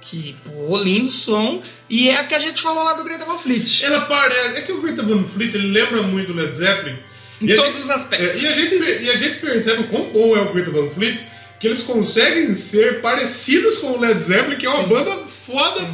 que, 0.02 0.36
pô, 0.46 0.78
lindo 0.84 1.10
som. 1.12 1.62
E 1.90 2.10
é 2.10 2.18
a 2.18 2.24
que 2.26 2.36
a 2.36 2.40
gente 2.40 2.62
falou 2.62 2.84
lá 2.84 2.94
do 2.94 3.04
Greta 3.06 3.24
Van 3.26 3.38
Fleet. 3.38 3.84
Ela 3.84 4.02
parece. 4.06 4.58
É 4.58 4.62
que 4.64 4.72
o 4.74 4.82
Greta 4.82 5.04
Van 5.04 5.24
Fleet 5.24 5.54
ele 5.56 5.68
lembra 5.72 6.02
muito 6.04 6.32
o 6.34 6.36
Led 6.36 6.54
Zeppelin. 6.54 6.98
Em 7.42 7.46
E 7.46 7.56
todos 7.56 7.74
gente- 7.76 7.84
os 7.84 7.90
aspectos. 7.90 8.44
é, 8.44 8.48
e, 8.48 8.48
a 8.48 8.54
gente, 8.54 8.76
e 9.04 9.10
a 9.12 9.16
gente 9.18 9.40
percebe 9.40 9.82
o 9.84 9.88
quão 9.88 10.06
bom 10.10 10.36
é 10.36 10.42
o 10.42 10.52
Greta 10.54 10.72
Van 10.72 10.90
Fleet, 10.90 11.22
que 11.60 11.68
eles 11.68 11.84
conseguem 11.84 12.53
ser 12.53 13.01
parecidos 13.01 13.78
com 13.80 13.88
o 13.91 13.99
Led 13.99 14.18
Zeppelin, 14.20 14.58
que 14.58 14.66
é 14.66 14.70
uma 14.70 14.84
banda 14.84 15.18
foda 15.45 15.88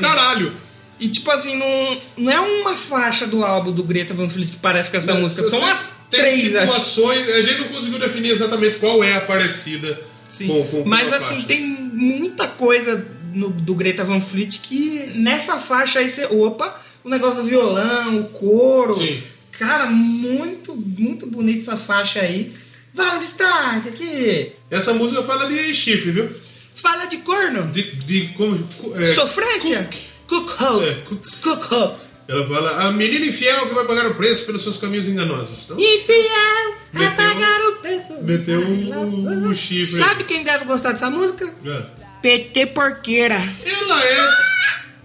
caralho. 0.00 0.52
E 0.98 1.08
tipo 1.08 1.30
assim, 1.30 1.56
não, 1.56 2.00
não 2.16 2.32
é 2.32 2.40
uma 2.40 2.74
faixa 2.74 3.26
do 3.26 3.44
álbum 3.44 3.70
do 3.70 3.82
Greta 3.82 4.14
Van 4.14 4.28
Fleet 4.30 4.50
que 4.52 4.58
parece 4.58 4.90
com 4.90 4.96
essa 4.96 5.14
música. 5.14 5.46
São 5.48 5.64
as 5.66 5.98
três, 6.10 6.42
situações. 6.42 7.28
A 7.28 7.42
gente 7.42 7.60
não 7.60 7.68
conseguiu 7.68 7.98
definir 7.98 8.30
exatamente 8.30 8.76
qual 8.76 9.04
é 9.04 9.12
a 9.14 9.20
parecida 9.20 10.00
Sim. 10.28 10.46
com, 10.46 10.64
com, 10.66 10.82
com 10.82 10.88
Mas 10.88 11.12
assim, 11.12 11.34
faixa. 11.34 11.46
tem 11.48 11.66
muita 11.66 12.48
coisa 12.48 13.06
no- 13.34 13.50
do 13.50 13.74
Greta 13.74 14.04
Van 14.04 14.20
Fleet 14.20 14.58
que 14.62 15.10
nessa 15.14 15.58
faixa 15.58 15.98
aí 15.98 16.08
você. 16.08 16.24
Opa, 16.26 16.80
o 17.04 17.10
negócio 17.10 17.42
do 17.42 17.48
violão, 17.48 18.20
o 18.20 18.24
coro. 18.28 18.96
Sim. 18.96 19.22
Cara, 19.52 19.86
muito, 19.86 20.74
muito 20.74 21.26
bonita 21.26 21.60
essa 21.72 21.76
faixa 21.76 22.20
aí. 22.20 22.52
Vai 22.94 23.16
um 23.16 23.20
destaque 23.20 23.88
aqui. 23.90 24.52
Essa 24.70 24.92
música 24.94 25.22
fala 25.22 25.46
de 25.46 25.74
chifre, 25.74 26.10
viu? 26.10 26.30
Fala 26.74 27.06
de 27.06 27.18
corno. 27.18 27.70
De, 27.72 27.82
de 27.82 28.28
como. 28.36 28.68
é, 28.96 29.06
Sofrência. 29.06 29.88
Cookhold. 30.26 30.88
É, 30.88 30.94
cook- 31.08 31.40
Cookhold. 31.42 31.94
Ela 32.28 32.44
fala, 32.48 32.88
a 32.88 32.92
menina 32.92 33.24
infiel 33.26 33.68
que 33.68 33.74
vai 33.74 33.84
pagar 33.86 34.10
o 34.10 34.14
preço 34.16 34.44
pelos 34.44 34.62
seus 34.62 34.76
caminhos 34.78 35.06
enganosos. 35.06 35.64
Então, 35.64 35.78
Infiel 35.78 36.74
Meteu- 36.92 37.10
pagar 37.16 37.60
o 37.68 37.76
preço. 37.76 38.12
meteu 38.22 38.60
um- 38.60 39.48
um 39.48 39.54
chifre. 39.54 39.96
Sabe 39.98 40.24
quem 40.24 40.42
deve 40.42 40.64
gostar 40.64 40.90
dessa 40.92 41.08
música? 41.08 41.48
é. 41.64 41.82
PT 42.20 42.66
Porqueira. 42.66 43.36
Ela 43.64 44.04
é. 44.04 44.46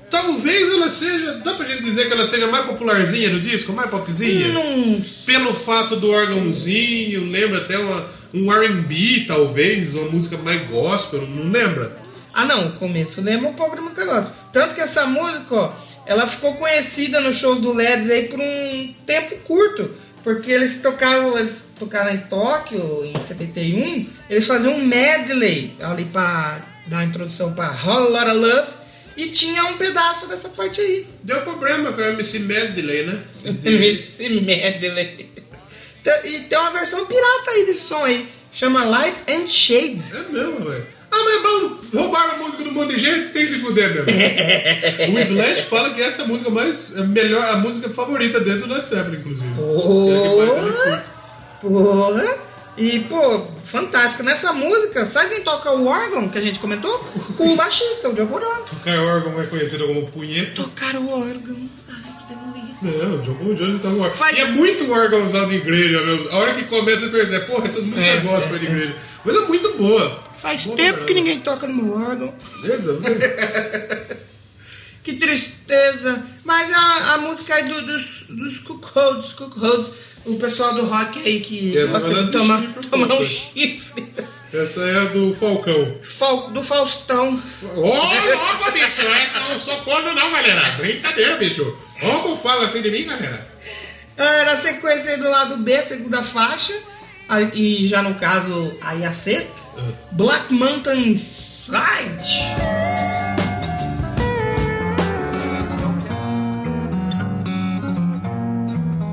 Talvez 0.10 0.68
ela 0.74 0.90
seja. 0.90 1.34
Dá 1.46 1.54
pra 1.54 1.66
gente 1.68 1.84
dizer 1.84 2.08
que 2.08 2.14
ela 2.14 2.26
seja 2.26 2.48
mais 2.48 2.66
popularzinha 2.66 3.30
do 3.30 3.40
disco, 3.40 3.72
mais 3.74 3.90
popzinha? 3.92 4.48
Não 4.50 5.00
Pelo 5.26 5.54
fato 5.54 5.98
do 5.98 6.10
órgãozinho, 6.10 7.30
lembra 7.30 7.60
até 7.60 7.78
uma, 7.78 8.10
um 8.34 8.52
RB, 8.52 9.26
talvez, 9.28 9.94
uma 9.94 10.10
música 10.10 10.38
mais 10.38 10.70
gospel, 10.70 11.28
não 11.28 11.52
lembra? 11.52 12.00
Ah, 12.34 12.46
não, 12.46 12.68
o 12.68 12.72
começo 12.74 13.22
lembra 13.22 13.50
um 13.50 13.54
pouco 13.54 13.76
da 13.76 13.82
música 13.82 14.06
gospel. 14.06 14.36
Tanto 14.54 14.76
que 14.76 14.82
essa 14.82 15.06
música, 15.06 15.56
ó, 15.56 15.74
ela 16.06 16.26
ficou 16.26 16.56
conhecida 16.56 17.20
nos 17.20 17.38
shows 17.38 17.60
do 17.60 17.74
Leds 17.74 18.10
aí 18.10 18.28
por 18.28 18.40
um 18.40 18.96
tempo 19.06 19.36
curto. 19.44 19.92
Porque 20.24 20.52
eles 20.52 20.82
tocavam, 20.82 21.38
eles 21.38 21.66
tocaram 21.80 22.12
em 22.14 22.20
Tóquio 22.20 23.04
em 23.06 23.18
71, 23.18 24.08
eles 24.30 24.46
faziam 24.46 24.76
um 24.76 24.86
medley 24.86 25.74
ali 25.82 26.06
pra 26.06 26.62
dar 26.86 27.04
introdução 27.04 27.54
pra 27.54 27.72
Whole 27.72 28.12
Lotta 28.12 28.34
Love 28.34 28.68
e 29.18 29.28
tinha 29.28 29.66
um 29.66 29.78
pedaço 29.78 30.28
dessa 30.28 30.50
parte 30.50 30.80
aí. 30.80 31.08
Deu 31.24 31.42
problema 31.42 31.92
com 31.92 32.02
a 32.02 32.10
MC 32.10 32.40
Medley, 32.40 33.04
né? 33.04 33.20
Esse 33.66 34.30
medley. 34.42 35.31
E 36.26 36.40
tem 36.42 36.58
uma 36.58 36.72
versão 36.72 37.06
pirata 37.06 37.52
aí 37.52 37.66
desse 37.66 37.82
som 37.82 38.04
aí, 38.04 38.28
chama 38.52 38.84
Light 38.86 39.24
and 39.30 39.48
Shade. 39.48 40.04
É 40.14 40.32
mesmo, 40.32 40.70
velho. 40.70 40.88
Ah, 41.12 41.24
mas 41.26 41.42
bom, 41.42 42.00
roubaram 42.00 42.36
a 42.36 42.38
música 42.38 42.64
um 42.64 42.72
monte 42.72 42.96
de 42.96 43.02
gente, 43.02 43.34
tem 43.34 43.46
que 43.46 43.52
se 43.52 43.60
fuder 43.60 43.94
mesmo. 43.94 44.08
o 45.14 45.20
Slash 45.20 45.64
fala 45.64 45.94
que 45.94 46.02
essa 46.02 46.26
música 46.26 46.50
mais. 46.50 46.96
É 46.98 47.04
melhor, 47.04 47.46
a 47.46 47.58
música 47.58 47.90
favorita 47.90 48.40
dele 48.40 48.60
do 48.60 48.74
Led 48.74 48.88
Zeppelin, 48.88 49.18
inclusive. 49.18 49.48
É 49.48 49.52
a 49.52 49.56
Porra! 49.58 51.04
Porra! 51.60 52.38
E, 52.78 53.02
pô, 53.02 53.46
fantástico. 53.66 54.24
Nessa 54.24 54.54
música, 54.54 55.04
sabe 55.04 55.36
quem 55.36 55.44
toca 55.44 55.72
o 55.74 55.86
órgão 55.86 56.30
que 56.30 56.38
a 56.38 56.42
gente 56.42 56.60
comentou? 56.60 57.06
O 57.38 57.56
baixista, 57.56 58.10
o 58.10 58.14
Diogo. 58.14 58.40
Kai 58.84 58.98
Organ 58.98 59.42
é 59.42 59.48
conhecido 59.48 59.86
como 59.88 60.08
punheta. 60.08 60.64
Tocar 60.64 60.96
o 60.96 61.10
órgão. 61.10 61.70
Não, 62.82 63.16
o 63.16 63.22
John 63.22 63.34
Bon 63.36 63.54
Jones 63.54 63.82
tá 63.82 63.90
no 63.90 64.00
órgão. 64.02 64.16
Faz- 64.18 64.38
E 64.38 64.42
é 64.42 64.46
muito 64.48 64.92
órgão 64.92 65.24
usado 65.24 65.52
em 65.54 65.58
igreja, 65.58 66.02
meu. 66.02 66.32
A 66.32 66.38
hora 66.38 66.54
que 66.56 66.64
começa 66.66 67.06
você 67.06 67.10
percebe, 67.12 67.46
porra, 67.46 67.66
essas 67.66 67.84
músicas 67.84 68.04
É, 68.16 68.20
gospel 68.22 68.56
é, 68.56 68.60
de 68.60 68.66
igreja. 68.66 68.96
Coisa 69.24 69.42
muito 69.42 69.74
boa. 69.78 70.24
Faz 70.34 70.66
Boa 70.66 70.78
tempo 70.78 71.06
que 71.06 71.14
ninguém 71.14 71.40
toca 71.42 71.68
no 71.68 71.76
meu 71.84 71.94
órgão. 71.96 72.34
Beleza. 72.62 72.98
Que 75.04 75.14
tristeza. 75.14 76.24
Mas 76.44 76.72
a, 76.72 77.14
a 77.14 77.18
música 77.18 77.56
aí 77.56 77.64
do- 77.66 77.82
dos, 77.88 78.24
dos 78.30 78.60
cookholds, 78.60 79.34
cookholds, 79.34 79.88
o 80.26 80.36
pessoal 80.36 80.76
do 80.76 80.86
rock 80.86 81.20
aí 81.28 81.40
que 81.42 81.76
Essa 81.76 81.94
gosta 82.00 82.12
vai 82.14 82.26
de 82.26 82.32
dar 82.32 82.40
tomar, 82.40 82.62
chifre, 82.62 82.86
tomar 82.90 83.16
um 83.16 83.24
chifre. 83.24 84.06
Essa 84.54 84.84
é 84.84 84.98
a 85.00 85.06
do 85.06 85.34
Falcão. 85.40 85.98
Fal- 86.04 86.52
do 86.52 86.62
Faustão. 86.62 87.42
Ô, 87.76 87.80
louco, 87.82 88.72
bicho, 88.74 89.02
essa 89.08 89.40
não 89.50 89.58
sou 89.58 89.76
corno 89.78 90.14
não, 90.14 90.32
galera. 90.32 90.62
Brincadeira, 90.78 91.38
bicho. 91.38 91.76
Como 92.02 92.36
fala 92.36 92.66
assim 92.66 92.82
de 92.82 92.90
mim, 92.90 93.06
galera? 93.06 93.48
Era 94.18 94.54
a 94.54 94.58
sequência 94.58 95.12
aí 95.12 95.18
do 95.18 95.30
lado 95.30 95.58
B, 95.58 95.82
segunda 95.82 96.24
faixa. 96.24 96.74
E 97.54 97.88
já 97.88 98.02
no 98.02 98.16
caso, 98.16 98.78
aí 98.82 99.06
a 99.06 99.14
sexta. 99.14 99.62
Black 100.12 100.54
Mountain 100.54 101.16
Side. 101.16 102.42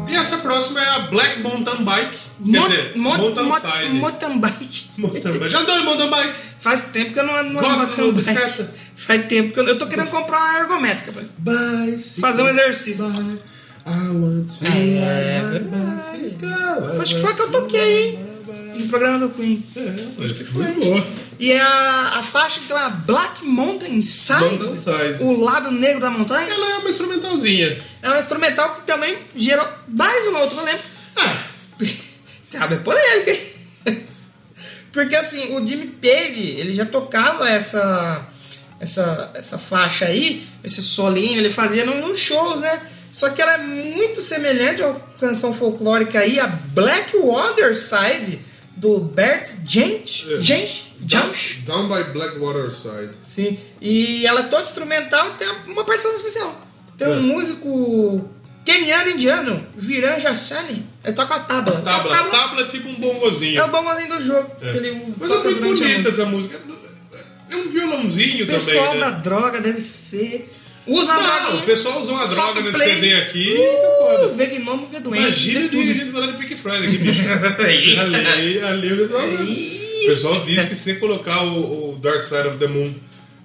E 0.08 0.16
essa 0.16 0.38
próxima 0.38 0.80
é 0.82 0.88
a 0.88 0.98
Black 1.08 1.40
Mountain 1.40 1.84
Bike. 1.84 2.27
Mot- 2.40 2.68
dizer, 2.68 2.92
mot- 2.96 3.18
Mountain 3.18 3.44
mot- 3.44 3.60
Side. 3.60 3.88
Mountain 3.94 4.38
Bike. 4.38 4.86
Mountain 4.96 5.32
Bike. 5.32 5.48
Já 5.48 5.58
andou 5.60 5.76
em 5.78 5.84
Mountain 5.84 6.10
Bike? 6.10 6.34
Faz 6.60 6.82
tempo 6.82 7.12
que 7.12 7.18
eu 7.20 7.24
não 7.26 7.36
ando 7.36 7.52
mountain 7.54 8.12
bike. 8.12 8.68
Faz 8.96 9.26
tempo 9.26 9.54
que 9.54 9.60
eu, 9.60 9.68
eu 9.68 9.78
tô 9.78 9.86
querendo 9.86 10.10
comprar 10.10 10.38
uma 10.38 10.58
ergométrica. 10.60 11.12
Bicycle. 11.38 12.20
Fazer 12.20 12.42
um 12.42 12.48
exercício. 12.48 13.04
I 13.06 13.90
want 14.10 14.48
to 14.58 14.64
É, 14.66 15.38
é 15.38 15.42
bicycle. 15.42 17.00
Acho 17.00 17.14
que 17.14 17.20
foi 17.20 17.34
que 17.34 17.42
eu 17.42 17.50
toquei, 17.50 18.08
hein? 18.10 18.18
No 18.76 18.88
programa 18.88 19.18
do 19.18 19.30
Queen. 19.30 19.64
É, 19.76 20.34
foi 20.34 20.64
boa. 20.72 21.06
E 21.38 21.52
a, 21.52 22.18
a 22.18 22.22
faixa 22.22 22.60
então 22.64 22.76
é 22.78 22.82
a 22.82 22.90
Black 22.90 23.44
Mountain 23.44 24.02
Side. 24.02 24.40
Mountain 24.40 24.76
Side. 24.76 25.16
O 25.22 25.32
lado 25.40 25.70
negro 25.70 26.00
da 26.00 26.10
montanha. 26.10 26.46
Ela 26.52 26.70
é 26.72 26.78
uma 26.78 26.90
instrumentalzinha. 26.90 27.80
É 28.02 28.10
um 28.10 28.18
instrumental 28.18 28.74
que 28.76 28.82
também 28.82 29.16
gerou 29.36 29.66
mais 29.88 30.26
uma 30.26 30.40
outra 30.40 30.56
polêmica. 30.58 30.84
Ah, 31.16 31.36
Sabe, 32.48 32.76
é 32.76 32.78
polêmica. 32.78 33.30
hein? 33.30 33.40
Porque 34.92 35.14
assim, 35.14 35.54
o 35.56 35.66
Jimmy 35.66 35.86
Page, 35.88 36.56
ele 36.58 36.72
já 36.72 36.86
tocava 36.86 37.48
essa 37.48 38.26
essa, 38.80 39.30
essa 39.34 39.58
faixa 39.58 40.06
aí, 40.06 40.46
esse 40.62 40.80
solinho, 40.82 41.38
ele 41.38 41.50
fazia 41.50 41.84
num 41.84 42.14
shows, 42.14 42.60
né? 42.60 42.80
Só 43.12 43.28
que 43.30 43.42
ela 43.42 43.54
é 43.54 43.58
muito 43.58 44.22
semelhante 44.22 44.82
à 44.82 44.94
canção 45.18 45.52
folclórica 45.52 46.20
aí, 46.20 46.38
a 46.38 46.46
Black 46.46 47.16
Water 47.16 47.76
Side, 47.76 48.38
do 48.76 49.00
Bert 49.00 49.48
Jansch. 49.66 50.26
É. 50.30 50.40
Jansch? 50.40 50.82
Jansch? 51.06 51.56
Down 51.66 51.88
by 51.88 52.12
Blackwater 52.12 52.70
Side. 52.70 53.10
Sim. 53.26 53.58
E 53.80 54.24
ela 54.26 54.40
é 54.42 54.44
toda 54.44 54.62
instrumental 54.62 55.34
tem 55.36 55.48
uma 55.66 55.84
participação 55.84 56.16
especial. 56.16 56.66
Tem 56.96 57.08
um 57.08 57.14
É. 57.18 57.20
músico 57.20 58.30
keniano 58.72 59.10
indiano, 59.10 59.66
Viran 59.76 60.18
Jassani. 60.20 60.84
Ele 61.04 61.14
toca 61.14 61.34
a 61.36 61.40
tábua. 61.40 61.80
Tábua. 61.80 62.14
A 62.14 62.22
tábua 62.24 62.62
é 62.62 62.64
tipo 62.66 62.88
um 62.88 62.94
bongozinho. 62.96 63.58
é 63.60 63.64
o 63.64 63.68
bongozinho 63.68 64.08
do 64.08 64.24
jogo. 64.24 64.52
É. 64.60 64.72
que 64.72 64.76
ele 64.78 65.14
Mas 65.16 65.30
é 65.30 65.34
muito 65.36 65.56
a 65.56 65.86
bonita 65.86 66.08
essa 66.08 66.26
música. 66.26 66.60
É 67.50 67.56
um 67.56 67.68
violãozinho 67.70 68.44
O 68.44 68.46
pessoal 68.46 68.84
também, 68.88 69.00
da 69.00 69.10
né? 69.10 69.20
droga 69.24 69.60
deve 69.62 69.80
ser. 69.80 70.52
Usa 70.86 71.12
a 71.12 71.16
Não, 71.16 71.22
droga. 71.50 71.56
o 71.56 71.62
pessoal 71.62 72.00
usou 72.00 72.14
uma 72.14 72.26
Solta 72.26 72.34
droga 72.34 72.60
nesse 72.62 72.74
play. 72.74 72.94
CD 72.94 73.14
aqui. 73.14 73.44
fica. 73.44 74.26
Uh, 74.26 74.34
vê 74.34 74.46
gnomo, 74.46 74.88
vê 74.92 75.00
doente. 75.00 75.22
Imagina 75.22 75.60
vê 75.60 75.66
o 75.66 75.70
dia 75.70 75.84
que 75.84 75.90
a 75.90 75.94
gente 75.94 76.12
falar 76.12 76.26
de 76.26 76.32
Pink 76.34 76.56
Floyd 76.56 76.86
aqui, 76.86 76.98
bicho. 76.98 77.22
ali, 78.32 78.60
ali 78.60 78.92
o 78.92 78.96
pessoal. 78.98 79.26
O 79.26 80.06
pessoal 80.06 80.40
diz 80.44 80.64
que 80.66 80.74
se 80.74 80.84
você 80.84 80.94
colocar 80.96 81.42
o, 81.44 81.92
o 81.92 81.98
Dark 82.00 82.22
Side 82.22 82.48
of 82.48 82.58
the 82.58 82.66
Moon 82.68 82.94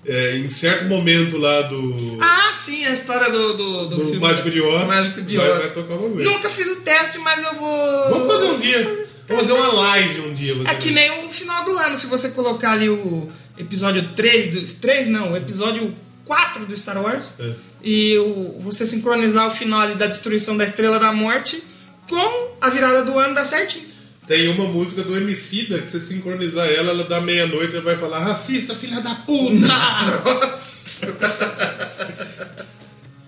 é, 0.05 0.37
em 0.37 0.49
certo 0.49 0.85
momento 0.85 1.37
lá 1.37 1.61
do, 1.63 2.17
Ah, 2.19 2.51
sim, 2.53 2.85
a 2.85 2.91
história 2.91 3.29
do, 3.29 3.53
do, 3.53 3.87
do, 3.87 3.95
do 3.95 4.01
filme. 4.01 4.19
Mágico 4.19 4.49
de 4.49 4.61
Oz, 4.61 4.87
Mágico 4.87 5.21
de 5.21 5.37
vai, 5.37 5.51
Oz. 5.51 5.63
vai 5.63 5.69
tocar 5.71 5.93
uma 5.93 6.09
vez. 6.15 6.29
Nunca 6.29 6.49
fiz 6.49 6.67
o 6.67 6.81
teste, 6.81 7.19
mas 7.19 7.43
eu 7.43 7.55
vou. 7.55 8.09
Vamos 8.09 8.27
fazer 8.27 8.45
um 8.51 8.59
dia. 8.59 8.79
Esse 9.01 9.17
Vamos 9.27 9.43
fazer 9.43 9.53
uma 9.53 9.73
live 9.73 10.21
um 10.21 10.33
dia. 10.33 10.55
É 10.67 10.75
que 10.75 10.91
nem 10.91 11.25
o 11.25 11.29
final 11.29 11.63
do 11.63 11.77
ano, 11.77 11.97
se 11.97 12.07
você 12.07 12.29
colocar 12.29 12.71
ali 12.71 12.89
o 12.89 13.29
episódio 13.57 14.09
3 14.15 14.47
do. 14.53 14.81
3 14.81 15.07
não, 15.07 15.31
o 15.31 15.37
episódio 15.37 15.93
4 16.25 16.65
do 16.65 16.77
Star 16.77 17.01
Wars. 17.01 17.27
É. 17.39 17.51
E 17.83 18.17
o, 18.17 18.59
você 18.61 18.85
sincronizar 18.85 19.47
o 19.47 19.51
final 19.51 19.81
ali 19.81 19.95
da 19.95 20.07
destruição 20.07 20.55
da 20.57 20.63
Estrela 20.63 20.99
da 20.99 21.13
Morte 21.13 21.63
com 22.09 22.55
a 22.61 22.69
virada 22.69 23.03
do 23.03 23.17
ano 23.17 23.33
dá 23.33 23.45
certinho. 23.45 23.92
Tem 24.27 24.47
uma 24.49 24.65
música 24.65 25.03
do 25.03 25.17
Emicida 25.17 25.79
que 25.79 25.87
você 25.87 25.99
sincronizar 25.99 26.65
ela, 26.65 26.91
ela 26.91 27.03
dá 27.03 27.19
meia-noite, 27.19 27.73
ela 27.75 27.83
vai 27.83 27.97
falar 27.97 28.19
racista, 28.19 28.73
filha 28.75 29.01
da 29.01 29.13
puta! 29.15 29.67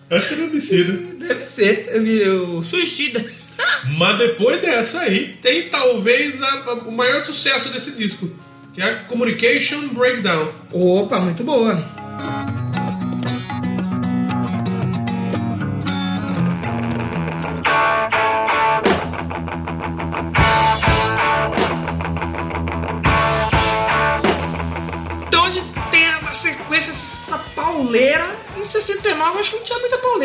Acho 0.09 0.27
que 0.27 0.33
é 0.33 0.37
do 0.37 0.43
Emicida. 0.43 0.93
Deve 1.19 1.43
ser. 1.43 1.89
Eu 1.93 2.63
Suicida. 2.63 3.23
Mas 3.97 4.17
depois 4.17 4.61
dessa 4.61 5.01
aí, 5.01 5.37
tem 5.41 5.69
talvez 5.69 6.41
a- 6.41 6.47
a- 6.47 6.73
o 6.85 6.91
maior 6.91 7.21
sucesso 7.23 7.69
desse 7.69 7.91
disco, 7.91 8.29
que 8.73 8.81
é 8.81 8.85
a 8.85 9.03
Communication 9.05 9.87
Breakdown. 9.89 10.51
Opa, 10.71 11.19
muito 11.19 11.43
boa. 11.43 11.73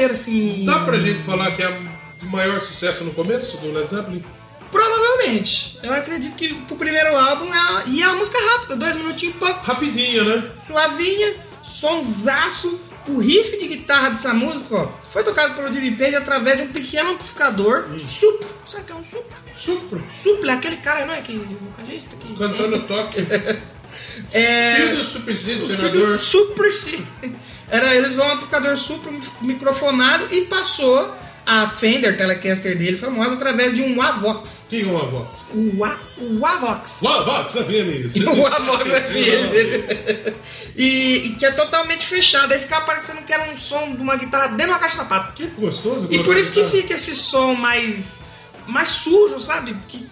Pauleira 0.01 0.15
assim. 0.15 0.65
Dá 0.65 0.81
pra 0.81 0.99
gente 0.99 1.21
falar 1.23 1.55
que 1.55 1.63
é 1.63 1.79
o 2.23 2.27
maior 2.27 2.61
sucesso 2.61 3.05
no 3.05 3.13
começo 3.13 3.59
do 3.59 3.73
Led 3.73 3.89
Zeppelin? 3.91 4.25
Provavelmente. 4.71 5.79
Eu 5.83 5.93
acredito 5.93 6.37
que 6.37 6.55
pro 6.63 6.77
primeiro 6.77 7.17
álbum 7.17 7.53
é 7.53 7.59
a... 7.59 7.83
e 7.87 8.03
é 8.03 8.07
uma 8.09 8.17
música 8.17 8.39
rápida, 8.53 8.77
dois 8.77 8.95
minutinhos, 8.97 9.37
pô, 9.37 9.47
Rapidinho, 9.47 10.25
né? 10.25 10.51
suavinha, 10.67 11.35
sonsaço. 11.63 12.81
O 13.09 13.19
riff 13.19 13.59
de 13.59 13.67
guitarra 13.67 14.11
dessa 14.11 14.33
música 14.33 14.77
ó, 14.77 14.89
foi 15.09 15.25
tocado 15.25 15.55
pelo 15.55 15.73
Jimmy 15.73 15.97
Page 15.97 16.15
através 16.15 16.59
de 16.59 16.63
um 16.65 16.69
pequeno 16.69 17.13
amplificador 17.13 17.87
supro. 18.07 18.47
Sabe 18.67 18.83
o 18.83 18.87
que 18.87 18.93
é 18.93 18.95
um 18.95 19.05
supro? 19.05 19.37
Supro. 19.55 20.05
Suplo 20.09 20.49
é 20.49 20.53
aquele 20.53 20.77
cara, 20.77 21.07
não 21.07 21.15
é? 21.15 21.21
Que 21.21 21.33
vocalista 21.37 22.15
que. 22.21 22.35
Cantando 22.37 22.79
toque. 22.81 23.27
É. 24.33 24.75
Filho 24.77 24.97
do 24.99 25.05
subsídio, 25.05 25.75
senador. 25.75 26.19
Sim. 26.21 27.35
Era, 27.71 27.95
eles 27.95 28.13
usam 28.13 28.27
um 28.27 28.31
amplificador 28.33 28.77
supro 28.77 29.19
microfonado 29.41 30.33
e 30.35 30.47
passou 30.47 31.15
a 31.47 31.67
Fender 31.67 32.17
Telecaster 32.17 32.77
dele 32.77 32.97
famosa 32.97 33.35
através 33.35 33.75
de 33.75 33.83
um 33.83 34.01
Avox. 34.01 34.67
Tinha 34.69 34.87
uma 34.87 35.07
voz. 35.07 35.51
O, 35.55 35.85
A, 35.85 35.99
o 36.19 36.47
Avox. 36.47 36.99
Uau, 37.03 37.25
Vox, 37.25 37.55
FM. 37.55 38.27
o 38.27 38.47
Avox 38.47 38.85
FM. 38.85 40.35
e, 40.77 41.27
e 41.27 41.37
que 41.37 41.45
é 41.45 41.51
totalmente 41.53 42.07
fechado. 42.07 42.53
Aí 42.53 42.61
ficava 42.61 42.85
parecendo 42.87 43.23
que 43.23 43.33
era 43.33 43.51
um 43.51 43.57
som 43.57 43.95
de 43.95 44.03
uma 44.03 44.17
guitarra 44.17 44.49
dentro 44.49 44.67
de 44.67 44.71
uma 44.71 44.79
caixa 44.79 44.99
de 44.99 45.03
sapato. 45.03 45.35
Que 45.35 45.47
gostoso. 45.47 46.07
E 46.11 46.23
por 46.23 46.37
isso 46.37 46.53
que 46.53 46.65
fica 46.65 46.95
esse 46.95 47.15
som 47.17 47.55
mais, 47.55 48.21
mais 48.67 48.89
sujo, 48.89 49.41
sabe? 49.41 49.77
Que 49.89 50.09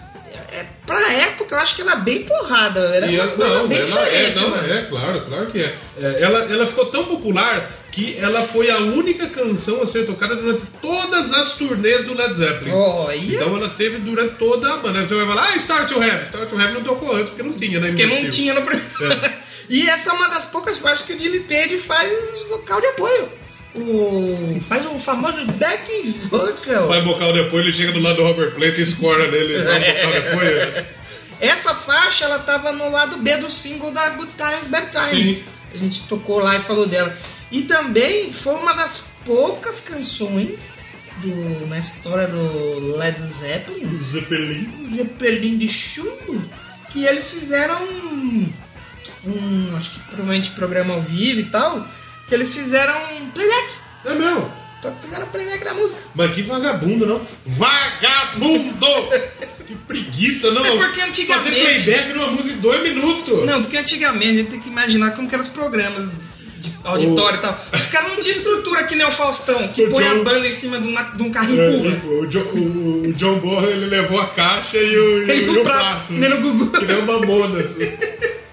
é, 0.52 0.64
pra 0.86 1.12
época 1.12 1.54
eu 1.54 1.58
acho 1.58 1.76
que 1.76 1.82
ela 1.82 1.92
é 1.92 2.00
bem 2.00 2.24
porrada. 2.24 2.80
Era 2.80 3.06
E 3.06 3.16
ela, 3.16 3.32
coisa 3.32 3.54
não, 3.54 3.68
bem 3.68 3.78
ela 3.78 4.08
é, 4.08 4.34
não, 4.34 4.50
mano. 4.50 4.72
é, 4.72 4.82
claro, 4.86 5.20
claro 5.22 5.46
que 5.46 5.60
é. 5.60 5.74
É, 6.00 6.22
ela, 6.22 6.38
ela 6.44 6.66
ficou 6.66 6.86
tão 6.86 7.04
popular 7.04 7.70
que 7.90 8.16
ela 8.18 8.46
foi 8.46 8.70
a 8.70 8.78
única 8.78 9.26
canção 9.28 9.82
a 9.82 9.86
ser 9.86 10.06
tocada 10.06 10.36
durante 10.36 10.66
todas 10.80 11.32
as 11.32 11.54
turnês 11.54 12.04
do 12.04 12.14
Led 12.14 12.34
Zeppelin. 12.34 12.70
Então 13.34 13.56
ela 13.56 13.68
teve 13.70 13.98
durante 13.98 14.36
toda 14.36 14.74
a 14.74 14.76
banda. 14.76 15.06
Você 15.06 15.14
vai 15.14 15.26
falar, 15.26 15.48
ah, 15.50 15.56
Start 15.56 15.88
to 15.88 16.00
Have. 16.00 16.22
Start 16.24 16.48
to 16.48 16.58
Have 16.58 16.74
não 16.74 16.82
tocou 16.82 17.14
antes, 17.14 17.30
porque 17.30 17.42
não 17.42 17.52
tinha, 17.52 17.80
né? 17.80 17.88
Porque 17.88 18.06
não 18.06 18.30
tinha 18.30 18.54
no 18.54 18.62
primeiro. 18.62 18.88
e 19.68 19.88
essa 19.88 20.10
é 20.10 20.12
uma 20.12 20.28
das 20.28 20.44
poucas 20.44 20.78
faixas 20.78 21.02
que 21.02 21.14
o 21.14 21.18
Jimmy 21.18 21.40
Page 21.40 21.78
faz 21.78 22.10
vocal 22.48 22.80
de 22.80 22.86
apoio. 22.88 23.28
O... 23.74 24.60
Faz 24.60 24.86
o 24.86 24.98
famoso 24.98 25.44
backing 25.52 26.10
vocal. 26.30 26.88
Vai 26.88 27.02
bocal 27.02 27.32
depois, 27.32 27.64
ele 27.64 27.74
chega 27.74 27.92
do 27.92 28.00
lado 28.00 28.16
do 28.16 28.22
Robert 28.22 28.54
Plant 28.54 28.76
e 28.78 28.82
escora 28.82 29.30
nele. 29.30 29.62
Vai 29.62 29.80
bocal 29.80 30.12
depois. 30.22 30.86
Essa 31.40 31.74
faixa 31.74 32.24
ela 32.24 32.40
tava 32.40 32.72
no 32.72 32.90
lado 32.90 33.18
B 33.18 33.36
do 33.36 33.50
single 33.50 33.92
da 33.92 34.10
Good 34.10 34.32
Times 34.36 34.66
Bad 34.66 34.90
Times. 34.90 35.38
Sim. 35.38 35.44
A 35.72 35.76
gente 35.76 36.02
tocou 36.02 36.38
lá 36.40 36.56
e 36.56 36.60
falou 36.60 36.86
dela. 36.86 37.16
E 37.50 37.62
também 37.62 38.32
foi 38.32 38.54
uma 38.54 38.72
das 38.72 39.02
poucas 39.24 39.80
canções 39.80 40.70
do, 41.18 41.66
na 41.66 41.78
história 41.78 42.26
do 42.26 42.96
Led 42.96 43.20
Zeppelin, 43.20 43.98
Zeppelin. 43.98 44.72
o 44.80 44.96
Zeppelin 44.96 45.58
de 45.58 45.68
chumbo, 45.68 46.42
que 46.90 47.04
eles 47.04 47.30
fizeram 47.32 47.82
um, 47.82 48.52
um, 49.26 49.76
acho 49.76 49.92
que 49.92 50.00
provavelmente 50.00 50.50
programa 50.50 50.94
ao 50.94 51.02
vivo 51.02 51.40
e 51.40 51.44
tal, 51.44 51.86
que 52.28 52.34
eles 52.34 52.54
fizeram 52.54 52.94
um 53.16 53.30
playback. 53.30 53.68
É 54.04 54.14
mesmo. 54.14 54.52
Então, 54.78 54.94
Fizeram 55.02 55.26
playback 55.26 55.64
da 55.64 55.74
música. 55.74 55.98
Mas 56.14 56.30
que 56.32 56.42
vagabundo, 56.42 57.04
não? 57.04 57.26
Vagabundo! 57.44 58.86
que 59.66 59.74
preguiça, 59.74 60.50
não? 60.52 60.64
É 60.64 60.70
porque 60.76 61.00
antigamente- 61.00 61.50
Fazer 61.50 61.60
playback 61.84 62.12
numa 62.12 62.28
música 62.28 62.54
de 62.54 62.60
dois 62.60 62.82
minutos. 62.82 63.44
Não, 63.44 63.60
porque 63.62 63.76
antigamente 63.76 64.28
a 64.28 64.38
gente 64.38 64.50
tem 64.50 64.60
que 64.60 64.68
imaginar 64.68 65.10
como 65.16 65.28
que 65.28 65.34
eram 65.34 65.42
os 65.44 65.50
programas 65.50 66.28
de 66.60 66.72
auditório 66.84 67.38
e 67.38 67.42
tal. 67.42 67.58
Os 67.72 67.86
caras 67.88 68.08
não 68.10 68.20
tinham 68.20 68.36
estrutura 68.36 68.84
que 68.84 68.94
nem 68.94 69.06
o 69.06 69.10
Faustão, 69.10 69.68
que 69.68 69.82
O 69.84 69.90
põe 69.90 70.04
John- 70.04 70.20
a 70.20 70.24
banda 70.24 70.46
em 70.46 70.52
cima 70.52 70.78
de, 70.80 70.88
uma, 70.88 71.02
de 71.02 71.22
um 71.24 71.30
carrinho 71.30 71.60
É, 71.60 71.70
pula. 71.72 71.90
tipo, 71.92 72.06
o, 72.08 72.26
Jo- 72.28 72.48
o- 72.52 73.02
o 73.08 73.12
John 73.14 73.38
Bonham 73.40 73.70
ele 73.70 73.86
levou 73.86 74.20
a 74.20 74.26
caixa 74.28 74.76
e 74.78 74.96
o, 74.96 75.22
e, 75.28 75.42
E 75.44 75.48
o- 75.48 75.56
o 75.56 75.60
o 75.60 75.62
prato, 75.64 76.12
nem 76.12 76.30
no 76.30 76.38
Gugu. 76.40 76.70
Que 76.70 76.84
nem 76.86 76.98
uma 77.00 77.18
mamona, 77.18 77.60
assim. 77.60 77.90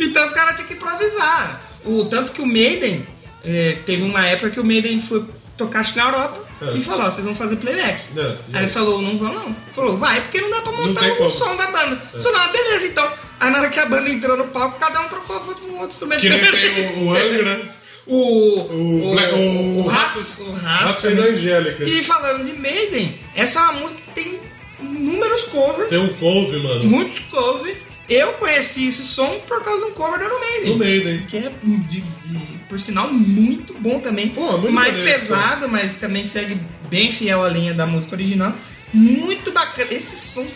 Então 0.00 0.24
os 0.24 0.32
caras 0.32 0.56
tinham 0.56 0.68
que 0.68 0.74
improvisar. 0.74 1.61
O, 1.84 2.04
tanto 2.06 2.32
que 2.32 2.40
o 2.42 2.46
Maiden, 2.46 3.06
é, 3.44 3.78
teve 3.84 4.02
uma 4.02 4.26
época 4.26 4.50
que 4.50 4.60
o 4.60 4.64
Maiden 4.64 5.00
foi 5.00 5.24
tocar 5.56 5.84
na 5.96 6.04
Europa 6.04 6.40
É. 6.62 6.76
e 6.76 6.82
falou, 6.82 7.10
vocês 7.10 7.24
vão 7.24 7.34
fazer 7.34 7.56
playback. 7.56 8.00
É, 8.16 8.20
Aí 8.20 8.36
é. 8.54 8.58
eles 8.60 8.72
falou, 8.72 9.02
não 9.02 9.16
vão 9.18 9.32
não. 9.32 9.56
Falou, 9.74 9.96
vai, 9.96 10.20
porque 10.20 10.40
não 10.40 10.50
dá 10.50 10.60
pra 10.62 10.72
montar 10.72 11.06
o 11.12 11.16
como. 11.16 11.30
som 11.30 11.56
da 11.56 11.70
banda. 11.70 11.96
Falou, 11.96 12.32
não, 12.38 12.52
beleza 12.52 12.86
então. 12.86 13.12
Aí 13.40 13.50
na 13.50 13.58
hora 13.58 13.68
que 13.68 13.80
a 13.80 13.86
banda 13.86 14.08
entrou 14.10 14.36
no 14.36 14.44
palco, 14.48 14.78
cada 14.78 15.00
um 15.00 15.08
trocou 15.08 15.36
um 15.68 15.72
outro 15.72 15.86
instrumento 15.88 16.20
Que 16.20 16.28
diferente. 16.30 16.94
o, 17.00 17.04
o 17.06 17.10
Angra, 17.16 17.42
né? 17.56 17.68
O, 18.04 18.16
O, 18.58 19.14
o, 19.14 19.78
o, 19.78 19.86
Ratos, 19.86 20.40
o 20.40 20.50
Ratos. 20.52 21.04
Angélica. 21.04 21.84
E 21.84 22.02
falando 22.02 22.44
de 22.44 22.52
Maiden, 22.58 23.16
essa 23.36 23.60
é 23.60 23.62
uma 23.62 23.72
música 23.74 24.00
que 24.00 24.10
tem 24.22 24.40
inúmeros 24.80 25.44
covers, 25.44 25.88
Tem 25.88 25.98
um 26.00 26.08
couve, 26.14 26.58
mano. 26.60 26.82
muitos 26.84 27.20
covers. 27.20 27.76
Eu 28.12 28.32
conheci 28.34 28.88
esse 28.88 29.04
som 29.06 29.40
por 29.46 29.62
causa 29.64 29.84
de 29.86 29.90
um 29.90 29.94
cover 29.94 30.18
da 30.18 30.26
Iron 30.26 30.38
Maiden. 30.40 30.70
No 30.70 30.78
Maiden. 30.78 31.26
Que 31.26 31.36
é, 31.38 31.52
de, 31.62 32.00
de- 32.00 32.58
por 32.68 32.80
sinal, 32.80 33.12
muito 33.12 33.74
bom 33.74 34.00
também. 34.00 34.28
Pô, 34.30 34.52
muito 34.58 34.72
mais 34.72 34.96
maneiro, 34.96 35.18
pesado, 35.20 35.68
mas 35.68 35.94
também 35.94 36.22
segue 36.24 36.60
bem 36.90 37.10
fiel 37.12 37.42
à 37.44 37.48
linha 37.48 37.74
da 37.74 37.86
música 37.86 38.14
original. 38.14 38.52
Muito 38.92 39.52
bacana. 39.52 39.92
Esse 39.92 40.16
som, 40.16 40.46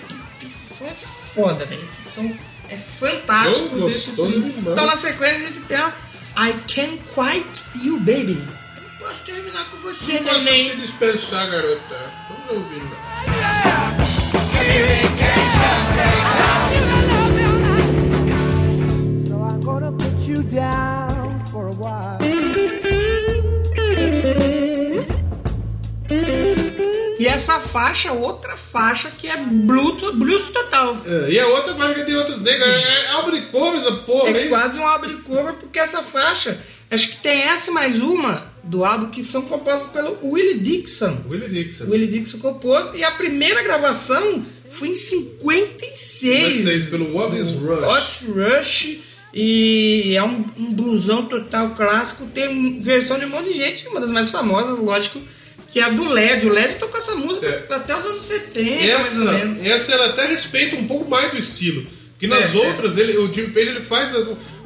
esse 0.46 0.74
som 0.74 0.86
é 0.86 0.94
foda, 1.34 1.64
velho. 1.66 1.82
Esse 1.84 2.10
som 2.10 2.30
é 2.68 2.76
fantástico. 2.76 3.76
Então, 4.58 4.86
na 4.86 4.96
sequência, 4.96 5.36
a 5.44 5.46
gente 5.48 5.60
tem 5.60 5.76
a 5.78 5.92
I 6.48 6.52
Can't 6.74 7.00
Quite 7.14 7.86
You, 7.86 7.98
Baby. 8.00 8.42
Eu 9.00 9.06
posso 9.08 9.22
terminar 9.24 9.64
com 9.70 9.76
você 9.78 10.14
Não 10.14 10.24
posso 10.24 10.34
também. 10.38 10.70
te 10.70 10.76
dispensar, 10.76 11.50
garota. 11.50 12.12
Vamos 12.28 12.64
ouvir. 12.64 12.82
né? 12.82 12.96
So 14.06 15.15
you 20.36 20.42
down 20.44 21.44
for 21.46 21.68
a 21.68 21.72
while. 21.72 22.18
E 27.18 27.26
essa 27.26 27.58
faixa, 27.58 28.12
outra 28.12 28.56
faixa 28.56 29.10
que 29.10 29.26
é 29.26 29.36
blues, 29.38 30.14
blues 30.14 30.48
total. 30.48 30.96
É, 31.06 31.30
e 31.30 31.40
a 31.40 31.46
outra 31.48 31.74
marca 31.74 32.04
de 32.04 32.14
outros 32.14 32.40
negros. 32.40 32.68
É, 32.68 33.04
é 33.06 33.08
álbum 33.12 33.30
de 33.30 33.40
cor 33.46 33.74
essa 33.74 33.92
porra, 33.92 34.28
É 34.30 34.42
hein? 34.42 34.48
quase 34.50 34.78
um 34.78 34.86
álbum 34.86 35.08
de 35.08 35.14
cover, 35.22 35.54
porque 35.54 35.78
essa 35.78 36.02
faixa, 36.02 36.58
acho 36.90 37.08
que 37.12 37.16
tem 37.22 37.40
essa 37.42 37.72
mais 37.72 38.02
uma 38.02 38.44
do 38.62 38.84
álbum 38.84 39.08
que 39.08 39.24
são 39.24 39.42
compostas 39.42 39.90
pelo 39.92 40.18
Willie 40.22 40.58
Dixon. 40.60 41.16
Willie 41.30 41.48
Dixon. 41.48 41.84
Willie 41.88 42.06
Dixon 42.08 42.38
compôs 42.38 42.90
e 42.94 43.02
a 43.02 43.12
primeira 43.12 43.62
gravação 43.62 44.44
foi 44.68 44.88
em 44.88 44.94
56. 44.96 46.52
56 46.60 46.84
pelo 46.90 47.14
What 47.16 47.34
is 47.38 47.52
Rush. 47.52 47.84
Hot 47.86 48.26
Rush. 48.38 49.05
E 49.38 50.14
é 50.16 50.22
um, 50.24 50.44
um 50.58 50.72
blusão 50.72 51.26
total 51.26 51.70
clássico. 51.74 52.24
Tem 52.32 52.78
versão 52.80 53.18
de 53.18 53.26
um 53.26 53.28
monte 53.28 53.52
de 53.52 53.58
gente, 53.58 53.86
uma 53.88 54.00
das 54.00 54.08
mais 54.10 54.30
famosas, 54.30 54.78
lógico, 54.78 55.20
que 55.68 55.78
é 55.78 55.82
a 55.82 55.90
do 55.90 56.08
LED. 56.08 56.46
O 56.46 56.52
LED 56.52 56.76
tocou 56.76 56.96
essa 56.98 57.14
música 57.16 57.46
É. 57.46 57.74
até 57.74 57.94
os 57.94 58.04
anos 58.06 58.22
70, 58.24 58.70
mais 58.70 58.88
ou 59.20 59.28
Essa, 59.28 59.32
menos. 59.32 59.62
essa 59.66 59.92
ela 59.92 60.06
até 60.06 60.26
respeita 60.26 60.76
um 60.76 60.86
pouco 60.86 61.10
mais 61.10 61.30
do 61.32 61.38
estilo. 61.38 61.86
Que 62.18 62.26
nas 62.26 62.54
É, 62.54 62.58
outras, 62.68 62.96
ele, 62.96 63.18
o 63.18 63.30
Jimmy 63.32 63.48
Page 63.52 63.68
ele 63.68 63.80
faz 63.80 64.14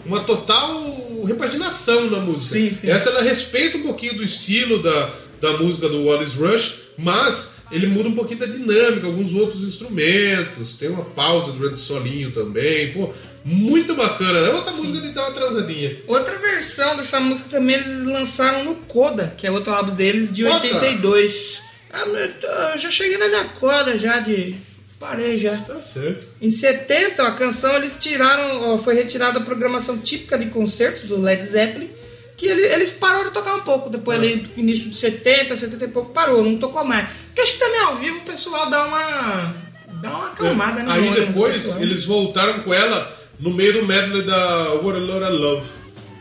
uma 0.07 0.23
total 0.23 1.25
repaginação 1.27 2.09
na 2.09 2.21
música. 2.21 2.61
Sim, 2.61 2.73
sim. 2.73 2.89
Essa 2.89 3.11
ela 3.11 3.23
respeita 3.23 3.77
um 3.77 3.83
pouquinho 3.83 4.15
do 4.15 4.23
estilo 4.23 4.81
da, 4.81 5.15
da 5.41 5.53
música 5.59 5.89
do 5.89 6.05
Wallace 6.05 6.37
Rush, 6.37 6.75
mas 6.97 7.57
ele 7.73 7.89
muda 7.89 8.09
um 8.09 8.15
pouquinho 8.15 8.39
da 8.39 8.47
dinâmica, 8.47 9.07
alguns 9.09 9.35
outros 9.35 9.63
instrumentos, 9.63 10.75
tem 10.75 10.91
uma 10.91 11.05
pausa 11.05 11.53
durante 11.53 11.75
o 11.75 11.79
solinho 11.79 12.31
também. 12.31 12.93
Pô, 12.93 13.13
muito 13.45 13.95
bacana. 13.95 14.39
É 14.39 14.55
outra 14.55 14.73
música 14.73 15.01
de 15.01 15.09
dar 15.13 15.23
uma 15.29 15.33
transadinha. 15.35 15.97
Outra 16.07 16.37
versão 16.39 16.97
dessa 16.97 17.19
música 17.21 17.49
também 17.49 17.77
eles 17.77 18.05
lançaram 18.05 18.65
no 18.65 18.75
Coda, 18.77 19.35
que 19.37 19.47
é 19.47 19.51
outro 19.51 19.73
álbum 19.73 19.95
deles 19.95 20.33
de 20.33 20.43
Nossa. 20.45 20.67
82. 20.67 21.61
Ah, 21.93 22.71
eu 22.75 22.79
já 22.79 22.91
cheguei 22.91 23.17
na 23.19 23.29
minha 23.29 23.45
coda 23.59 23.99
já 23.99 24.21
de 24.21 24.55
Parei 24.99 25.39
já. 25.39 25.57
Tá 25.57 25.77
certo. 25.93 26.27
Em 26.43 26.51
70, 26.51 27.23
a 27.27 27.33
canção 27.33 27.75
eles 27.77 27.97
tiraram, 27.99 28.75
ó, 28.75 28.79
foi 28.79 28.95
retirada 28.95 29.39
da 29.41 29.45
programação 29.45 29.97
típica 29.99 30.39
de 30.39 30.47
concertos 30.47 31.09
do 31.09 31.19
Led 31.19 31.43
Zeppelin, 31.43 31.89
que 32.37 32.45
ele- 32.47 32.67
eles 32.67 32.91
pararam 32.91 33.25
de 33.29 33.31
tocar 33.33 33.55
um 33.55 33.61
pouco. 33.63 33.89
Depois, 33.89 34.19
ali, 34.19 34.47
no 34.55 34.63
início 34.63 34.91
de 34.91 34.97
70, 34.97 35.57
70 35.57 35.87
e 35.87 35.89
pouco, 35.89 36.13
parou, 36.13 36.45
não 36.45 36.59
tocou 36.59 36.85
mais. 36.85 37.09
Porque 37.27 37.41
acho 37.41 37.55
que 37.55 37.59
também 37.59 37.81
ao 37.81 37.97
vivo 37.97 38.19
o 38.19 38.23
pessoal 38.23 38.69
dá 38.69 38.85
uma. 38.87 39.55
dá 40.03 40.11
uma 40.11 40.27
acalmada, 40.29 40.83
né? 40.83 40.93
Aí 40.93 41.11
depois 41.11 41.81
eles 41.81 42.05
voltaram 42.05 42.61
com 42.61 42.73
ela 42.73 43.20
no 43.41 43.51
meio 43.51 43.73
do 43.73 43.87
medley 43.87 44.23
da 44.23 44.75
What 44.75 44.97
a 44.97 45.01
Lot 45.01 45.25
of 45.25 45.33
Love. 45.33 45.67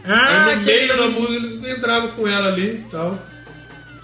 Ah, 0.05 0.45
Aí 0.47 0.55
no 0.55 0.59
que- 0.63 0.65
meio 0.71 0.97
da 0.97 1.07
música 1.09 1.33
eles 1.33 1.63
entravam 1.77 2.09
com 2.11 2.27
ela 2.27 2.47
ali 2.47 2.67
e 2.85 2.85
tal. 2.89 3.21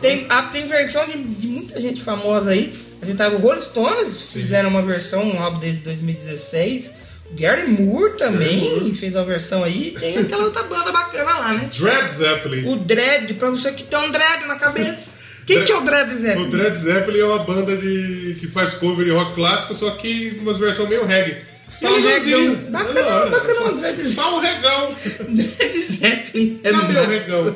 Tem, 0.02 0.26
ah, 0.30 0.44
tem 0.44 0.68
versão 0.68 1.06
de, 1.08 1.18
de 1.18 1.48
muita 1.48 1.82
gente 1.82 2.02
famosa 2.04 2.52
aí. 2.52 2.74
A 3.02 3.06
gente 3.06 3.18
tava 3.18 3.36
o 3.36 3.40
Rolling 3.40 3.62
Stones, 3.62 4.24
fizeram 4.32 4.70
uma 4.70 4.82
versão, 4.82 5.24
um 5.24 5.40
álbum 5.42 5.60
desde 5.60 5.82
2016. 5.82 6.94
O 7.32 7.36
Gary 7.40 7.68
Moore 7.68 8.18
também 8.18 8.60
Gary 8.60 8.80
Moore. 8.82 8.96
fez 8.96 9.16
uma 9.16 9.24
versão 9.26 9.64
aí. 9.64 9.96
Tem 10.00 10.18
aquela 10.20 10.46
outra 10.46 10.64
banda 10.64 10.92
bacana 10.92 11.32
lá, 11.40 11.54
né? 11.54 11.70
Dread 11.78 12.08
Zeppelin. 12.10 12.68
O 12.68 12.76
Dread, 12.76 13.34
pra 13.36 13.50
você 13.50 13.72
que 13.72 13.84
tem 13.84 14.00
um 14.00 14.12
Dread 14.12 14.46
na 14.48 14.56
cabeça. 14.58 15.16
Quem 15.46 15.64
que 15.64 15.72
é 15.72 15.76
o 15.78 15.82
Dread 15.82 16.12
Zé? 16.16 16.36
O 16.38 16.46
Dread 16.50 16.76
Zeppelin 16.78 17.20
é 17.20 17.26
uma 17.26 17.40
banda 17.40 17.76
de, 17.78 18.36
que 18.40 18.48
faz 18.48 18.74
cover 18.76 19.06
de 19.06 19.12
rock 19.12 19.36
clássico, 19.36 19.76
só 19.76 19.92
que 19.92 20.40
umas 20.42 20.58
versões 20.58 20.90
meio 20.90 21.06
reggae. 21.06 21.38
Fala 21.82 21.98
legalzinho. 21.98 22.56
regão. 22.56 22.72
Bacana, 22.72 23.26
bacana, 23.30 23.92
o. 23.92 24.08
Só 24.10 24.38
um 24.38 24.40
regão. 24.40 24.96
Dread 25.30 25.74
Zeppelin. 25.74 26.60
É 26.64 26.72
meu 26.72 26.84
massa. 26.84 27.02
regão. 27.10 27.56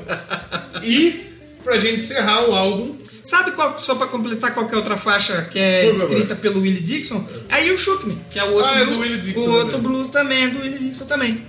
E, 0.83 1.25
pra 1.63 1.77
gente 1.79 1.97
encerrar 1.97 2.49
o 2.49 2.53
álbum, 2.53 2.97
Sabe 3.21 3.51
qual, 3.51 3.77
só 3.77 3.95
pra 3.95 4.07
completar 4.07 4.53
qualquer 4.53 4.77
outra 4.77 4.95
faixa 4.95 5.43
que 5.51 5.59
é 5.59 5.83
Por 5.85 5.93
favor. 5.99 6.09
escrita 6.13 6.35
pelo 6.37 6.61
Willie 6.61 6.81
Dixon? 6.81 7.23
É 7.49 7.63
You 7.67 7.77
Shook 7.77 8.07
Me, 8.07 8.17
que 8.31 8.39
é 8.39 8.43
o 8.45 8.53
outro 8.53 8.65
Ah, 8.65 8.79
é 8.81 8.85
do. 8.85 8.97
Willie 8.97 9.17
Dixon 9.19 9.41
O 9.41 9.51
outro 9.51 9.71
também. 9.73 9.91
blues 9.91 10.09
também 10.09 10.43
é 10.45 10.47
do 10.47 10.61
Willie 10.61 10.79
Dixon 10.79 11.05
também. 11.05 11.45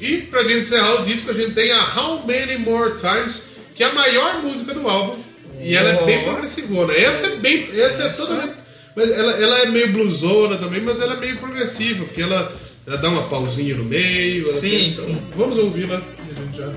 E 0.00 0.18
pra 0.18 0.44
gente 0.44 0.60
encerrar 0.60 1.00
o 1.00 1.04
disco, 1.04 1.32
a 1.32 1.34
gente 1.34 1.50
tem 1.52 1.72
a 1.72 1.82
How 2.00 2.24
Many 2.24 2.58
More 2.58 2.94
Times, 2.96 3.50
que 3.74 3.82
é 3.82 3.88
a 3.88 3.94
maior 3.94 4.42
música 4.42 4.72
do 4.72 4.88
álbum. 4.88 5.18
E 5.60 5.74
ela 5.74 5.90
é 5.90 6.04
bem 6.04 6.22
progressivona. 6.22 6.92
Essa 6.94 7.26
é 7.26 7.36
bem. 7.36 7.68
Essa 7.76 8.04
é 8.04 8.08
toda. 8.10 8.54
Mas 8.98 9.12
ela, 9.12 9.32
ela 9.40 9.58
é 9.60 9.66
meio 9.66 9.92
blusona 9.92 10.58
também, 10.58 10.80
mas 10.80 11.00
ela 11.00 11.14
é 11.14 11.20
meio 11.20 11.36
progressiva, 11.36 12.04
porque 12.04 12.20
ela, 12.20 12.52
ela 12.84 12.96
dá 12.96 13.08
uma 13.08 13.22
pausinha 13.28 13.76
no 13.76 13.84
meio. 13.84 14.52
Sim, 14.58 14.70
tem- 14.70 14.88
então, 14.88 15.04
sim. 15.04 15.18
Vamos 15.36 15.56
ouvi-la 15.56 16.02
e 16.28 16.32
a 16.32 16.44
gente 16.44 16.56
já 16.56 16.72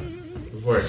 volta. 0.53 0.85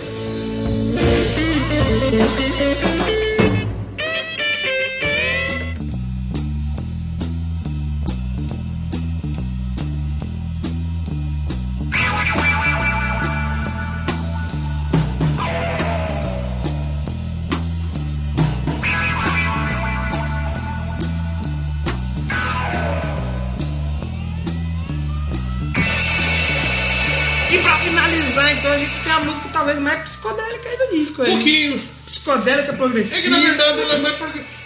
Então, 28.63 28.73
a 28.75 28.79
gente 28.79 29.01
tem 29.01 29.13
a 29.13 29.21
música 29.21 29.49
talvez 29.53 29.81
mais 29.81 30.03
psicodélica 30.03 30.69
aí 30.69 30.79
do 30.79 30.97
disco. 30.97 31.21
Um 31.21 31.25
aí. 31.25 31.31
pouquinho. 31.33 31.83
Psicodélica 32.07 32.73
progressiva. 32.75 33.19
É 33.19 33.23
que 33.23 33.29
na 33.29 33.41
verdade 33.41 33.81
ela 33.81 33.95
é 33.95 33.99
mais 33.99 34.15
progressiva. 34.15 34.63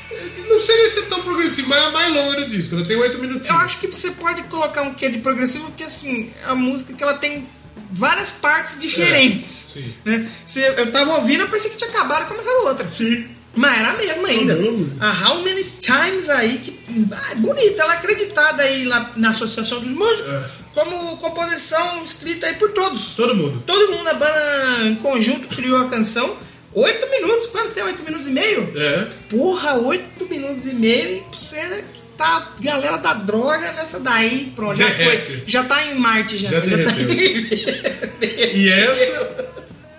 Não 0.49 0.61
seria 0.61 0.90
ser 0.90 1.03
tão 1.07 1.22
progressiva, 1.22 1.68
mas 1.68 1.78
é 1.78 1.86
a 1.86 1.90
mais 1.90 2.12
longa 2.12 2.42
do 2.42 2.49
disco. 2.51 2.74
Ela 2.74 2.84
tem 2.84 2.97
oito 2.97 3.18
minutinhos. 3.18 3.49
Eu 3.49 3.57
acho 3.57 3.78
que 3.78 3.86
você 3.86 4.11
pode 4.11 4.42
colocar 4.44 4.82
um 4.82 4.92
quê 4.92 5.09
de 5.09 5.18
progressivo, 5.18 5.64
porque 5.64 5.84
assim, 5.84 6.30
a 6.44 6.55
música 6.55 6.92
que 6.92 7.03
ela 7.03 7.14
tem 7.14 7.49
várias 7.90 8.32
partes 8.32 8.78
diferentes. 8.78 9.68
É, 9.76 9.80
sim. 9.80 9.94
né? 10.05 10.30
Se 10.44 10.61
eu 10.61 10.92
tava 10.92 11.14
ouvindo, 11.14 11.40
eu 11.40 11.49
pensei 11.49 11.70
que 11.70 11.78
tinha 11.78 11.88
acabado 11.88 12.24
e 12.24 12.28
começava 12.28 12.68
outra. 12.68 12.86
Sim. 12.90 13.26
Mas 13.55 13.78
era 13.78 13.92
a 13.92 13.97
mesma 13.97 14.28
ainda. 14.28 14.59
A 15.01 15.28
How 15.28 15.42
Many 15.42 15.64
Times 15.80 16.28
aí, 16.28 16.59
que 16.59 16.78
ah, 17.11 17.32
é 17.32 17.34
bonita, 17.36 17.82
ela 17.82 17.94
é 17.94 17.97
acreditada 17.97 18.62
aí 18.62 18.84
lá 18.84 19.12
na 19.16 19.30
Associação 19.30 19.80
dos 19.80 19.92
Músicos 19.92 20.32
É. 20.34 20.65
como 20.76 21.16
composição 21.16 22.04
escrita 22.04 22.46
aí 22.46 22.54
por 22.56 22.70
todos. 22.72 23.14
Todo 23.14 23.34
mundo. 23.34 23.62
Todo 23.66 23.92
mundo 23.92 24.04
na 24.04 24.12
banda 24.12 24.84
em 24.84 24.94
conjunto 24.96 25.48
criou 25.48 25.80
a 25.80 25.88
canção. 25.88 26.36
Oito 26.74 27.10
minutos, 27.10 27.46
quanto 27.46 27.72
tem? 27.72 27.82
Oito 27.82 28.04
minutos 28.04 28.26
e 28.26 28.30
meio? 28.30 28.70
É. 28.76 29.08
Porra, 29.30 29.76
oito 29.76 30.28
minutos 30.28 30.66
e 30.66 30.74
meio 30.74 31.16
e 31.16 31.24
você 31.34 31.82
que 31.94 32.02
tá 32.18 32.52
galera 32.60 32.98
da 32.98 33.14
droga 33.14 33.72
nessa 33.72 33.98
daí, 33.98 34.52
pronto, 34.54 34.76
já 34.76 34.90
foi. 34.90 35.44
Já 35.46 35.64
tá 35.64 35.86
em 35.86 35.94
Marte 35.94 36.36
já. 36.36 36.50
Já 36.50 36.60
tá 36.60 36.66
derreteu. 36.66 37.10
em... 37.10 38.58
E 38.60 38.68
essa. 38.68 39.56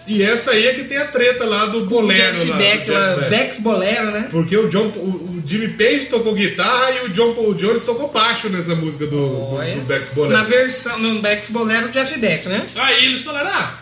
E 0.07 0.23
essa 0.23 0.51
aí 0.51 0.67
é 0.67 0.73
que 0.73 0.83
tem 0.85 0.97
a 0.97 1.07
treta 1.07 1.43
lá 1.43 1.65
do 1.65 1.85
bolero 1.85 2.47
lá. 2.47 2.57
Beck's 3.29 3.59
Bolero, 3.59 4.11
né? 4.11 4.27
Porque 4.31 4.55
o, 4.55 4.69
John, 4.69 4.87
o 4.87 5.36
Jimmy 5.47 5.69
Page 5.69 6.07
tocou 6.07 6.33
guitarra 6.35 6.91
e 6.91 7.05
o 7.05 7.09
John 7.09 7.33
Paul 7.33 7.53
Jones 7.53 7.85
tocou 7.85 8.09
baixo 8.11 8.49
nessa 8.49 8.75
música 8.75 9.05
do, 9.07 9.11
do, 9.29 9.55
Olha. 9.55 9.75
do 9.75 9.87
Na 9.87 9.99
Bolero. 10.13 10.45
versão, 10.45 10.99
no 10.99 11.21
Beck's 11.21 11.49
Bolero, 11.49 11.89
Jeff 11.89 12.17
Beck, 12.19 12.47
né? 12.49 12.65
Aí 12.75 13.05
eles 13.05 13.21
falaram, 13.23 13.49
ah, 13.49 13.73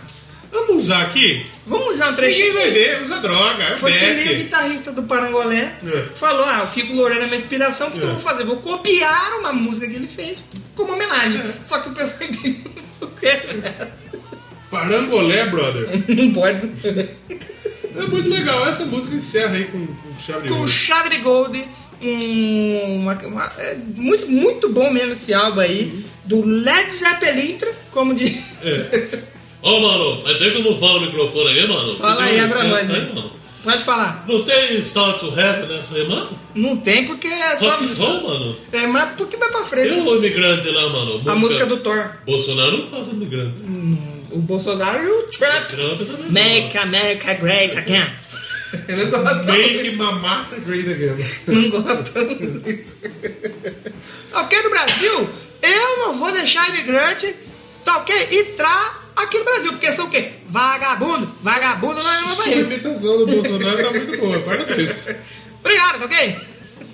vamos 0.52 0.84
usar 0.84 1.02
aqui. 1.02 1.46
Vamos 1.68 1.96
usar 1.96 2.10
um 2.10 2.12
Ninguém 2.12 2.26
trechinho. 2.30 2.54
vai 2.54 2.70
ver, 2.70 3.02
usa 3.02 3.18
droga, 3.22 3.64
é 3.64 3.78
Foi 3.78 3.92
que 3.92 4.00
nem 4.00 4.12
o 4.12 4.16
Beck. 4.18 4.36
guitarrista 4.44 4.92
do 4.92 5.02
Parangolé 5.04 5.74
É. 5.84 6.06
falou: 6.14 6.44
Ah, 6.46 6.62
o 6.64 6.68
Kiko 6.72 6.94
Loureiro 6.94 7.24
é 7.24 7.26
minha 7.26 7.40
inspiração, 7.40 7.88
o 7.88 7.92
que, 7.92 7.98
que 7.98 8.06
eu 8.06 8.10
É. 8.10 8.14
vou 8.14 8.22
fazer? 8.22 8.44
Vou 8.44 8.58
copiar 8.58 9.40
uma 9.40 9.52
música 9.52 9.88
que 9.88 9.96
ele 9.96 10.08
fez 10.08 10.44
como 10.76 10.94
homenagem. 10.94 11.42
É. 11.42 11.54
Só 11.64 11.80
que 11.80 11.90
o 11.90 11.94
pessoal 11.94 12.20
entendeu 12.30 12.72
o 13.02 13.08
que 13.08 13.26
era. 13.26 13.92
Parangolé, 14.70 15.46
brother. 15.48 15.90
Não 16.08 16.32
pode. 16.34 16.62
É 17.96 18.08
muito 18.08 18.30
legal. 18.30 18.66
Essa 18.68 18.86
música 18.86 19.16
encerra 19.16 19.56
aí 19.56 19.66
com, 19.66 19.86
com 19.86 20.18
chave 20.20 20.44
de 20.44 20.50
Com 20.50 20.56
ouro. 20.56 20.68
chave 20.68 21.10
de 21.10 21.18
gold, 21.18 21.64
um, 22.02 23.00
uma- 23.02 23.14
uma- 23.26 23.52
é 23.58 23.78
muito, 23.96 24.28
muito 24.30 24.70
bom 24.70 24.92
mesmo 24.92 25.14
esse 25.14 25.34
álbum 25.34 25.60
aí, 25.62 26.06
do 26.26 26.46
Led 26.46 26.92
Zeppelin, 26.92 27.58
como 27.92 28.14
diz. 28.14 28.64
É. 28.66 29.20
Ô, 29.62 29.80
mano, 29.80 30.22
vai 30.22 30.36
ter 30.36 30.54
como 30.54 30.78
falar 30.80 31.00
no 31.00 31.06
microfone 31.08 31.50
aí, 31.50 31.68
mano? 31.68 31.96
Fala 31.96 32.24
aí, 32.24 32.40
abra 32.40 32.64
nós, 32.66 32.90
aí, 32.90 33.14
mano. 33.14 33.32
Pode 33.64 33.84
falar. 33.84 34.26
Não 34.28 34.44
tem 34.44 34.78
Start 34.78 35.20
to 35.20 35.28
Heaven 35.40 35.68
nessa 35.76 35.96
aí, 35.96 36.08
mano? 36.08 36.30
Não 36.54 36.78
tem 36.78 37.04
porque 37.06 37.26
é 37.28 37.58
só. 37.58 37.72
Rock 37.72 37.94
roll, 37.96 38.22
mano. 38.30 38.56
É, 38.72 38.86
mas 38.86 39.16
porque 39.18 39.38
vai 39.38 39.50
pra 39.50 39.64
frente. 39.64 39.90
Tem 39.90 40.02
o 40.04 40.16
imigrante 40.18 40.70
lá, 40.70 40.88
mano. 40.90 41.24
A 41.28 41.36
música 41.36 41.66
do 41.66 41.78
Thor. 41.78 42.12
Bolsonaro 42.28 42.78
não 42.78 42.88
faz 42.90 43.08
imigrante. 43.08 43.64
O 44.36 44.40
Bolsonaro 44.40 45.02
e 45.02 45.08
o 45.08 45.24
Trump. 45.32 45.68
Trump 45.70 46.02
também. 46.08 46.32
Make 46.32 46.78
America 46.78 47.34
Great 47.36 47.78
Again. 47.78 48.06
Eu 48.90 48.98
não 48.98 49.24
gosto. 49.24 49.46
Make 49.46 49.92
Mamata 49.96 50.56
Great 50.58 50.90
Again. 50.92 51.16
Não 51.48 51.70
gosto. 51.82 52.12
ok, 54.34 54.62
no 54.64 54.70
Brasil, 54.70 55.30
eu 55.62 55.98
não 56.00 56.18
vou 56.18 56.32
deixar 56.34 56.68
imigrante, 56.70 57.34
tá 57.86 57.98
ok? 58.00 58.14
Entrar 58.42 59.12
aqui 59.16 59.38
no 59.40 59.46
Brasil, 59.46 59.72
porque 59.72 59.92
são 59.94 60.08
o 60.08 60.10
quê? 60.10 60.34
Vagabundo. 60.48 61.32
Vagabundo 61.42 62.04
não 62.04 62.12
é 62.12 62.18
Sua 62.18 62.44
país. 62.44 62.66
imitação 62.66 63.18
do 63.20 63.28
Bolsonaro 63.28 63.78
tá 63.78 63.92
muito 63.92 64.18
boa, 64.20 64.40
parabéns. 64.40 65.08
Obrigado, 65.62 66.00
tá 66.00 66.06
ok? 66.06 66.36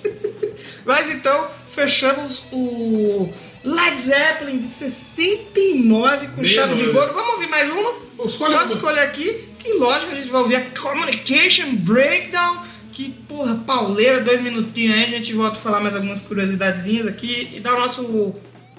Mas 0.86 1.10
então, 1.10 1.48
fechamos 1.68 2.46
o 2.52 3.32
Led 3.64 3.96
Zeppelin 4.00 4.58
de 4.58 4.64
69 4.64 6.28
com 6.28 6.44
chave 6.44 6.74
de 6.74 6.80
69. 6.84 6.98
ouro. 6.98 7.14
Vamos 7.14 7.34
ouvir 7.34 7.48
mais 7.48 7.70
uma? 7.70 7.92
Escolhe 8.26 8.54
Pode 8.54 8.66
uma. 8.70 8.74
escolher 8.76 9.00
aqui. 9.00 9.48
Que 9.58 9.74
lógico, 9.74 10.12
a 10.12 10.14
gente 10.16 10.28
vai 10.28 10.40
ouvir 10.42 10.56
a 10.56 10.70
Communication 10.78 11.76
Breakdown. 11.76 12.62
Que 12.90 13.10
porra, 13.28 13.54
pauleira, 13.66 14.20
dois 14.20 14.40
minutinhos 14.40 14.94
aí. 14.96 15.04
A 15.04 15.08
gente 15.08 15.32
volta 15.32 15.58
a 15.58 15.62
falar 15.62 15.80
mais 15.80 15.94
algumas 15.94 16.20
curiosidadezinhas 16.20 17.06
aqui 17.06 17.50
e 17.54 17.60
dar 17.60 17.74
o 17.74 17.80
nosso 17.80 18.34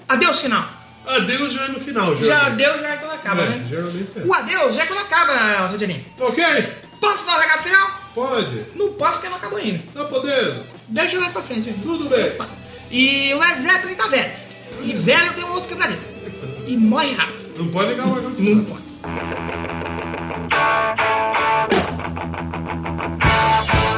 adeus 0.08 0.40
final. 0.40 0.68
Adeus 1.06 1.52
já 1.52 1.64
é 1.64 1.68
no 1.68 1.80
final, 1.80 2.16
Já 2.16 2.22
geralmente. 2.22 2.52
adeus 2.64 2.80
já 2.80 2.88
é 2.88 2.96
quando 2.96 3.12
acaba, 3.12 3.42
É, 3.42 3.48
né? 3.48 3.66
geralmente 3.68 4.08
é. 4.16 4.22
O 4.24 4.32
adeus 4.32 4.74
já 4.74 4.82
é 4.82 4.86
quando 4.86 5.00
acaba, 5.00 5.66
Rodinei. 5.66 6.06
Ok, 6.18 6.44
Posso 7.00 7.26
dar 7.26 7.36
o 7.36 7.40
recado 7.40 7.62
final? 7.62 8.00
pode. 8.14 8.64
Não 8.74 8.92
posso 8.94 9.14
porque 9.14 9.28
não 9.28 9.36
acabou 9.36 9.58
ainda. 9.58 9.82
Tá 9.92 10.04
podendo. 10.04 10.64
Deixa 10.88 11.16
eu 11.16 11.20
mais 11.20 11.32
pra 11.32 11.42
frente. 11.42 11.68
aí. 11.68 11.74
Tudo 11.82 12.08
bem. 12.08 12.32
E 12.90 13.34
o 13.34 13.38
Led 13.38 13.60
Zeppelin 13.60 13.94
tá 13.96 14.06
velho. 14.08 14.32
E 14.82 14.92
velho 14.94 15.32
tem 15.34 15.44
um 15.44 15.52
osso 15.52 15.68
quebradiço. 15.68 16.06
E 16.66 16.76
morre 16.76 17.12
rápido. 17.12 17.44
Não 17.56 17.68
pode 17.68 17.90
ligar 17.90 18.08
o 18.08 18.14
ar 18.14 18.22
Não 18.22 18.64
pode. 18.64 18.84
I 23.26 23.93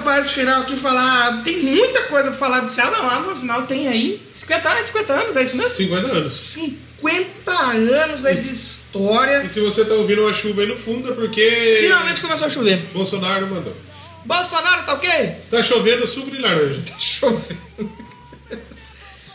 parte 0.00 0.34
final 0.34 0.62
aqui 0.62 0.76
falar. 0.76 1.42
Tem 1.42 1.60
muita 1.62 2.02
coisa 2.04 2.30
pra 2.30 2.38
falar 2.38 2.60
desse 2.60 2.80
álbum. 2.80 2.96
Não, 2.96 3.30
afinal 3.30 3.62
tem 3.62 3.88
aí 3.88 4.20
50 4.32 4.68
anos, 4.68 4.86
50 4.86 5.12
anos, 5.12 5.36
é 5.36 5.42
isso 5.42 5.56
mesmo? 5.56 5.74
50 5.74 6.06
anos. 6.08 6.32
50 6.34 7.52
anos 7.52 8.24
aí 8.24 8.34
de 8.34 8.52
história. 8.52 9.42
E 9.44 9.48
se 9.48 9.60
você 9.60 9.84
tá 9.84 9.94
ouvindo 9.94 10.22
uma 10.22 10.32
chuva 10.32 10.62
aí 10.62 10.68
no 10.68 10.76
fundo 10.76 11.12
é 11.12 11.14
porque. 11.14 11.78
Finalmente 11.80 12.20
começou 12.20 12.46
a 12.46 12.50
chover. 12.50 12.78
Bolsonaro 12.92 13.46
mandou. 13.46 13.76
Bolsonaro 14.24 14.86
tá 14.86 14.94
ok? 14.94 15.10
Tá 15.50 15.62
chovendo 15.62 16.06
suco 16.06 16.30
de 16.30 16.38
laranja. 16.38 16.80
Chover. 16.98 17.56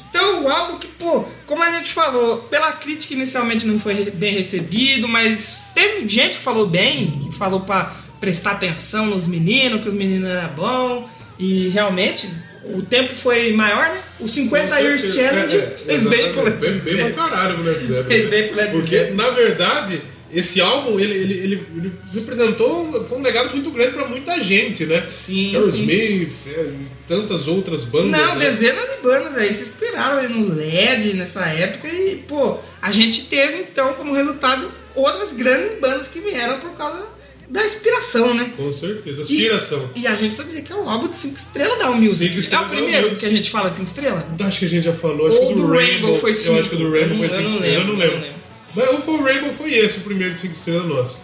Então, 0.09 0.45
o 0.45 0.49
álbum 0.49 0.79
que, 0.79 0.87
pô, 0.87 1.25
como 1.45 1.61
a 1.61 1.71
gente 1.77 1.93
falou, 1.93 2.37
pela 2.43 2.71
crítica 2.71 3.13
inicialmente 3.13 3.67
não 3.67 3.79
foi 3.79 3.93
bem 4.11 4.33
recebido, 4.33 5.07
mas 5.07 5.67
teve 5.75 6.07
gente 6.07 6.37
que 6.37 6.43
falou 6.43 6.65
bem, 6.65 7.19
que 7.19 7.37
falou 7.37 7.59
pra 7.59 7.93
prestar 8.19 8.51
atenção 8.53 9.05
nos 9.07 9.25
meninos, 9.25 9.81
que 9.81 9.89
os 9.89 9.93
meninos 9.95 10.29
eram 10.29 10.49
bons, 10.55 11.05
e 11.39 11.67
realmente 11.69 12.27
o 12.73 12.81
tempo 12.81 13.13
foi 13.15 13.53
maior, 13.53 13.89
né? 13.89 14.01
O 14.19 14.27
50 14.27 14.75
Com 14.75 14.81
Years. 14.81 15.13
Challenge 15.13 15.55
É, 15.55 15.59
é, 15.59 15.77
fez 15.77 16.03
bem 16.03 16.31
pro. 16.33 16.43
Led 16.43 16.57
Bem, 16.57 16.71
bem 16.71 16.79
pra 16.81 16.91
Zeppelin. 16.91 17.13
caralho 17.13 17.55
pro 17.55 17.63
Led 17.63 17.79
Zeppelin. 17.85 18.09
Fez 18.09 18.29
bem 18.29 18.47
pro 18.47 18.55
Led 18.57 18.71
Porque, 18.71 18.97
Zeppelin. 18.97 19.15
na 19.15 19.29
verdade, 19.31 20.01
esse 20.33 20.59
álbum, 20.59 20.99
ele, 20.99 21.13
ele, 21.13 21.33
ele, 21.35 21.67
ele 21.77 21.91
representou, 22.13 23.05
foi 23.07 23.17
um 23.17 23.21
legado 23.21 23.51
muito 23.51 23.71
grande 23.71 23.93
pra 23.93 24.07
muita 24.07 24.43
gente, 24.43 24.85
né? 24.85 25.07
Sim, 25.11 25.55
Aerosmith, 25.55 26.33
é, 26.47 26.69
tantas 27.07 27.47
outras 27.47 27.85
bandas. 27.85 28.11
Não, 28.19 28.35
né? 28.35 28.45
dezenas 28.45 28.83
de 28.89 29.01
bandas 29.03 29.37
aí 29.37 29.53
se 29.53 29.63
inspiraram 29.69 30.17
aí 30.17 30.27
no 30.27 30.53
LED 30.53 31.13
nessa 31.13 31.45
época 31.45 31.87
e, 31.87 32.17
pô, 32.27 32.57
a 32.81 32.91
gente 32.91 33.27
teve 33.27 33.59
então 33.61 33.93
como 33.93 34.13
resultado 34.13 34.69
outras 34.95 35.31
grandes 35.31 35.79
bandas 35.79 36.07
que 36.09 36.19
vieram 36.19 36.59
por 36.59 36.71
causa 36.71 37.05
da 37.49 37.65
inspiração, 37.65 38.33
né? 38.33 38.51
Com 38.57 38.73
certeza, 38.73 39.19
E- 39.21 39.23
aspiração. 39.23 39.89
E, 39.95 40.05
a 40.07 40.11
gente 40.11 40.27
precisa 40.35 40.43
dizer 40.47 40.61
que 40.63 40.73
é 40.73 40.75
um 40.75 40.89
álbum 40.89 41.07
de 41.07 41.15
5 41.15 41.37
estrelas 41.37 41.79
da. 41.79 41.85
Cinco 42.09 42.55
é 42.55 42.59
o 42.59 42.69
primeiro 42.69 43.15
que 43.15 43.25
a 43.25 43.29
gente 43.29 43.49
fala 43.49 43.69
de 43.69 43.77
5 43.77 43.87
estrelas? 43.87 44.23
Acho 44.45 44.59
que 44.59 44.65
a 44.65 44.69
gente 44.69 44.83
já 44.83 44.93
falou, 44.93 45.27
acho 45.27 45.37
Ou 45.37 45.47
que 45.49 45.53
do, 45.53 45.61
do 45.67 45.73
Rainbow 45.73 46.13
foi 46.17 46.31
Eu 46.31 46.35
cinco. 46.35 46.59
acho 46.59 46.69
que 46.69 46.75
do 46.75 46.91
Rainbow 46.91 47.23
Eu 47.23 47.29
foi 47.29 47.29
não- 47.29 47.29
5 47.29 47.37
eu 47.37 47.41
não 47.43 47.49
estrelas, 47.49 47.87
eu 47.87 47.93
não 47.93 47.99
lembro, 47.99 48.25
eu. 48.25 48.33
Mas 48.75 49.07
o 49.07 49.23
Rainbow 49.23 49.53
foi 49.53 49.73
esse, 49.73 49.99
o 49.99 50.01
primeiro 50.01 50.33
de 50.33 50.39
5 50.41 50.53
estrelas 50.55 50.85
nosso. 50.87 51.19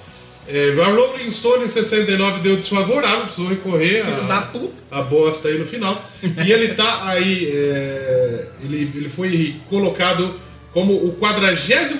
É, 0.47 0.75
a 0.81 0.87
Rolling 0.87 1.31
Stone 1.31 1.63
em 1.63 1.67
69 1.67 2.41
deu 2.41 2.57
desfavorável, 2.57 3.21
precisou 3.25 3.47
recorrer 3.47 4.01
a, 4.29 4.49
a 4.91 5.01
bosta 5.03 5.47
aí 5.47 5.57
no 5.57 5.65
final. 5.65 6.03
E 6.45 6.51
ele 6.51 6.69
tá 6.69 7.07
aí, 7.07 7.49
é, 7.53 8.47
ele, 8.63 8.91
ele 8.95 9.09
foi 9.09 9.55
colocado 9.69 10.35
como 10.73 10.93
o 11.05 11.13
43 11.13 11.91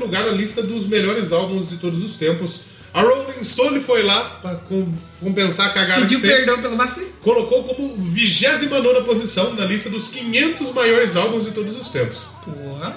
lugar 0.00 0.26
na 0.26 0.32
lista 0.32 0.62
dos 0.62 0.86
melhores 0.86 1.32
álbuns 1.32 1.68
de 1.68 1.76
todos 1.76 2.02
os 2.02 2.16
tempos. 2.16 2.60
A 2.98 3.02
Rolling 3.02 3.44
Stone 3.44 3.80
foi 3.80 4.02
lá 4.02 4.24
para 4.42 4.60
compensar 5.20 5.66
a 5.66 5.70
cagada 5.70 6.00
Pediu 6.00 6.20
que 6.20 6.26
fez 6.26 6.38
perdão 6.38 6.60
pelo 6.60 6.76
vacilo. 6.76 7.06
colocou 7.22 7.62
como 7.62 7.94
29 7.96 9.02
posição 9.04 9.54
na 9.54 9.64
lista 9.64 9.88
dos 9.88 10.08
500 10.08 10.72
maiores 10.72 11.14
álbuns 11.14 11.44
de 11.44 11.52
todos 11.52 11.76
os 11.76 11.90
tempos. 11.90 12.26
Porra. 12.44 12.96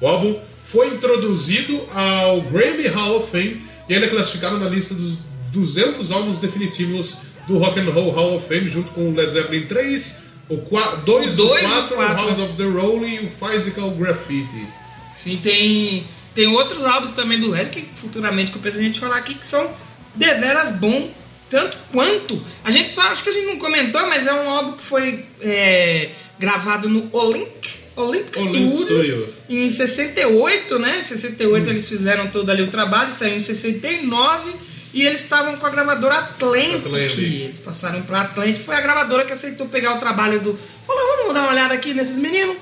O 0.00 0.06
álbum 0.06 0.40
foi 0.64 0.88
introduzido 0.88 1.78
ao 1.92 2.40
Grammy 2.44 2.86
Hall 2.86 3.18
of 3.18 3.30
Fame 3.30 3.60
e 3.86 3.92
ainda 3.92 4.06
é 4.06 4.08
classificado 4.08 4.58
na 4.58 4.70
lista 4.70 4.94
dos 4.94 5.18
200 5.52 6.10
álbuns 6.10 6.38
definitivos 6.38 7.18
do 7.46 7.58
Rock 7.58 7.78
and 7.78 7.90
Roll 7.90 8.12
Hall 8.12 8.36
of 8.36 8.48
Fame, 8.48 8.70
junto 8.70 8.90
com 8.92 9.10
o 9.10 9.14
Led 9.14 9.30
Zeppelin 9.30 9.66
3, 9.66 10.22
o 10.48 10.56
2, 10.56 11.28
O 11.28 11.32
o 11.32 11.36
dois, 11.36 11.62
o 11.62 11.68
4, 11.68 11.96
o. 11.98 12.00
House 12.00 12.38
of 12.38 12.54
the 12.54 12.64
Rolling 12.64 13.16
e 13.16 13.18
o 13.18 13.28
Physical 13.28 13.90
Graffiti. 13.90 14.66
Sim, 15.14 15.38
tem, 15.42 16.04
tem 16.36 16.46
outros 16.48 16.84
álbuns 16.84 17.12
também 17.12 17.40
do 17.40 17.48
LED 17.48 17.70
que 17.70 17.88
futuramente 17.94 18.52
que 18.52 18.58
eu 18.58 18.62
penso 18.62 18.78
a 18.78 18.82
gente 18.82 19.00
falar 19.00 19.16
aqui 19.16 19.34
que 19.34 19.46
são 19.46 19.74
deveras 20.14 20.72
bom, 20.72 21.10
tanto 21.48 21.78
quanto. 21.90 22.40
A 22.62 22.70
gente 22.70 22.92
só 22.92 23.00
acho 23.10 23.24
que 23.24 23.30
a 23.30 23.32
gente 23.32 23.46
não 23.46 23.58
comentou, 23.58 24.06
mas 24.06 24.26
é 24.26 24.34
um 24.34 24.50
álbum 24.50 24.72
que 24.72 24.84
foi 24.84 25.24
é, 25.40 26.10
gravado 26.38 26.90
no 26.90 27.08
Olympic, 27.10 27.66
Olympic, 27.96 28.38
Olympic 28.38 28.76
Studio, 28.76 29.34
em 29.48 29.70
68, 29.70 30.78
né? 30.78 30.98
Em 31.00 31.04
68 31.04 31.70
eles 31.70 31.88
fizeram 31.88 32.26
todo 32.28 32.50
ali 32.50 32.62
o 32.62 32.70
trabalho, 32.70 33.10
saiu 33.10 33.36
em 33.36 33.40
69 33.40 34.54
e 34.92 35.06
eles 35.06 35.22
estavam 35.22 35.56
com 35.56 35.66
a 35.66 35.70
gravadora 35.70 36.16
Atlantic. 36.16 36.84
Atlantic. 36.84 37.18
Eles 37.18 37.56
passaram 37.56 38.02
pra 38.02 38.20
Atlantic, 38.20 38.62
foi 38.62 38.76
a 38.76 38.80
gravadora 38.82 39.24
que 39.24 39.32
aceitou 39.32 39.66
pegar 39.68 39.96
o 39.96 39.98
trabalho 39.98 40.38
do. 40.40 40.58
Falou, 40.86 41.16
vamos 41.16 41.32
dar 41.32 41.44
uma 41.44 41.52
olhada 41.52 41.72
aqui 41.72 41.94
nesses 41.94 42.18
meninos? 42.18 42.56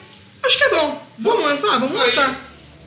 Acho 0.44 0.58
que 0.58 0.64
é 0.64 0.70
bom. 0.70 1.06
Vamos 1.18 1.44
lançar, 1.44 1.80
vamos 1.80 1.96
lançar. 1.96 2.43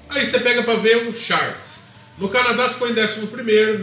Aí 0.09 0.25
você 0.25 0.39
pega 0.39 0.63
pra 0.63 0.75
ver 0.75 1.07
os 1.07 1.19
charts. 1.19 1.87
No 2.17 2.29
Canadá 2.29 2.69
ficou 2.69 2.89
em 2.89 2.99
11, 2.99 3.27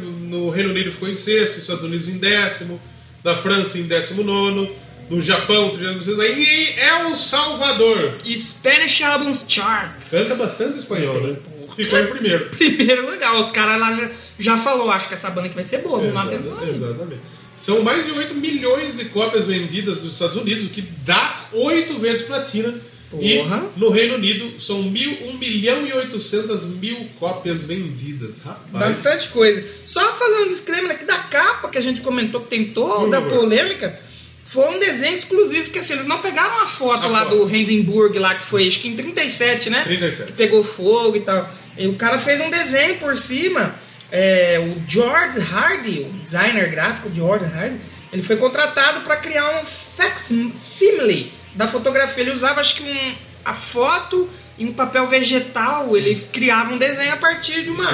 no, 0.01 0.11
no 0.11 0.51
Reino 0.51 0.71
Unido 0.71 0.91
ficou 0.91 1.09
em 1.09 1.15
sexto, 1.15 1.55
nos 1.55 1.63
Estados 1.63 1.85
Unidos 1.85 2.09
em 2.09 2.19
décimo, 2.19 2.81
na 3.23 3.37
França 3.37 3.79
em 3.79 3.85
19, 3.85 4.73
no 5.09 5.21
Japão, 5.21 5.71
36, 5.71 6.19
aí 6.19 6.43
e 6.43 6.81
El 6.81 7.17
Salvador. 7.17 8.17
Spanish 8.25 9.03
Albums 9.03 9.45
Charts. 9.47 10.11
Canta 10.11 10.35
bastante 10.35 10.79
espanhol, 10.79 11.21
né? 11.21 11.37
Ficou 11.77 11.99
em 11.99 12.07
primeiro. 12.07 12.51
Primeiro 12.57 13.11
lugar, 13.11 13.39
os 13.39 13.51
caras 13.51 13.81
lá 13.81 13.93
já, 13.95 14.11
já 14.39 14.59
falou, 14.59 14.91
acho 14.91 15.09
que 15.09 15.15
essa 15.15 15.31
banda 15.31 15.47
aqui 15.47 15.55
vai 15.55 15.65
ser 15.65 15.79
boa, 15.79 15.99
vamos 15.99 16.15
lá 16.15 16.29
aí. 16.29 16.71
Exatamente. 16.71 17.21
São 17.57 17.83
mais 17.83 18.05
de 18.05 18.13
8 18.13 18.35
milhões 18.35 18.97
de 18.97 19.05
cópias 19.07 19.47
vendidas 19.47 20.01
nos 20.03 20.15
Estados 20.15 20.37
Unidos, 20.37 20.67
o 20.67 20.71
que 20.71 20.83
dá 20.83 21.47
8 21.53 21.99
vezes 21.99 22.23
platina. 22.23 22.75
Porra. 23.17 23.71
E 23.77 23.79
no 23.81 23.91
Reino 23.91 24.15
Unido 24.17 24.61
são 24.61 24.83
mil, 24.83 25.13
1 25.29 25.39
milhão 25.39 25.87
e 25.87 25.93
800 25.93 26.69
mil 26.81 27.09
cópias 27.19 27.65
vendidas. 27.65 28.43
Rapaz. 28.45 28.97
Bastante 28.97 29.29
coisa. 29.29 29.65
Só 29.87 30.01
fazer 30.15 30.43
um 30.45 30.49
disclaimer 30.49 30.93
aqui 30.93 31.05
da 31.05 31.19
capa 31.19 31.69
que 31.69 31.79
a 31.79 31.83
gente 31.83 32.01
comentou 32.01 32.41
que 32.41 32.49
tem 32.49 32.67
toda 32.67 33.19
a 33.19 33.23
polêmica. 33.23 33.99
Foi 34.47 34.69
um 34.69 34.79
desenho 34.79 35.15
exclusivo, 35.15 35.65
porque 35.65 35.81
assim, 35.81 35.95
eles 35.95 36.07
não 36.07 36.19
pegaram 36.21 36.61
a 36.63 36.67
foto 36.67 37.05
A 37.05 37.09
lá 37.09 37.25
foto. 37.25 37.47
do 37.47 37.57
Hindenburg 37.57 38.17
lá, 38.19 38.37
que 38.37 38.45
foi 38.45 38.69
acho 38.69 38.79
que 38.81 38.89
em 38.89 38.95
37, 38.95 39.69
né? 39.71 39.83
37. 39.83 40.27
Que 40.31 40.37
pegou 40.37 40.63
fogo 40.63 41.17
e 41.17 41.21
tal. 41.21 41.49
E 41.77 41.89
o 41.89 41.95
cara 41.95 42.19
fez 42.21 42.41
um 42.41 42.51
desenho 42.51 42.97
por 42.99 43.17
cima. 43.17 43.75
é, 44.13 44.61
o 44.61 44.89
George 44.89 45.41
Hardy, 45.41 46.01
o 46.03 46.13
designer 46.23 46.71
gráfico 46.71 47.11
George 47.13 47.47
Hardy, 47.47 47.77
ele 48.13 48.23
foi 48.23 48.37
contratado 48.37 49.01
para 49.01 49.17
criar 49.17 49.61
um 49.61 49.67
facsimile 49.67 51.33
da 51.55 51.67
fotografia. 51.69 52.23
Ele 52.23 52.33
usava 52.33 52.61
acho 52.61 52.77
que 52.77 52.83
um, 52.83 53.15
a 53.45 53.53
foto 53.55 54.29
em 54.59 54.67
um 54.67 54.73
papel 54.73 55.07
vegetal, 55.09 55.97
ele 55.97 56.15
criava 56.33 56.73
um 56.73 56.79
desenho 56.79 57.13
a 57.13 57.17
partir 57.17 57.63
de 57.65 57.71
uma, 57.71 57.91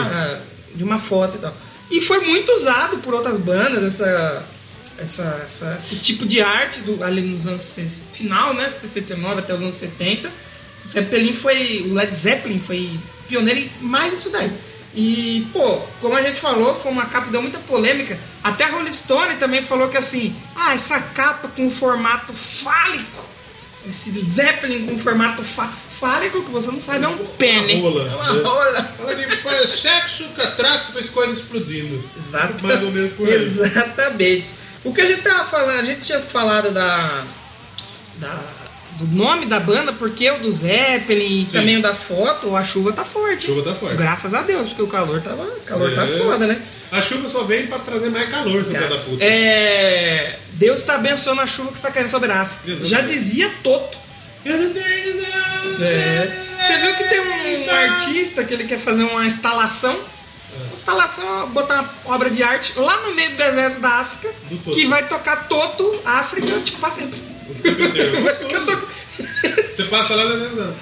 de 0.75 0.85
uma 0.85 0.99
foto 0.99 1.37
e 1.37 1.41
tal. 1.41 1.55
E 1.91 2.01
foi 2.01 2.21
muito 2.21 2.53
usado 2.53 2.99
por 2.99 3.15
outras 3.15 3.39
bandas 3.39 3.83
essa, 3.83 4.45
essa, 4.99 5.43
essa- 5.45 5.77
esse 5.79 5.97
tipo 5.97 6.27
de 6.27 6.41
arte 6.41 6.81
do, 6.81 7.03
ali 7.03 7.23
nos 7.23 7.47
anos 7.47 8.03
final, 8.13 8.55
né, 8.55 8.71
69 8.75 9.41
até 9.41 9.55
os 9.55 9.61
anos 9.63 9.75
70. 9.75 10.31
O 10.85 10.89
Zeppelin 10.89 11.33
foi, 11.35 11.85
o 11.89 11.95
Led 11.95 12.15
Zeppelin 12.15 12.61
foi 12.61 12.91
pioneiro 13.29 13.61
em 13.61 13.71
mais 13.81 14.13
isso 14.15 14.31
daí. 14.31 14.51
E, 14.95 15.47
pô, 15.53 15.79
como 16.01 16.15
a 16.17 16.23
gente 16.23 16.41
falou, 16.41 16.75
foi 16.75 16.91
uma 16.91 17.07
capa 17.07 17.27
que 17.27 17.33
deu 17.33 17.41
muita 17.43 17.59
polêmica. 17.61 18.19
Até 18.43 18.65
a 18.65 18.69
Rolling 18.69 18.91
Stone 18.93 19.37
também 19.37 19.63
falou 19.63 19.89
que 19.89 19.97
assim, 19.97 20.35
ah, 20.57 20.75
essa 20.75 20.99
capa 21.01 21.49
com 21.49 21.71
formato 21.71 22.33
fálico, 22.33 23.29
esse 23.91 24.11
Zeppelin 24.29 24.87
com 24.87 24.99
formato 24.99 25.43
fá- 25.45 25.71
fálico, 25.91 26.43
que 26.43 26.51
você 26.51 26.71
não 26.71 26.81
sabe, 26.81 27.05
é 27.05 27.09
um 27.09 27.17
pene. 27.37 27.81
rola. 27.81 28.09
É 28.11 28.15
uma 28.15 28.49
rola. 28.49 28.81
De 29.15 29.37
faz 29.39 29.69
sexo, 29.71 30.25
catraço, 30.31 30.93
fez 30.93 31.11
coisa 31.11 31.33
explodindo. 31.35 32.03
Exato. 32.17 32.65
Mais 32.67 32.83
ou 32.83 32.91
menos 32.91 33.13
por 33.15 33.29
aí. 33.29 33.35
Exatamente. 33.35 34.55
O 34.85 34.95
que 34.95 35.01
a 35.03 35.07
gente 35.07 35.23
tava 35.23 35.45
falando, 35.45 35.81
a 35.81 35.85
gente 35.85 36.01
tinha 36.01 36.21
falado 36.21 36.71
da, 36.73 37.25
da- 38.17 38.60
do 39.01 39.17
nome 39.17 39.47
da 39.47 39.59
banda, 39.59 39.93
porque 39.95 40.31
o 40.31 40.39
do 40.39 40.53
Zeppelin 40.53 41.43
e 41.43 41.45
também 41.51 41.79
o 41.79 41.83
da 41.83 41.95
foto, 41.95 42.55
a 42.55 42.63
chuva 42.65 42.93
tá 42.93 43.05
forte. 43.05 43.47
Chuva 43.47 43.63
tá 43.63 43.75
forte. 43.75 43.97
Graças 43.97 44.35
a 44.35 44.43
Deus, 44.43 44.69
porque 44.69 44.83
o 44.83 44.87
calor 44.89 45.21
tava, 45.23 45.43
o 45.43 45.61
calor 45.63 45.91
tá 45.95 46.05
É. 46.05 46.19
foda, 46.19 46.47
né? 46.47 46.61
A 46.93 47.01
chuva 47.01 47.29
só 47.29 47.45
vem 47.45 47.67
pra 47.67 47.79
trazer 47.79 48.11
mais 48.11 48.29
calor, 48.29 48.65
seu 48.65 48.73
da 48.89 48.99
puta. 48.99 49.25
É, 49.25 50.37
Deus 50.55 50.81
está 50.81 50.97
abençoando 50.97 51.41
a 51.41 51.47
chuva 51.47 51.69
que 51.71 51.77
está 51.77 51.91
caindo 51.91 52.11
sobre 52.11 52.31
a 52.33 52.43
África. 52.43 52.63
Exatamente. 52.67 52.91
Já 52.91 53.01
dizia 53.03 53.51
Toto. 53.63 53.97
É. 55.81 56.31
Você 56.61 56.77
viu 56.79 56.95
que 56.97 57.05
tem 57.05 57.21
um, 57.21 57.71
artista 57.71 58.45
que 58.45 58.55
ele 58.55 58.65
quer 58.65 58.79
fazer 58.79 59.05
uma 59.05 59.25
instalação, 59.25 59.93
uma 59.95 60.75
instalação, 60.75 61.49
botar 61.51 61.81
uma 62.05 62.15
obra 62.15 62.29
de 62.31 62.43
arte 62.43 62.73
lá 62.77 63.01
no 63.03 63.15
meio 63.15 63.31
do 63.31 63.37
deserto 63.37 63.81
da 63.81 63.89
África, 64.01 64.35
que 64.73 64.87
vai 64.87 65.07
tocar 65.09 65.49
Toto, 65.49 66.01
África, 66.05 66.59
tipo, 66.61 66.79
pra 66.81 66.91
sempre. 66.91 67.19
Vai 68.23 68.35
ficar 68.35 68.61
to- 68.65 68.89
Você 69.23 69.85
passa 69.85 70.15
lá 70.15 70.25
né? 70.25 70.75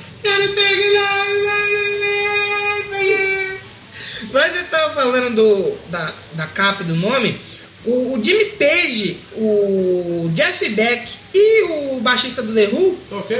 Mas 4.32 4.44
a 4.44 4.48
gente 4.58 4.68
tava 4.68 4.92
falando 4.94 5.34
do, 5.34 5.76
da, 5.90 6.12
da 6.34 6.46
capa 6.46 6.82
e 6.82 6.86
do 6.86 6.96
nome. 6.96 7.38
O, 7.84 8.14
o 8.18 8.24
Jimmy 8.24 8.44
Page, 8.52 9.18
o 9.36 10.30
Jeff 10.34 10.68
Beck 10.70 11.08
e 11.34 11.62
o 11.96 12.00
baixista 12.00 12.42
do 12.42 12.52
The 12.52 12.66
Who, 12.66 12.98
ok? 13.12 13.36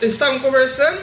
eles 0.00 0.14
estavam 0.14 0.40
conversando. 0.40 0.98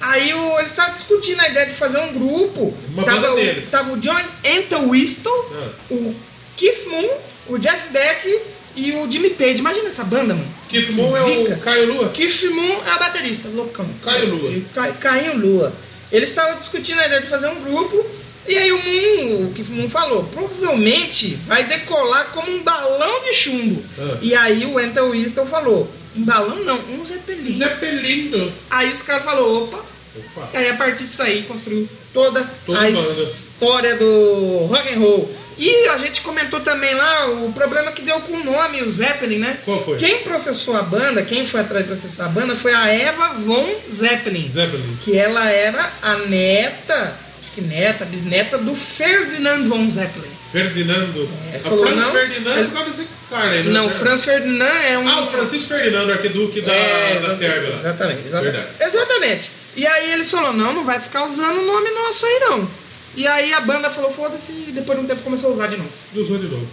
Aí 0.00 0.32
o, 0.34 0.58
eles 0.58 0.70
estavam 0.70 0.94
discutindo 0.94 1.40
a 1.40 1.48
ideia 1.48 1.66
de 1.66 1.74
fazer 1.74 1.98
um 1.98 2.12
grupo. 2.12 2.76
Uma 2.92 3.04
tava, 3.04 3.20
banda 3.20 3.32
o, 3.34 3.36
deles. 3.36 3.70
tava 3.70 3.92
o 3.92 3.96
John 3.98 4.20
Entwistle, 4.44 5.32
Ah. 5.32 5.68
o 5.90 6.14
Keith 6.56 6.86
Moon, 6.86 7.08
o 7.48 7.58
Jeff 7.58 7.88
Beck 7.90 8.40
e 8.76 8.92
o 8.92 9.10
Jimmy 9.10 9.30
Page. 9.30 9.58
Imagina 9.58 9.88
essa 9.88 10.04
banda, 10.04 10.34
mano. 10.34 10.57
Keith 10.68 10.90
Moon 10.92 11.16
é 11.16 11.22
o 11.22 11.56
Caio 11.58 11.92
Lua? 11.94 12.08
Keith 12.10 12.44
Moon 12.50 12.82
é 12.86 12.90
a 12.90 12.98
baterista, 12.98 13.48
loucão. 13.48 13.86
Caio 14.04 14.34
Lua. 14.34 14.62
Ca- 14.74 14.92
Caio 14.92 15.36
Lua. 15.38 15.72
Eles 16.12 16.28
estavam 16.28 16.58
discutindo 16.58 16.98
a 17.00 17.06
ideia 17.06 17.20
de 17.20 17.26
fazer 17.28 17.48
um 17.48 17.60
grupo. 17.62 18.04
E 18.46 18.56
aí 18.56 18.72
o 18.72 18.78
Moon, 18.78 19.84
o 19.84 19.88
falou, 19.88 20.24
provavelmente 20.24 21.34
vai 21.46 21.64
decolar 21.64 22.28
como 22.32 22.50
um 22.50 22.62
balão 22.62 23.22
de 23.24 23.34
chumbo. 23.34 23.82
Ah. 23.98 24.18
E 24.22 24.34
aí 24.34 24.64
o 24.64 24.80
Enter 24.80 25.04
Winston 25.10 25.44
falou, 25.46 25.90
um 26.16 26.24
balão 26.24 26.56
não, 26.64 26.78
um 26.78 27.06
Zeppelin. 27.06 27.52
Zeppelino. 27.52 28.52
Aí 28.70 28.90
os 28.90 29.02
caras 29.02 29.24
falaram, 29.24 29.64
opa. 29.64 29.84
Opa. 30.16 30.48
E 30.54 30.56
aí 30.56 30.70
a 30.70 30.76
partir 30.76 31.04
disso 31.04 31.22
aí 31.22 31.42
construiu 31.42 31.86
toda, 32.14 32.42
Toda 32.64 32.80
a 32.80 32.88
história 32.90 33.96
do 33.96 34.66
rock 34.66 34.94
and 34.94 34.98
roll. 34.98 35.30
E 35.58 35.88
a 35.88 35.98
gente 35.98 36.20
comentou 36.20 36.60
também 36.60 36.94
lá 36.94 37.26
o 37.30 37.52
problema 37.52 37.90
que 37.90 38.02
deu 38.02 38.20
com 38.20 38.34
o 38.34 38.44
nome, 38.44 38.80
o 38.82 38.90
Zeppelin, 38.90 39.38
né? 39.38 39.58
Qual 39.64 39.84
foi? 39.84 39.96
Quem 39.98 40.20
processou 40.22 40.76
a 40.76 40.82
banda, 40.82 41.22
quem 41.24 41.44
foi 41.44 41.60
atrás 41.60 41.84
de 41.84 41.90
processar 41.92 42.26
a 42.26 42.28
banda 42.28 42.54
foi 42.54 42.72
a 42.72 42.86
Eva 42.86 43.34
von 43.34 43.68
Zeppelin. 43.90 44.48
Zeppelin. 44.48 44.98
Que 45.04 45.18
ela 45.18 45.50
era 45.50 45.90
a 46.00 46.14
neta, 46.18 47.14
acho 47.42 47.50
que 47.54 47.60
neta, 47.60 48.04
bisneta 48.04 48.56
do 48.58 48.74
Ferdinand 48.76 49.64
von 49.66 49.90
Zeppelin. 49.90 50.28
Ferdinando. 50.52 51.28
É, 51.52 51.56
a 51.56 51.60
falou, 51.60 51.86
Franz 51.86 52.00
não, 52.00 52.12
Ferdinando 52.12 52.58
ele- 52.58 52.68
por 52.68 52.74
causa 52.74 52.90
desse 52.90 53.08
cara 53.28 53.50
aí, 53.50 53.62
Não, 53.64 53.86
é? 53.86 53.90
Franz 53.90 54.24
Ferdinand 54.24 54.64
é 54.88 54.96
um. 54.98 55.08
Ah, 55.08 55.22
o 55.24 55.26
Francisco 55.26 55.68
Ferdinando, 55.68 56.12
arquiduque 56.12 56.60
da, 56.62 56.72
É, 56.72 56.78
da 56.78 57.10
exatamente, 57.18 57.38
Sérvia. 57.38 57.68
Exatamente, 57.80 58.20
exatamente. 58.26 58.52
Verdade. 58.56 58.68
Exatamente. 58.96 59.50
E 59.76 59.86
aí 59.86 60.12
ele 60.12 60.24
falou, 60.24 60.52
não, 60.54 60.72
não 60.72 60.84
vai 60.84 60.98
ficar 61.00 61.24
usando 61.26 61.58
o 61.58 61.66
nome 61.66 61.90
nosso 61.90 62.24
aí 62.24 62.38
não. 62.48 62.70
E 63.16 63.26
aí 63.26 63.52
a 63.52 63.60
banda 63.62 63.90
falou, 63.90 64.12
foda-se, 64.12 64.52
e 64.52 64.72
depois 64.72 64.98
de 64.98 65.04
um 65.04 65.08
tempo 65.08 65.22
começou 65.22 65.50
a 65.50 65.54
usar 65.54 65.66
de 65.68 65.76
novo. 65.76 65.90
Usou 66.14 66.38
de 66.38 66.46
novo. 66.46 66.66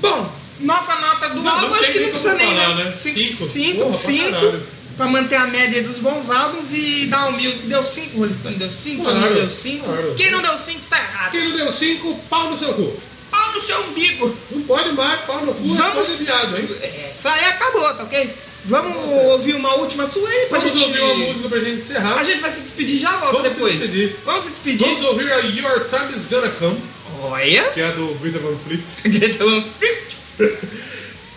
Bom, 0.00 0.32
nossa 0.60 0.94
nota 0.96 1.28
do 1.30 1.42
Não, 1.42 1.50
álbum 1.52 1.74
acho 1.74 1.92
que 1.92 1.98
não 1.98 2.02
nem 2.02 2.10
precisa 2.10 2.34
nem, 2.34 2.46
falar, 2.54 2.74
né? 2.76 2.84
né? 2.84 2.92
5, 2.92 3.20
Cinco. 3.20 3.46
5, 3.48 3.76
Porra, 3.78 3.88
pra 3.88 3.96
5. 3.98 4.24
caralho. 4.30 4.66
Pra 4.98 5.06
manter 5.06 5.36
a 5.36 5.46
média 5.46 5.80
dos 5.84 5.98
bons 5.98 6.28
álbuns 6.28 6.72
e 6.72 7.06
dar 7.06 7.28
o 7.28 7.32
Music 7.32 7.68
deu 7.68 7.84
5, 7.84 8.16
o 8.16 8.18
Rolling 8.20 8.34
Stone 8.34 8.56
deu 8.56 8.68
5, 8.70 9.02
Claro, 9.04 9.20
não 9.20 9.32
deu 9.34 9.48
5. 9.50 9.84
claro. 9.84 10.14
Quem 10.16 10.30
não 10.32 10.42
deu 10.42 10.58
5 10.58 10.80
está 10.80 10.98
errado. 10.98 11.30
Quem 11.30 11.48
não 11.48 11.56
deu 11.56 11.72
cinco, 11.72 12.14
pau 12.28 12.50
no 12.50 12.58
seu 12.58 12.74
cu. 12.74 13.00
Pau 13.30 13.52
no 13.52 13.60
seu 13.60 13.80
umbigo. 13.84 14.36
Não 14.50 14.62
pode 14.62 14.92
mais, 14.94 15.20
pau 15.20 15.46
no 15.46 15.54
cu, 15.54 15.64
é 15.64 15.76
Vamos- 15.76 16.18
de 16.18 16.24
viado, 16.24 16.56
hein? 16.58 16.68
Essa 17.12 17.30
aí 17.30 17.44
acabou, 17.44 17.94
tá 17.94 18.02
ok? 18.02 18.34
Vamos 18.68 18.96
ouvir 19.32 19.54
uma 19.54 19.74
última 19.76 20.06
sua 20.06 20.28
aí 20.28 20.46
pra 20.46 20.58
Vamos 20.58 20.78
gente... 20.78 20.84
ouvir 20.88 21.00
uma 21.00 21.14
música 21.26 21.48
pra 21.48 21.58
gente 21.60 21.78
encerrar. 21.78 22.18
A 22.18 22.24
gente 22.24 22.40
vai 22.40 22.50
se 22.50 22.60
despedir 22.62 22.98
já, 22.98 23.16
volta 23.16 23.36
Vamos 23.38 23.48
se 23.48 23.54
depois. 23.54 23.78
despedir. 23.78 24.16
Vamos 24.24 24.44
se 24.44 24.50
despedir. 24.50 24.86
Vamos 24.86 25.04
ouvir 25.06 25.32
a 25.32 25.38
Your 25.38 25.84
Time 25.88 26.12
Is 26.16 26.26
Gonna 26.28 26.50
Come, 26.50 26.78
Olha. 27.22 27.62
que 27.70 27.80
é 27.80 27.90
do 27.92 28.06
Greta 28.20 28.38
Van 28.38 28.56
Fleet. 28.56 28.82
Então, 29.34 29.64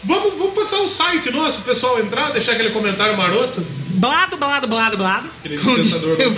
Vamos, 0.03 0.33
vamos 0.37 0.53
passar 0.55 0.79
o 0.81 0.87
site 0.89 1.29
nosso, 1.31 1.59
o 1.59 1.63
pessoal 1.63 1.99
entrar, 1.99 2.31
deixar 2.31 2.53
aquele 2.53 2.71
comentário 2.71 3.15
maroto. 3.15 3.63
Blado, 3.93 4.35
blado, 4.37 4.67
blado, 4.67 4.97
blado. 4.97 5.29
Aquele 5.39 5.57
Com 5.59 5.71
o 5.71 5.77
né? 5.77 5.83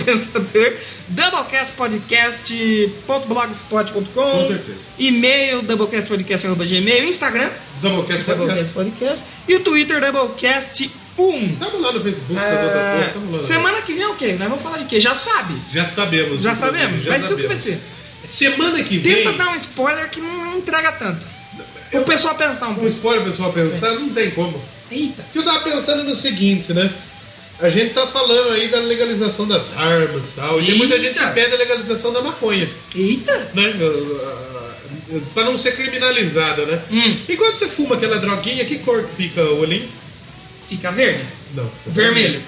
pensador. 0.04 0.72
Doublecastpodcast.blogspot.com 1.08 4.04
Com 4.12 4.46
certeza. 4.46 4.78
E-mail 4.98 5.62
doublecastpodcast.gmail 5.62 7.04
Instagram 7.08 7.48
Doublecast 7.80 8.24
Doublecast 8.24 8.72
Podcast. 8.72 8.72
Podcast 8.72 9.22
E 9.48 9.54
o 9.56 9.60
Twitter 9.60 10.00
Doublecast1 10.00 10.90
Tamo 11.58 11.80
lá 11.80 11.92
no 11.92 12.00
Facebook, 12.02 12.34
outra 12.34 12.50
Ah, 12.50 13.12
no- 13.18 13.42
Semana 13.42 13.80
que 13.82 13.92
vem 13.94 14.02
é 14.02 14.08
o 14.08 14.14
quê? 14.16 14.32
Nós 14.38 14.48
vamos 14.48 14.62
falar 14.62 14.78
de 14.78 14.84
quê? 14.86 14.98
Já 15.00 15.14
sabe. 15.14 15.54
Já 15.72 15.84
sabemos. 15.84 16.42
Já 16.42 16.54
sabemos. 16.54 17.02
já 17.04 17.10
Vai 17.10 17.20
ser 17.20 17.34
o 17.34 17.36
que 17.36 17.46
vai 17.46 17.56
sabemos. 17.56 17.80
ser. 17.82 18.28
Semana 18.28 18.82
que 18.82 18.98
vem. 18.98 19.14
Tenta 19.16 19.32
dar 19.34 19.50
um 19.52 19.54
spoiler 19.54 20.08
que 20.10 20.20
não 20.20 20.56
entrega 20.58 20.90
tanto. 20.92 21.24
O 22.00 22.04
pessoal 22.04 22.34
pensar 22.34 22.68
um 22.68 22.72
Um 22.72 22.74
pouco. 22.74 22.88
spoiler, 22.90 23.24
pessoal, 23.24 23.52
pensar, 23.52 23.90
não 23.94 24.08
tem 24.10 24.30
como. 24.30 24.60
Eita. 24.90 25.24
Eu 25.34 25.42
tava 25.44 25.60
pensando 25.60 26.04
no 26.04 26.14
seguinte, 26.14 26.72
né? 26.72 26.90
A 27.60 27.68
gente 27.68 27.94
tá 27.94 28.06
falando 28.06 28.50
aí 28.52 28.68
da 28.68 28.80
legalização 28.80 29.46
das 29.46 29.62
armas 29.76 30.32
e 30.32 30.36
tal. 30.36 30.60
E 30.60 30.66
tem 30.66 30.74
muita 30.76 30.96
gente 30.98 31.16
Eita. 31.18 31.28
que 31.28 31.34
pede 31.34 31.54
a 31.54 31.58
legalização 31.58 32.12
da 32.12 32.20
maconha, 32.20 32.68
Eita. 32.94 33.50
né? 33.54 33.72
Pra 35.34 35.44
não 35.44 35.56
ser 35.56 35.72
criminalizada, 35.76 36.64
né? 36.66 36.80
Hum. 36.90 37.16
E 37.28 37.36
quando 37.36 37.54
você 37.54 37.68
fuma 37.68 37.94
aquela 37.96 38.18
droguinha, 38.18 38.64
que 38.64 38.78
cor 38.78 39.04
que 39.04 39.14
fica 39.14 39.42
o 39.42 39.60
olhinho? 39.60 39.88
Fica 40.68 40.90
verde? 40.90 41.22
Não. 41.54 41.70
Vermelho. 41.86 42.42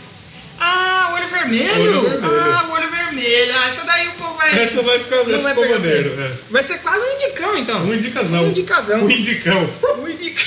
Ah, 0.58 0.95
olho 1.26 1.48
vermelho? 1.48 2.00
Olho 2.00 2.00
vermelho. 2.10 2.40
Ah, 2.40 2.66
o 2.68 2.72
olho 2.72 2.90
vermelho. 2.90 3.54
Ah, 3.58 3.66
essa 3.66 3.84
daí 3.86 4.08
o 4.08 4.12
povo 4.12 4.34
vai. 4.36 4.58
Essa 4.62 4.82
vai 4.82 4.98
ficar 4.98 5.24
não 5.24 5.34
essa 5.34 5.54
vai 5.54 5.68
maneiro. 5.68 6.20
É. 6.20 6.32
Vai 6.50 6.62
ser 6.62 6.78
quase 6.78 7.04
um 7.04 7.14
indicão, 7.14 7.58
então. 7.58 7.84
Um 7.84 7.94
indicazão. 7.94 8.44
Um 8.44 8.48
indicazão. 8.48 9.04
Um 9.04 9.10
indicão. 9.10 9.70
Um 9.98 10.08
indica... 10.08 10.42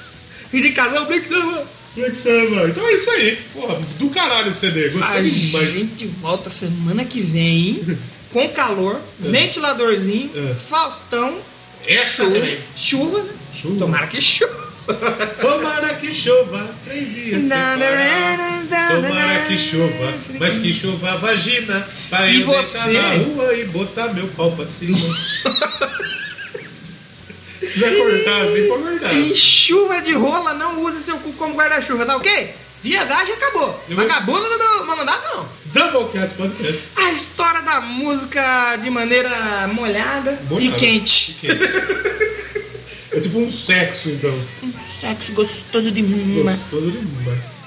indicazão, 0.52 1.04
Black 1.06 1.28
Summer. 1.28 2.68
Então 2.68 2.86
é 2.86 2.92
isso 2.92 3.10
aí. 3.10 3.36
Porra, 3.52 3.80
do 3.98 4.10
caralho 4.10 4.50
esse 4.50 4.60
CD. 4.60 4.86
A 4.86 4.88
Gostei 4.90 5.22
demais. 5.30 5.72
gente 5.74 6.06
volta 6.20 6.48
semana 6.48 7.04
que 7.04 7.20
vem 7.20 7.98
com 8.32 8.48
calor, 8.50 9.00
ventiladorzinho, 9.18 10.30
É. 10.34 10.54
Faustão, 10.54 11.38
Essa 11.86 12.24
chuva, 12.24 12.34
também. 12.34 12.58
chuva, 12.76 13.22
né? 13.22 13.30
Chuva. 13.54 13.78
Tomara 13.78 14.06
que 14.06 14.20
chova. 14.20 14.69
Tomara 15.40 15.94
que 15.94 16.14
chova 16.14 16.68
três 16.84 17.14
dias. 17.14 17.42
Tomara 17.48 19.44
que 19.46 19.58
chova, 19.58 20.14
mas 20.38 20.56
que 20.56 20.72
chova 20.72 21.10
a 21.12 21.16
vagina 21.16 21.86
pra 22.08 22.26
E 22.28 22.40
eu 22.40 22.46
você? 22.46 22.92
na 22.92 23.08
rua 23.14 23.54
e 23.54 23.64
botar 23.66 24.08
meu 24.12 24.26
pau 24.28 24.52
pra 24.52 24.66
cima. 24.66 24.98
Se 27.60 27.66
quiser 27.66 27.96
cortar 27.98 28.42
assim, 28.42 28.66
pode 28.68 28.82
cortar. 28.82 29.14
Em 29.14 29.34
chuva 29.36 30.00
de 30.00 30.12
rola, 30.14 30.54
não 30.54 30.82
use 30.82 31.02
seu 31.02 31.18
cu 31.18 31.32
como 31.34 31.54
guarda-chuva, 31.54 32.06
tá 32.06 32.16
ok? 32.16 32.54
Viadagem 32.82 33.34
acabou. 33.34 33.84
Eu 33.88 33.94
vou- 33.96 34.06
Vagabundo 34.08 34.48
não 34.58 34.86
não 34.86 34.96
mandar, 34.96 35.20
não. 35.22 35.46
Doublecast 35.66 36.34
Podcast. 36.36 36.82
A 36.96 37.12
história 37.12 37.60
da 37.62 37.80
música 37.82 38.76
de 38.76 38.88
maneira 38.90 39.68
molhada 39.72 40.40
Molhada. 40.48 40.76
e 40.76 40.78
quente. 40.78 41.36
É 43.12 43.20
tipo 43.20 43.38
um 43.38 43.50
sexo, 43.50 44.10
então. 44.10 44.32
Um 44.62 44.72
sexo 44.72 45.32
gostoso 45.32 45.90
demais. 45.90 46.60
Gostoso 46.60 46.90
demais. 46.92 47.59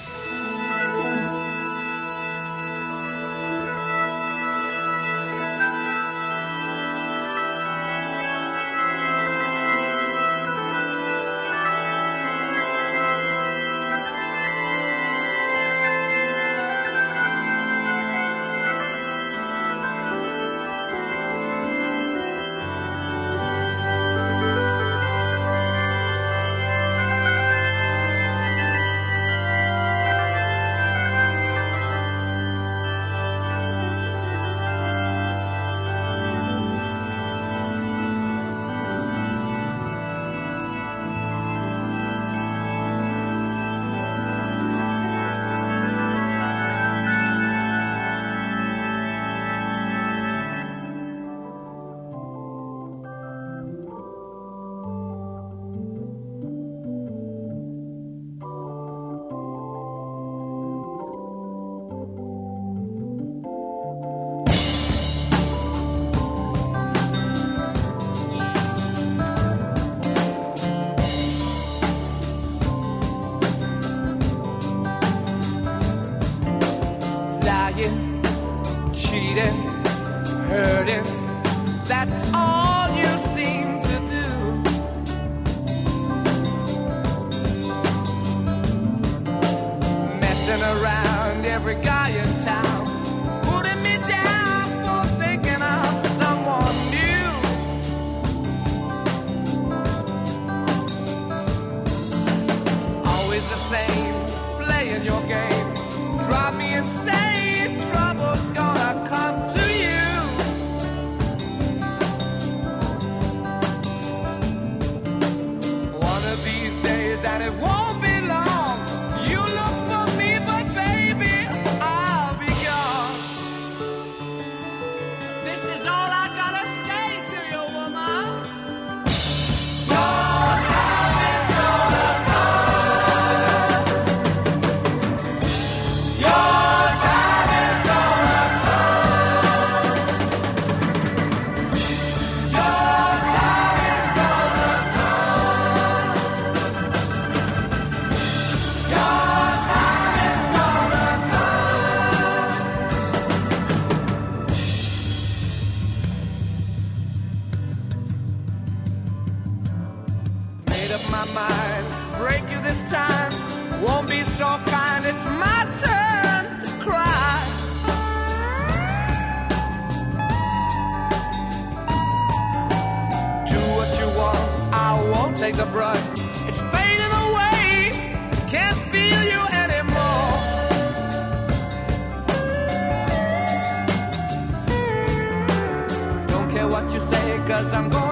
cause 187.63 187.73
I'm 187.73 187.89
going 187.89 188.02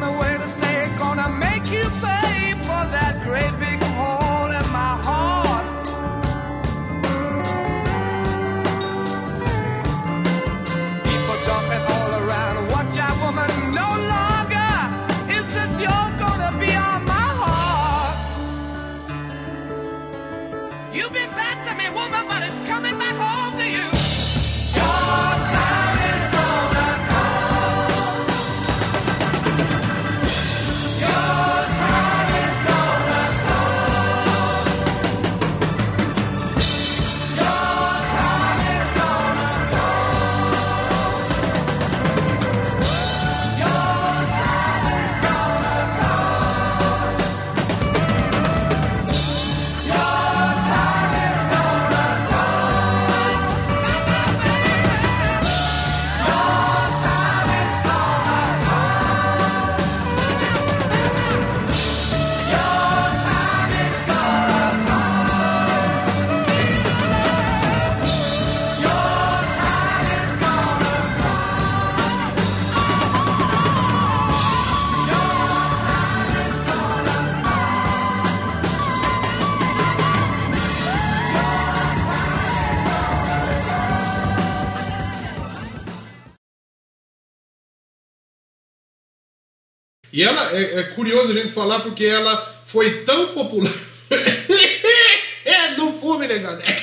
E 90.21 90.23
ela 90.23 90.55
é, 90.55 90.81
é 90.81 90.83
curioso 90.83 91.31
a 91.31 91.33
gente 91.33 91.51
falar 91.51 91.79
porque 91.79 92.05
ela 92.05 92.61
foi 92.67 93.01
tão 93.01 93.29
popular. 93.29 93.73
é, 95.43 95.71
não 95.77 95.99
fume, 95.99 96.27
negado. 96.27 96.61
É, 96.61 96.75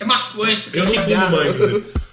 é 0.00 0.04
maconha. 0.04 0.58
Eu 0.72 0.84
não 0.84 0.92
fumo 0.92 1.30
mais. 1.30 1.98